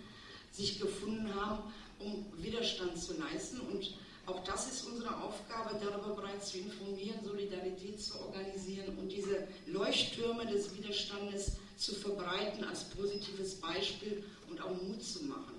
sich 0.53 0.80
gefunden 0.80 1.34
haben, 1.34 1.72
um 1.99 2.24
Widerstand 2.36 2.99
zu 2.99 3.14
leisten. 3.18 3.61
Und 3.61 3.95
auch 4.26 4.42
das 4.45 4.72
ist 4.72 4.86
unsere 4.86 5.22
Aufgabe, 5.22 5.78
darüber 5.84 6.14
bereits 6.14 6.53
zu 6.53 6.59
informieren, 6.59 7.18
Solidarität 7.24 8.01
zu 8.01 8.18
organisieren 8.20 8.97
und 8.99 9.09
diese 9.09 9.47
Leuchttürme 9.66 10.47
des 10.47 10.74
Widerstandes 10.76 11.57
zu 11.76 11.95
verbreiten 11.95 12.64
als 12.64 12.84
positives 12.84 13.57
Beispiel 13.57 14.24
und 14.49 14.61
auch 14.61 14.70
Mut 14.82 15.03
zu 15.03 15.24
machen. 15.24 15.55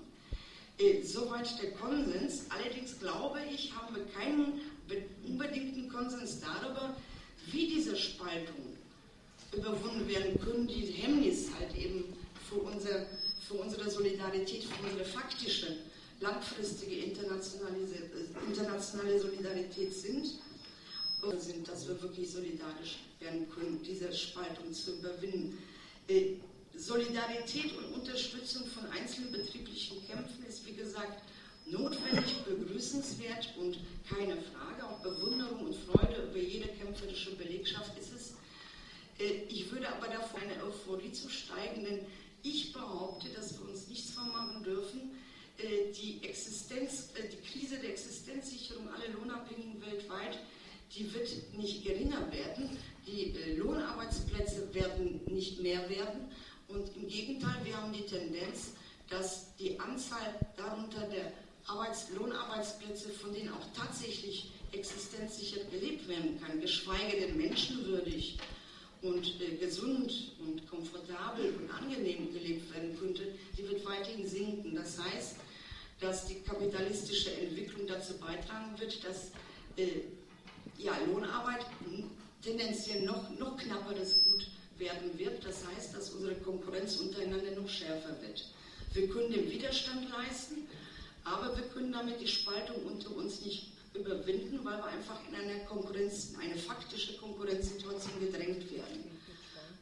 Äh, 0.78 1.04
soweit 1.04 1.62
der 1.62 1.72
Konsens. 1.72 2.46
Allerdings 2.50 3.00
glaube 3.00 3.40
ich, 3.54 3.74
haben 3.74 3.96
wir 3.96 4.06
keinen 4.08 4.60
unbedingten 5.28 5.90
Konsens 5.90 6.40
darüber, 6.40 6.96
wie 7.52 7.68
diese 7.68 7.96
Spaltung 7.96 8.78
überwunden 9.56 10.08
werden 10.08 10.40
können, 10.40 10.68
die 10.68 10.86
Hemmnis 10.88 11.50
halt 11.58 11.76
eben 11.76 12.14
für, 12.50 12.56
unser, 12.56 13.06
für 13.48 13.56
unsere 13.56 13.90
Solidarität, 13.90 14.64
für 14.64 14.88
unsere 14.88 15.06
faktische 15.06 15.78
langfristige 16.20 16.96
internationale, 16.96 17.78
internationale 18.48 19.20
Solidarität 19.20 19.94
sind, 19.94 20.28
sind, 21.38 21.68
dass 21.68 21.88
wir 21.88 22.00
wirklich 22.02 22.32
solidarisch 22.32 23.00
werden 23.20 23.50
können, 23.50 23.82
diese 23.84 24.14
Spaltung 24.14 24.72
zu 24.72 24.94
überwinden. 24.94 25.58
Äh, 26.08 26.36
Solidarität 26.78 27.76
und 27.78 27.94
Unterstützung 27.94 28.68
von 28.68 28.86
einzelnen 28.92 29.32
betrieblichen 29.32 30.06
Kämpfen 30.06 30.46
ist, 30.48 30.66
wie 30.68 30.74
gesagt, 30.74 31.24
notwendig, 31.66 32.44
begrüßenswert 32.46 33.54
und 33.58 33.80
keine 34.10 34.38
Frage, 34.38 34.86
auch 34.86 35.00
Bewunderung 35.00 35.68
und 35.68 35.76
Freude 35.76 36.28
über 36.30 36.40
jede 36.40 36.68
kämpferische 36.70 37.36
Belegschaft 37.36 37.98
ist 37.98 38.14
es. 38.14 38.34
Äh, 39.20 39.44
ich 39.50 39.72
würde 39.72 39.88
aber 39.90 40.08
davor 40.08 40.40
eine 40.40 40.64
Euphorie 40.64 41.12
zu 41.12 41.30
steigen, 41.30 41.86
denn 41.86 42.00
ich 42.44 42.74
behaupte, 42.74 43.30
dass 43.30 43.58
wir 43.58 43.68
uns 43.70 43.88
nichts 43.88 44.12
vormachen 44.12 44.64
dürfen, 44.64 45.12
äh, 45.58 45.92
die, 45.94 46.22
Existenz, 46.24 47.10
äh, 47.16 47.28
die 47.30 47.38
Krise 47.38 47.78
der 47.80 47.92
Existenzsicherung 47.92 48.88
aller 48.90 49.08
Lohnabhängigen 49.20 49.82
weltweit, 49.82 50.38
die 50.96 51.12
wird 51.14 51.30
nicht 51.58 51.84
geringer 51.84 52.32
werden, 52.32 52.78
die 53.08 53.32
äh, 53.32 53.56
Lohnarbeitsplätze 53.56 54.74
werden 54.74 55.22
nicht 55.28 55.62
mehr 55.62 55.90
werden. 55.90 56.30
Und 56.68 56.96
im 56.96 57.08
Gegenteil, 57.08 57.56
wir 57.64 57.82
haben 57.82 57.94
die 57.94 58.06
Tendenz, 58.06 58.74
dass 59.10 59.56
die 59.58 59.80
Anzahl 59.80 60.36
darunter 60.58 61.08
der 61.08 61.32
Arbeits 61.68 62.10
Lohnarbeitsplätze, 62.16 63.10
von 63.10 63.34
denen 63.34 63.50
auch 63.50 63.66
tatsächlich 63.76 64.52
existenzsicher 64.72 65.64
gelebt 65.72 66.08
werden 66.08 66.40
kann, 66.42 66.60
geschweige 66.62 67.22
denn 67.22 67.38
menschenwürdig 67.38 68.38
und 69.02 69.42
äh, 69.42 69.56
gesund 69.56 70.32
und 70.40 70.68
komfortabel 70.70 71.56
und 71.56 71.70
angenehm 71.72 72.34
gelebt 72.34 72.74
werden 72.74 72.98
könnte, 73.00 73.34
die 73.58 73.68
wird 73.68 73.86
weiterhin 73.86 74.28
sinken. 74.28 74.76
Das 74.76 75.00
heißt, 75.00 75.38
dass 76.00 76.28
die 76.28 76.42
kapitalistische 76.42 77.32
Entwicklung 77.34 77.88
dazu 77.88 78.18
beitragen 78.18 78.78
wird, 78.80 79.04
dass 79.04 79.32
äh, 79.78 80.02
ja, 80.78 80.94
Lohnarbeit 81.08 81.66
tendenziell 82.42 83.04
noch, 83.04 83.30
noch 83.40 83.58
knapperes 83.58 84.24
Gut 84.26 84.48
werden 84.78 85.18
wird. 85.18 85.46
Das 85.46 85.66
heißt, 85.66 85.96
dass 85.96 86.12
unsere 86.12 86.36
Konkurrenz 86.36 86.98
untereinander 86.98 87.52
noch 87.52 87.70
schärfer 87.70 88.16
wird. 88.22 88.46
Wir 88.94 89.10
können 89.10 89.32
den 89.32 89.50
Widerstand 89.50 90.10
leisten, 90.10 90.55
aber 91.26 91.56
wir 91.56 91.64
können 91.64 91.92
damit 91.92 92.22
die 92.22 92.28
Spaltung 92.28 92.78
unter 92.86 93.14
uns 93.16 93.42
nicht 93.42 93.74
überwinden, 93.94 94.60
weil 94.64 94.78
wir 94.78 94.86
einfach 94.86 95.20
in 95.28 95.36
eine 95.36 95.66
Konkurrenz, 95.66 96.32
in 96.34 96.40
eine 96.40 96.56
faktische 96.56 97.18
Konkurrenzsituation 97.18 98.20
gedrängt 98.20 98.72
werden. 98.72 99.04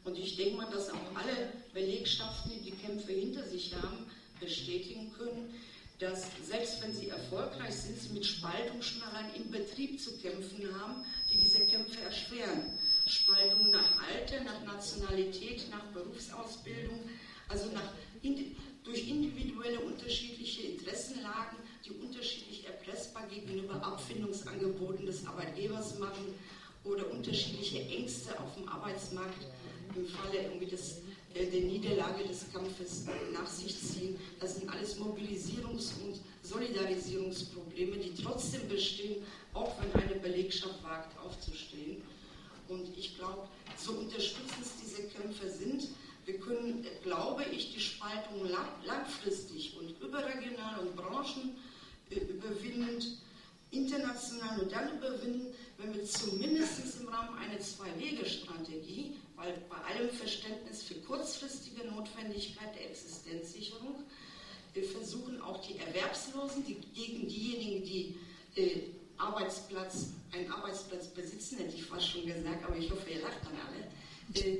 Und 0.04 0.18
ich 0.18 0.36
denke 0.36 0.56
mal, 0.56 0.70
dass 0.70 0.90
auch 0.90 1.14
alle 1.14 1.52
Belegschaften, 1.72 2.52
die 2.52 2.70
die 2.70 2.76
Kämpfe 2.76 3.12
hinter 3.12 3.44
sich 3.44 3.74
haben, 3.74 4.06
bestätigen 4.40 5.12
können, 5.16 5.54
dass 5.98 6.26
selbst 6.42 6.82
wenn 6.82 6.92
sie 6.94 7.08
erfolgreich 7.08 7.74
sind, 7.74 7.98
sie 7.98 8.10
mit 8.10 8.26
Spaltung 8.26 8.82
schon 8.82 9.02
allein 9.02 9.34
im 9.36 9.50
Betrieb 9.50 10.00
zu 10.00 10.16
kämpfen 10.18 10.68
haben, 10.80 11.04
die 11.32 11.38
diese 11.38 11.60
Kämpfe 11.66 12.00
erschweren. 12.00 12.78
Spaltung 13.06 13.70
nach 13.70 13.96
Alter, 14.08 14.42
nach 14.44 14.62
Nationalität, 14.64 15.70
nach 15.70 15.84
Berufsausbildung, 15.92 17.00
also 17.48 17.70
nach, 17.70 17.92
durch 18.84 19.08
individuelle 19.08 19.80
unterschiedliche 19.80 20.62
Interessenlagen, 20.62 21.56
die 21.84 21.90
unterschiedlich 21.90 22.66
erpressbar 22.66 23.26
gegenüber 23.28 23.74
Abfindungsangeboten 23.82 25.06
des 25.06 25.26
Arbeitgebers 25.26 25.98
machen 25.98 26.34
oder 26.84 27.10
unterschiedliche 27.10 27.80
Ängste 27.88 28.38
auf 28.38 28.54
dem 28.54 28.68
Arbeitsmarkt 28.68 29.46
im 29.96 30.06
Falle 30.06 30.42
irgendwie 30.42 30.66
des 30.66 31.00
äh, 31.34 31.46
der 31.46 31.62
Niederlage 31.62 32.24
des 32.28 32.52
Kampfes 32.52 33.06
nach 33.32 33.46
sich 33.46 33.76
ziehen. 33.78 34.16
Das 34.38 34.56
sind 34.56 34.70
alles 34.70 34.98
Mobilisierungs- 34.98 35.94
und 36.04 36.20
Solidarisierungsprobleme, 36.42 37.96
die 37.96 38.22
trotzdem 38.22 38.68
bestehen, 38.68 39.24
auch 39.52 39.74
wenn 39.80 40.02
eine 40.02 40.20
Belegschaft 40.20 40.82
wagt, 40.84 41.18
aufzustehen. 41.18 42.02
Und 42.68 42.96
ich 42.96 43.16
glaube, 43.16 43.48
so 43.76 43.92
unterstützend 43.92 44.66
diese 44.82 45.02
Kämpfe 45.08 45.50
sind, 45.50 45.88
wir 46.24 46.38
können, 46.38 46.86
glaube 47.02 47.44
ich, 47.44 47.74
die 47.74 47.80
Spaltung 47.80 48.48
lang, 48.48 48.68
langfristig 48.84 49.76
und 49.76 49.90
überregional 50.00 50.78
und 50.80 50.96
branchenüberwindend, 50.96 53.18
international 53.70 54.56
nur 54.56 54.66
dann 54.66 54.96
überwinden, 54.96 55.54
wenn 55.78 55.94
wir 55.94 56.04
zumindest 56.04 56.84
im 56.84 56.92
Programm 57.04 57.36
eine 57.38 57.58
Zwei-Wege-Strategie, 57.58 59.16
weil 59.36 59.62
bei 59.68 59.76
allem 59.76 60.10
Verständnis 60.10 60.82
für 60.84 60.94
kurzfristige 60.94 61.86
Notwendigkeit 61.88 62.72
der 62.76 62.90
Existenzsicherung 62.90 64.04
wir 64.74 64.84
versuchen 64.84 65.40
auch 65.40 65.64
die 65.64 65.78
Erwerbslosen, 65.78 66.64
die, 66.64 66.76
gegen 66.94 67.26
diejenigen, 67.28 67.84
die 67.84 68.16
äh, 68.56 68.80
Arbeitsplatz, 69.16 70.08
einen 70.32 70.50
Arbeitsplatz 70.50 71.06
besitzen, 71.08 71.58
hätte 71.58 71.76
ich 71.76 71.84
fast 71.84 72.08
schon 72.08 72.26
gesagt, 72.26 72.64
aber 72.64 72.76
ich 72.76 72.90
hoffe, 72.90 73.08
ihr 73.08 73.22
lacht 73.22 73.38
dann 73.44 73.56
alle. 73.68 74.44
Äh, 74.44 74.58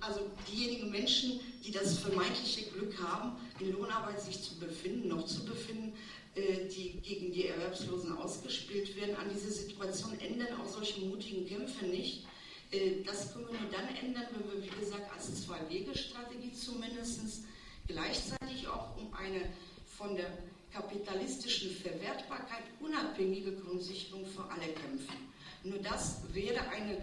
also 0.00 0.30
diejenigen 0.50 0.90
Menschen, 0.90 1.40
die 1.64 1.70
das 1.70 1.98
vermeintliche 1.98 2.70
Glück 2.70 3.00
haben, 3.02 3.36
in 3.60 3.72
Lohnarbeit 3.72 4.20
sich 4.20 4.42
zu 4.42 4.58
befinden, 4.58 5.08
noch 5.08 5.26
zu 5.26 5.44
befinden, 5.44 5.92
äh, 6.34 6.68
die 6.68 7.00
gegen 7.02 7.32
die 7.32 7.46
Erwerbslosen 7.46 8.16
ausgespielt 8.16 8.96
werden. 8.96 9.16
An 9.16 9.28
dieser 9.32 9.50
Situation 9.50 10.18
ändern 10.18 10.60
auch 10.60 10.66
solche 10.66 11.00
mutigen 11.02 11.46
Kämpfe 11.46 11.86
nicht. 11.86 12.24
Äh, 12.70 13.02
das 13.04 13.32
können 13.32 13.46
wir 13.50 13.60
nur 13.60 13.70
dann 13.70 13.88
ändern, 13.96 14.24
wenn 14.32 14.52
wir, 14.52 14.64
wie 14.64 14.80
gesagt, 14.80 15.12
als 15.14 15.44
Zwei-Wege-Strategie 15.44 16.52
zumindest 16.52 17.44
gleichzeitig 17.86 18.66
auch 18.66 18.96
um 18.96 19.12
eine 19.14 19.42
von 19.86 20.16
der 20.16 20.38
kapitalistischen 20.72 21.70
Verwertbarkeit 21.76 22.64
unabhängige 22.80 23.52
Grundsicherung 23.52 24.24
für 24.24 24.42
alle 24.44 24.72
kämpfen. 24.72 25.31
Nur 25.64 25.78
das 25.78 26.22
wäre 26.32 26.60
eine 26.70 26.98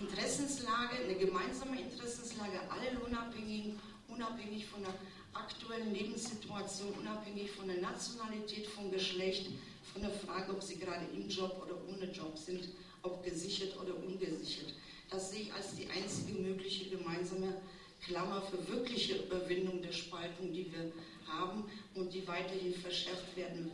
Interessenslage, 0.00 0.96
eine 1.04 1.14
gemeinsame 1.14 1.80
Interessenslage 1.80 2.58
aller 2.68 3.00
Lohnabhängigen, 3.00 3.78
unabhängig 4.08 4.66
von 4.66 4.82
der 4.82 4.94
aktuellen 5.32 5.94
Lebenssituation, 5.94 6.92
unabhängig 6.98 7.52
von 7.52 7.68
der 7.68 7.80
Nationalität, 7.80 8.66
vom 8.66 8.90
Geschlecht, 8.90 9.50
von 9.92 10.02
der 10.02 10.10
Frage, 10.10 10.50
ob 10.52 10.62
sie 10.62 10.78
gerade 10.78 11.06
im 11.14 11.28
Job 11.28 11.62
oder 11.64 11.76
ohne 11.88 12.10
Job 12.10 12.36
sind, 12.36 12.70
ob 13.02 13.22
gesichert 13.22 13.76
oder 13.80 13.96
ungesichert. 13.96 14.74
Das 15.08 15.30
sehe 15.30 15.42
ich 15.42 15.52
als 15.52 15.76
die 15.76 15.88
einzige 15.88 16.32
mögliche 16.40 16.90
gemeinsame 16.90 17.62
Klammer 18.04 18.42
für 18.42 18.66
wirkliche 18.68 19.16
Überwindung 19.18 19.82
der 19.82 19.92
Spaltung, 19.92 20.52
die 20.52 20.72
wir 20.72 20.92
haben 21.28 21.64
und 21.94 22.12
die 22.12 22.26
weiterhin 22.26 22.74
verschärft 22.74 23.36
werden 23.36 23.70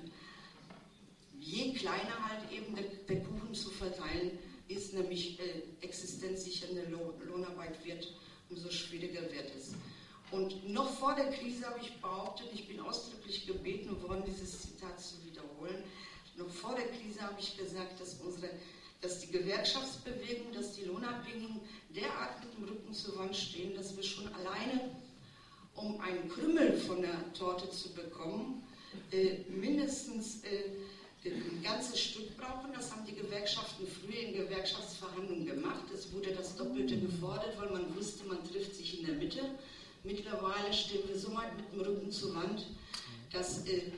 je 1.46 1.72
kleiner 1.74 2.28
halt 2.28 2.50
eben 2.50 2.74
der, 2.74 2.84
der 3.08 3.22
Kuchen 3.22 3.54
zu 3.54 3.70
verteilen 3.70 4.38
ist, 4.68 4.94
nämlich 4.94 5.38
äh, 5.38 5.62
existenzsichernde 5.80 6.88
Lohnarbeit 7.24 7.84
wird, 7.84 8.12
umso 8.50 8.68
schwieriger 8.70 9.22
wird 9.22 9.54
es. 9.56 9.74
Und 10.32 10.68
noch 10.68 10.90
vor 10.98 11.14
der 11.14 11.30
Krise 11.30 11.66
habe 11.66 11.78
ich 11.80 11.94
behauptet, 12.00 12.48
ich 12.52 12.66
bin 12.66 12.80
ausdrücklich 12.80 13.46
gebeten 13.46 14.02
worden, 14.02 14.24
dieses 14.26 14.62
Zitat 14.62 15.00
zu 15.00 15.24
wiederholen. 15.24 15.84
Noch 16.36 16.50
vor 16.50 16.74
der 16.74 16.88
Krise 16.88 17.22
habe 17.22 17.36
ich 17.38 17.56
gesagt, 17.56 18.00
dass, 18.00 18.14
unsere, 18.14 18.50
dass 19.00 19.20
die 19.20 19.30
Gewerkschaftsbewegung, 19.30 20.52
dass 20.52 20.72
die 20.72 20.84
Lohnabhängigen 20.84 21.60
derart 21.94 22.44
mit 22.44 22.54
dem 22.54 22.64
Rücken 22.64 22.92
zur 22.92 23.16
Wand 23.18 23.36
stehen, 23.36 23.76
dass 23.76 23.96
wir 23.96 24.02
schon 24.02 24.26
alleine, 24.34 24.90
um 25.76 26.00
einen 26.00 26.28
Krümmel 26.28 26.76
von 26.76 27.02
der 27.02 27.32
Torte 27.32 27.70
zu 27.70 27.94
bekommen, 27.94 28.64
äh, 29.12 29.38
mindestens 29.48 30.42
äh, 30.42 30.70
ein 31.32 31.62
ganzes 31.62 32.00
Stück 32.00 32.36
brauchen. 32.36 32.72
Das 32.74 32.92
haben 32.92 33.04
die 33.06 33.14
Gewerkschaften 33.14 33.86
früher 33.86 34.20
in 34.20 34.34
Gewerkschaftsverhandlungen 34.34 35.46
gemacht. 35.46 35.84
Es 35.94 36.12
wurde 36.12 36.32
das 36.32 36.56
Doppelte 36.56 36.98
gefordert, 36.98 37.58
weil 37.58 37.70
man 37.70 37.96
wusste, 37.96 38.26
man 38.26 38.42
trifft 38.44 38.74
sich 38.74 39.00
in 39.00 39.06
der 39.06 39.16
Mitte. 39.16 39.40
Mittlerweile 40.04 40.72
stehen 40.72 41.08
wir 41.08 41.18
so 41.18 41.34
weit 41.34 41.56
mit 41.56 41.72
dem 41.72 41.80
Rücken 41.80 42.10
zur 42.10 42.34
Wand, 42.34 42.66
dass 43.32 43.66
äh, 43.66 43.90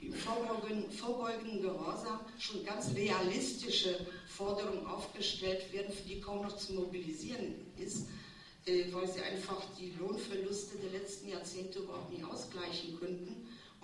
im 0.00 0.12
vorbeugenden 0.12 1.62
Gehorsam 1.62 2.20
schon 2.38 2.64
ganz 2.64 2.94
realistische 2.94 4.06
Forderungen 4.28 4.86
aufgestellt 4.86 5.72
werden, 5.72 5.92
für 5.92 6.06
die 6.06 6.20
kaum 6.20 6.42
noch 6.42 6.56
zu 6.56 6.74
mobilisieren 6.74 7.54
ist, 7.78 8.08
äh, 8.66 8.92
weil 8.92 9.08
sie 9.10 9.22
einfach 9.22 9.62
die 9.78 9.94
Lohnverluste 9.98 10.76
der 10.78 11.00
letzten 11.00 11.30
Jahrzehnte 11.30 11.78
überhaupt 11.78 12.12
nicht 12.12 12.24
ausgleichen 12.24 12.98
könnten 13.00 13.33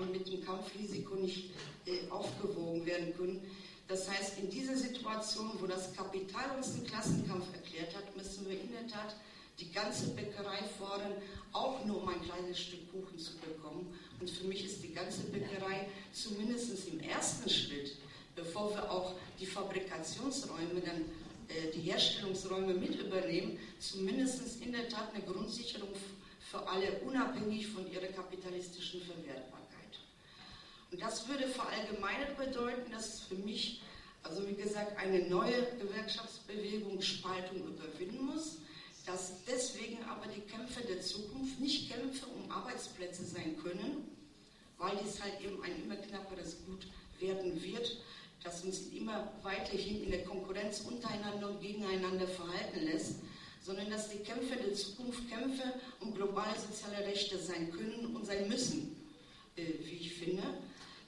und 0.00 0.12
mit 0.12 0.26
dem 0.26 0.44
Kampfrisiko 0.44 1.14
nicht 1.14 1.50
äh, 1.86 2.10
aufgewogen 2.10 2.84
werden 2.86 3.14
können. 3.16 3.40
Das 3.86 4.08
heißt, 4.08 4.38
in 4.38 4.50
dieser 4.50 4.76
Situation, 4.76 5.50
wo 5.60 5.66
das 5.66 5.92
Kapital 5.94 6.56
uns 6.56 6.74
einen 6.74 6.86
Klassenkampf 6.86 7.46
erklärt 7.52 7.94
hat, 7.96 8.16
müssen 8.16 8.48
wir 8.48 8.60
in 8.60 8.70
der 8.70 8.86
Tat 8.86 9.16
die 9.58 9.70
ganze 9.72 10.08
Bäckerei 10.10 10.62
fordern, 10.78 11.12
auch 11.52 11.84
nur 11.84 12.02
um 12.02 12.08
ein 12.08 12.22
kleines 12.22 12.58
Stück 12.58 12.90
Kuchen 12.92 13.18
zu 13.18 13.36
bekommen. 13.38 13.92
Und 14.20 14.30
für 14.30 14.44
mich 14.44 14.64
ist 14.64 14.82
die 14.82 14.94
ganze 14.94 15.22
Bäckerei 15.24 15.88
zumindest 16.12 16.88
im 16.88 17.00
ersten 17.00 17.50
Schritt, 17.50 17.96
bevor 18.36 18.70
wir 18.74 18.90
auch 18.90 19.14
die 19.38 19.46
Fabrikationsräume, 19.46 20.80
dann 20.80 21.00
äh, 21.48 21.70
die 21.74 21.80
Herstellungsräume 21.80 22.74
mit 22.74 22.94
übernehmen, 22.94 23.58
zumindest 23.80 24.62
in 24.62 24.72
der 24.72 24.88
Tat 24.88 25.12
eine 25.14 25.24
Grundsicherung 25.24 25.90
für 26.50 26.66
alle, 26.66 27.00
unabhängig 27.00 27.66
von 27.66 27.90
ihrer 27.90 28.06
kapitalistischen 28.06 29.02
Verwertbarkeit. 29.02 29.59
Und 30.90 31.00
das 31.00 31.28
würde 31.28 31.46
verallgemeinert 31.46 32.36
bedeuten, 32.36 32.90
dass 32.90 33.20
für 33.20 33.36
mich, 33.36 33.80
also 34.22 34.46
wie 34.48 34.54
gesagt, 34.54 34.98
eine 34.98 35.28
neue 35.28 35.66
Gewerkschaftsbewegung 35.78 37.00
Spaltung 37.00 37.58
überwinden 37.58 38.26
muss, 38.26 38.58
dass 39.06 39.44
deswegen 39.44 40.02
aber 40.04 40.26
die 40.26 40.40
Kämpfe 40.42 40.82
der 40.82 41.00
Zukunft 41.00 41.60
nicht 41.60 41.90
Kämpfe 41.90 42.26
um 42.26 42.50
Arbeitsplätze 42.50 43.24
sein 43.24 43.56
können, 43.62 44.08
weil 44.78 44.96
dies 45.02 45.22
halt 45.22 45.40
eben 45.40 45.62
ein 45.62 45.82
immer 45.84 45.96
knapperes 45.96 46.56
Gut 46.66 46.86
werden 47.18 47.62
wird, 47.62 47.98
das 48.42 48.64
uns 48.64 48.88
immer 48.92 49.32
weiterhin 49.42 50.02
in 50.04 50.10
der 50.10 50.24
Konkurrenz 50.24 50.80
untereinander 50.80 51.50
und 51.50 51.60
gegeneinander 51.60 52.26
verhalten 52.26 52.84
lässt, 52.84 53.16
sondern 53.62 53.90
dass 53.90 54.08
die 54.08 54.18
Kämpfe 54.18 54.56
der 54.56 54.74
Zukunft 54.74 55.28
Kämpfe 55.28 55.74
um 56.00 56.14
globale 56.14 56.58
soziale 56.58 57.06
Rechte 57.06 57.38
sein 57.38 57.70
können 57.70 58.16
und 58.16 58.24
sein 58.24 58.48
müssen, 58.48 58.96
äh, 59.56 59.64
wie 59.84 59.96
ich 59.96 60.14
finde. 60.14 60.42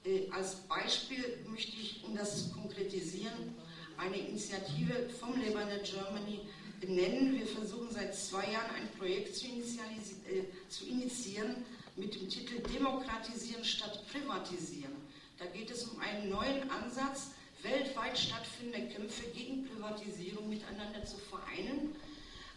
Äh, 0.05 0.29
als 0.31 0.55
Beispiel 0.55 1.39
möchte 1.47 1.71
ich, 1.71 2.03
um 2.03 2.15
das 2.15 2.43
zu 2.43 2.51
konkretisieren, 2.51 3.55
eine 3.97 4.17
Initiative 4.17 5.09
vom 5.19 5.39
Lebanon 5.39 5.79
Germany 5.83 6.41
nennen. 6.85 7.39
Wir 7.39 7.47
versuchen 7.47 7.89
seit 7.89 8.15
zwei 8.15 8.51
Jahren 8.51 8.75
ein 8.75 8.89
Projekt 8.97 9.35
zu, 9.35 9.45
äh, 9.47 10.43
zu 10.69 10.85
initiieren 10.85 11.63
mit 11.95 12.15
dem 12.15 12.27
Titel 12.27 12.59
Demokratisieren 12.59 13.63
statt 13.63 14.03
Privatisieren. 14.11 14.93
Da 15.37 15.45
geht 15.45 15.71
es 15.71 15.85
um 15.85 15.99
einen 15.99 16.29
neuen 16.29 16.69
Ansatz, 16.69 17.31
weltweit 17.61 18.17
stattfindende 18.17 18.93
Kämpfe 18.93 19.23
gegen 19.29 19.65
Privatisierung 19.65 20.49
miteinander 20.49 21.05
zu 21.05 21.17
vereinen, 21.17 21.95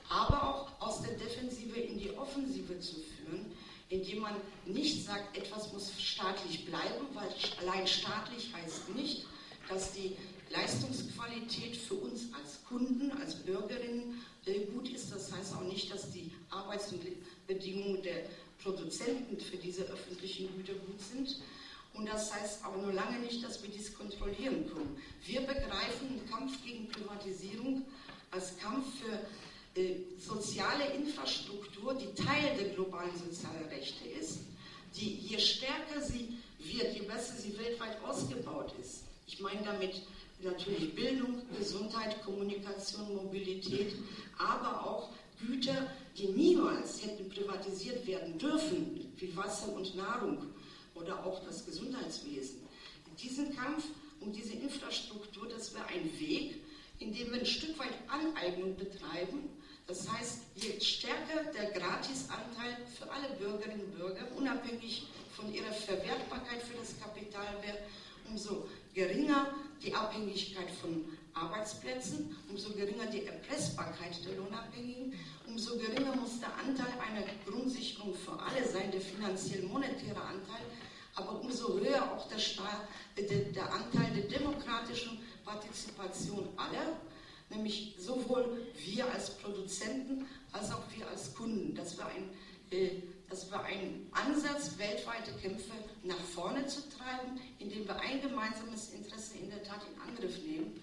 aber 0.09 0.43
auch 0.43 0.81
aus 0.81 1.03
der 1.03 1.13
Defensive 1.13 1.79
in 1.79 1.99
die 1.99 2.11
Offensive 2.17 2.79
zu 2.81 2.97
führen 2.97 3.53
indem 3.89 4.21
man 4.21 4.35
nicht 4.65 5.05
sagt, 5.05 5.37
etwas 5.37 5.73
muss 5.73 5.93
staatlich 6.01 6.65
bleiben, 6.65 7.07
weil 7.15 7.29
allein 7.61 7.87
staatlich 7.87 8.53
heißt 8.55 8.95
nicht, 8.95 9.27
dass 9.69 9.93
die 9.93 10.17
Leistungsqualität 10.51 11.77
für 11.77 11.95
uns 11.95 12.33
als 12.35 12.65
Kunden, 12.65 13.11
als 13.13 13.35
Bürgerinnen 13.35 14.23
äh, 14.47 14.61
gut 14.67 14.89
ist. 14.89 15.13
Das 15.13 15.33
heißt 15.33 15.55
auch 15.55 15.63
nicht, 15.63 15.93
dass 15.93 16.13
die 16.13 16.31
Arbeitsbedingungen 16.51 18.03
der 18.03 18.25
Produzenten 18.63 19.39
für 19.41 19.57
diese 19.57 19.85
öffentlichen 19.85 20.55
Güter 20.57 20.75
gut 20.75 21.01
sind. 21.01 21.41
Und 21.95 22.09
das 22.09 22.33
heißt 22.33 22.65
auch 22.65 22.77
nur 22.77 22.93
lange 22.93 23.19
nicht, 23.21 23.43
dass 23.43 23.63
wir 23.63 23.71
dies 23.71 23.95
kontrollieren 23.97 24.69
können. 24.69 25.01
Wir 25.25 25.41
begreifen 25.41 26.09
den 26.11 26.29
Kampf 26.29 26.63
gegen 26.65 26.89
Privatisierung 26.89 27.87
als 28.31 28.57
Kampf 28.59 28.87
für 29.01 29.19
soziale 30.19 30.85
Infrastruktur, 30.95 31.95
die 31.95 32.13
Teil 32.15 32.57
der 32.59 32.71
globalen 32.71 33.13
sozialen 33.17 33.69
Rechte 33.69 34.09
ist, 34.09 34.41
die 34.97 35.17
je 35.17 35.39
stärker 35.39 36.01
sie 36.01 36.39
wird, 36.59 36.95
je 36.95 37.03
besser 37.03 37.35
sie 37.37 37.57
weltweit 37.59 38.03
ausgebaut 38.03 38.73
ist. 38.81 39.03
Ich 39.27 39.41
meine 39.41 39.63
damit 39.63 40.03
natürlich 40.43 40.95
Bildung, 40.95 41.43
Gesundheit, 41.59 42.23
Kommunikation, 42.25 43.15
Mobilität, 43.15 43.95
aber 44.39 44.87
auch 44.87 45.11
Güter, 45.41 45.91
die 46.17 46.29
niemals 46.29 47.05
hätten 47.05 47.29
privatisiert 47.29 48.07
werden 48.07 48.39
dürfen, 48.39 49.13
wie 49.17 49.37
Wasser 49.37 49.73
und 49.75 49.95
Nahrung 49.97 50.39
oder 50.95 51.25
auch 51.27 51.45
das 51.45 51.67
Gesundheitswesen. 51.67 52.61
Diesen 53.23 53.55
Kampf 53.55 53.85
um 54.21 54.33
diese 54.33 54.55
Infrastruktur, 54.55 55.49
das 55.49 55.75
wäre 55.75 55.87
ein 55.87 56.11
Weg, 56.19 56.63
in 56.99 57.13
dem 57.13 57.31
wir 57.31 57.41
ein 57.41 57.47
Stück 57.47 57.79
weit 57.79 57.95
Aneignung 58.09 58.77
betreiben 58.77 59.51
das 59.87 60.11
heißt, 60.11 60.41
je 60.57 60.81
stärker 60.81 61.45
der 61.53 61.71
Gratisanteil 61.71 62.77
für 62.99 63.11
alle 63.11 63.29
Bürgerinnen 63.39 63.85
und 63.85 63.97
Bürger, 63.97 64.27
unabhängig 64.37 65.07
von 65.35 65.53
ihrer 65.53 65.73
Verwertbarkeit 65.73 66.63
für 66.63 66.77
das 66.79 66.99
Kapital 66.99 67.47
wäre, 67.63 67.79
umso 68.29 68.69
geringer 68.95 69.55
die 69.83 69.95
Abhängigkeit 69.95 70.71
von 70.81 71.05
Arbeitsplätzen, 71.35 72.37
umso 72.49 72.71
geringer 72.71 73.07
die 73.07 73.27
Erpressbarkeit 73.27 74.25
der 74.25 74.37
Lohnabhängigen, 74.37 75.13
umso 75.47 75.77
geringer 75.77 76.17
muss 76.17 76.41
der 76.41 76.55
Anteil 76.57 76.93
einer 76.99 77.27
Grundsicherung 77.45 78.15
für 78.15 78.33
alle 78.41 78.67
sein, 78.67 78.91
der 78.91 79.01
finanziell-monetäre 79.01 80.21
Anteil, 80.21 80.67
aber 81.15 81.41
umso 81.41 81.79
höher 81.79 82.13
auch 82.13 82.27
der, 82.29 82.39
der, 83.23 83.39
der 83.53 83.73
Anteil 83.73 84.13
der 84.15 84.39
demokratischen 84.39 85.19
Partizipation 85.45 86.49
aller 86.57 86.97
nämlich 87.51 87.97
sowohl 87.99 88.67
wir 88.85 89.11
als 89.13 89.31
Produzenten 89.31 90.27
als 90.53 90.73
auch 90.73 90.83
wir 90.97 91.07
als 91.09 91.35
Kunden, 91.35 91.75
dass 91.75 91.97
wir, 91.99 92.07
ein, 92.07 92.31
äh, 92.71 93.03
dass 93.29 93.51
wir 93.51 93.63
einen 93.63 94.11
Ansatz, 94.13 94.79
weltweite 94.79 95.33
Kämpfe 95.41 95.73
nach 96.03 96.19
vorne 96.35 96.67
zu 96.67 96.81
treiben, 96.89 97.41
indem 97.59 97.87
wir 97.87 97.99
ein 98.01 98.21
gemeinsames 98.21 98.91
Interesse 98.91 99.39
in 99.39 99.51
der 99.51 99.63
Tat 99.63 99.83
in 99.93 100.01
Angriff 100.01 100.43
nehmen. 100.43 100.81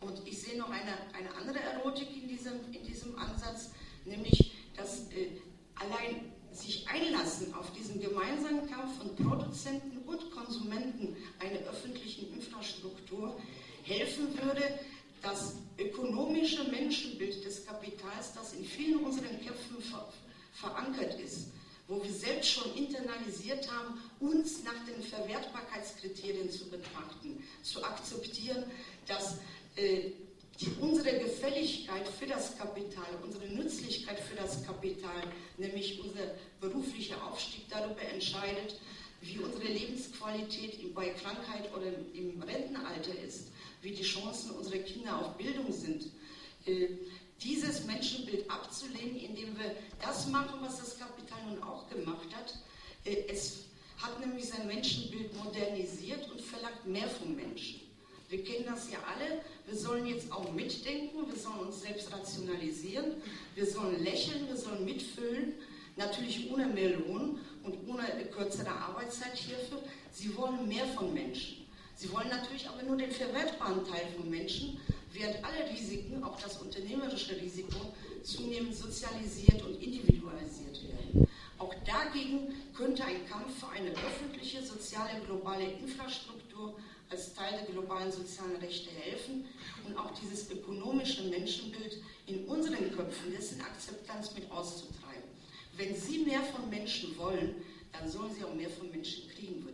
Und 0.00 0.20
ich 0.26 0.42
sehe 0.42 0.58
noch 0.58 0.68
eine, 0.68 0.92
eine 1.16 1.34
andere 1.40 1.60
Erotik 1.60 2.08
in 2.14 2.28
diesem, 2.28 2.72
in 2.72 2.84
diesem 2.84 3.16
Ansatz, 3.18 3.70
nämlich, 4.04 4.52
dass 4.76 5.10
äh, 5.12 5.40
allein 5.76 6.32
sich 6.52 6.86
einlassen 6.88 7.52
auf 7.54 7.72
diesen 7.72 8.00
gemeinsamen 8.00 8.70
Kampf 8.70 8.98
von 8.98 9.16
Produzenten 9.16 9.98
und 10.06 10.30
Konsumenten 10.30 11.16
einer 11.40 11.58
öffentlichen 11.68 12.32
Infrastruktur 12.32 13.40
helfen 13.82 14.28
würde, 14.40 14.62
das 15.24 15.54
ökonomische 15.78 16.64
Menschenbild 16.64 17.44
des 17.44 17.66
Kapitals, 17.66 18.32
das 18.34 18.52
in 18.52 18.64
vielen 18.64 19.04
unseren 19.04 19.40
Köpfen 19.44 19.80
ver 19.80 20.12
verankert 20.52 21.18
ist, 21.18 21.48
wo 21.88 22.00
wir 22.00 22.12
selbst 22.12 22.50
schon 22.50 22.72
internalisiert 22.76 23.68
haben, 23.72 24.00
uns 24.20 24.62
nach 24.62 24.86
den 24.86 25.02
Verwertbarkeitskriterien 25.02 26.48
zu 26.48 26.70
betrachten, 26.70 27.42
zu 27.64 27.82
akzeptieren, 27.82 28.62
dass 29.08 29.38
äh, 29.74 30.12
die, 30.60 30.70
unsere 30.80 31.18
Gefälligkeit 31.18 32.06
für 32.06 32.26
das 32.26 32.56
Kapital, 32.56 33.18
unsere 33.24 33.48
Nützlichkeit 33.48 34.20
für 34.20 34.36
das 34.36 34.64
Kapital, 34.64 35.24
nämlich 35.58 36.00
unser 36.00 36.36
beruflicher 36.60 37.16
Aufstieg 37.26 37.68
darüber 37.68 38.02
entscheidet, 38.02 38.78
wie 39.20 39.38
unsere 39.38 39.64
Lebensqualität 39.64 40.94
bei 40.94 41.08
Krankheit 41.08 41.74
oder 41.74 41.88
im 42.14 42.40
Rentenalter 42.42 43.18
ist, 43.26 43.48
wie 43.84 43.92
die 43.92 44.02
Chancen 44.02 44.50
unserer 44.52 44.78
Kinder 44.78 45.20
auf 45.20 45.36
Bildung 45.36 45.70
sind. 45.70 46.06
Äh, 46.66 46.88
dieses 47.42 47.84
Menschenbild 47.84 48.50
abzulehnen, 48.50 49.16
indem 49.16 49.58
wir 49.58 49.76
das 50.00 50.26
machen, 50.28 50.58
was 50.62 50.78
das 50.78 50.98
Kapital 50.98 51.38
nun 51.48 51.62
auch 51.62 51.88
gemacht 51.90 52.34
hat. 52.34 52.58
Äh, 53.04 53.26
es 53.28 53.64
hat 53.98 54.18
nämlich 54.18 54.46
sein 54.46 54.66
Menschenbild 54.66 55.36
modernisiert 55.36 56.30
und 56.30 56.40
verlangt 56.40 56.86
mehr 56.86 57.08
vom 57.08 57.36
Menschen. 57.36 57.80
Wir 58.30 58.42
kennen 58.42 58.64
das 58.66 58.90
ja 58.90 58.98
alle. 59.06 59.42
Wir 59.66 59.76
sollen 59.76 60.06
jetzt 60.06 60.32
auch 60.32 60.50
mitdenken, 60.52 61.30
wir 61.30 61.38
sollen 61.38 61.60
uns 61.60 61.82
selbst 61.82 62.10
rationalisieren, 62.10 63.22
wir 63.54 63.66
sollen 63.66 64.02
lächeln, 64.02 64.48
wir 64.48 64.56
sollen 64.56 64.84
mitfüllen, 64.84 65.52
natürlich 65.96 66.50
ohne 66.50 66.66
mehr 66.66 66.98
Lohn 66.98 67.38
und 67.62 67.86
ohne 67.86 68.04
kürzere 68.34 68.70
Arbeitszeit 68.70 69.36
hierfür. 69.36 69.82
Sie 70.10 70.34
wollen 70.36 70.66
mehr 70.66 70.86
von 70.86 71.12
Menschen. 71.12 71.63
Sie 71.96 72.12
wollen 72.12 72.28
natürlich 72.28 72.68
aber 72.68 72.82
nur 72.82 72.96
den 72.96 73.10
verwertbaren 73.10 73.84
Teil 73.86 74.06
von 74.16 74.28
Menschen, 74.28 74.78
während 75.12 75.36
alle 75.44 75.70
Risiken, 75.70 76.22
auch 76.24 76.40
das 76.40 76.60
unternehmerische 76.60 77.36
Risiko, 77.40 77.78
zunehmend 78.22 78.74
sozialisiert 78.74 79.62
und 79.62 79.80
individualisiert 79.82 80.80
werden. 80.82 81.28
Auch 81.58 81.74
dagegen 81.86 82.54
könnte 82.74 83.04
ein 83.04 83.26
Kampf 83.28 83.60
für 83.60 83.68
eine 83.68 83.90
öffentliche, 83.90 84.62
soziale, 84.64 85.20
globale 85.24 85.64
Infrastruktur 85.64 86.74
als 87.10 87.32
Teil 87.34 87.52
der 87.52 87.72
globalen 87.72 88.10
sozialen 88.10 88.56
Rechte 88.56 88.90
helfen 88.90 89.44
und 89.86 89.96
auch 89.96 90.10
dieses 90.20 90.50
ökonomische 90.50 91.22
Menschenbild 91.24 92.02
in 92.26 92.44
unseren 92.46 92.90
Köpfen, 92.96 93.32
dessen 93.32 93.60
Akzeptanz 93.60 94.34
mit 94.34 94.50
auszutreiben. 94.50 95.22
Wenn 95.76 95.94
Sie 95.94 96.20
mehr 96.20 96.42
von 96.42 96.68
Menschen 96.70 97.16
wollen, 97.18 97.54
dann 97.92 98.10
sollen 98.10 98.34
Sie 98.34 98.44
auch 98.44 98.54
mehr 98.54 98.70
von 98.70 98.90
Menschen 98.90 99.28
kriegen, 99.28 99.64
würde 99.64 99.73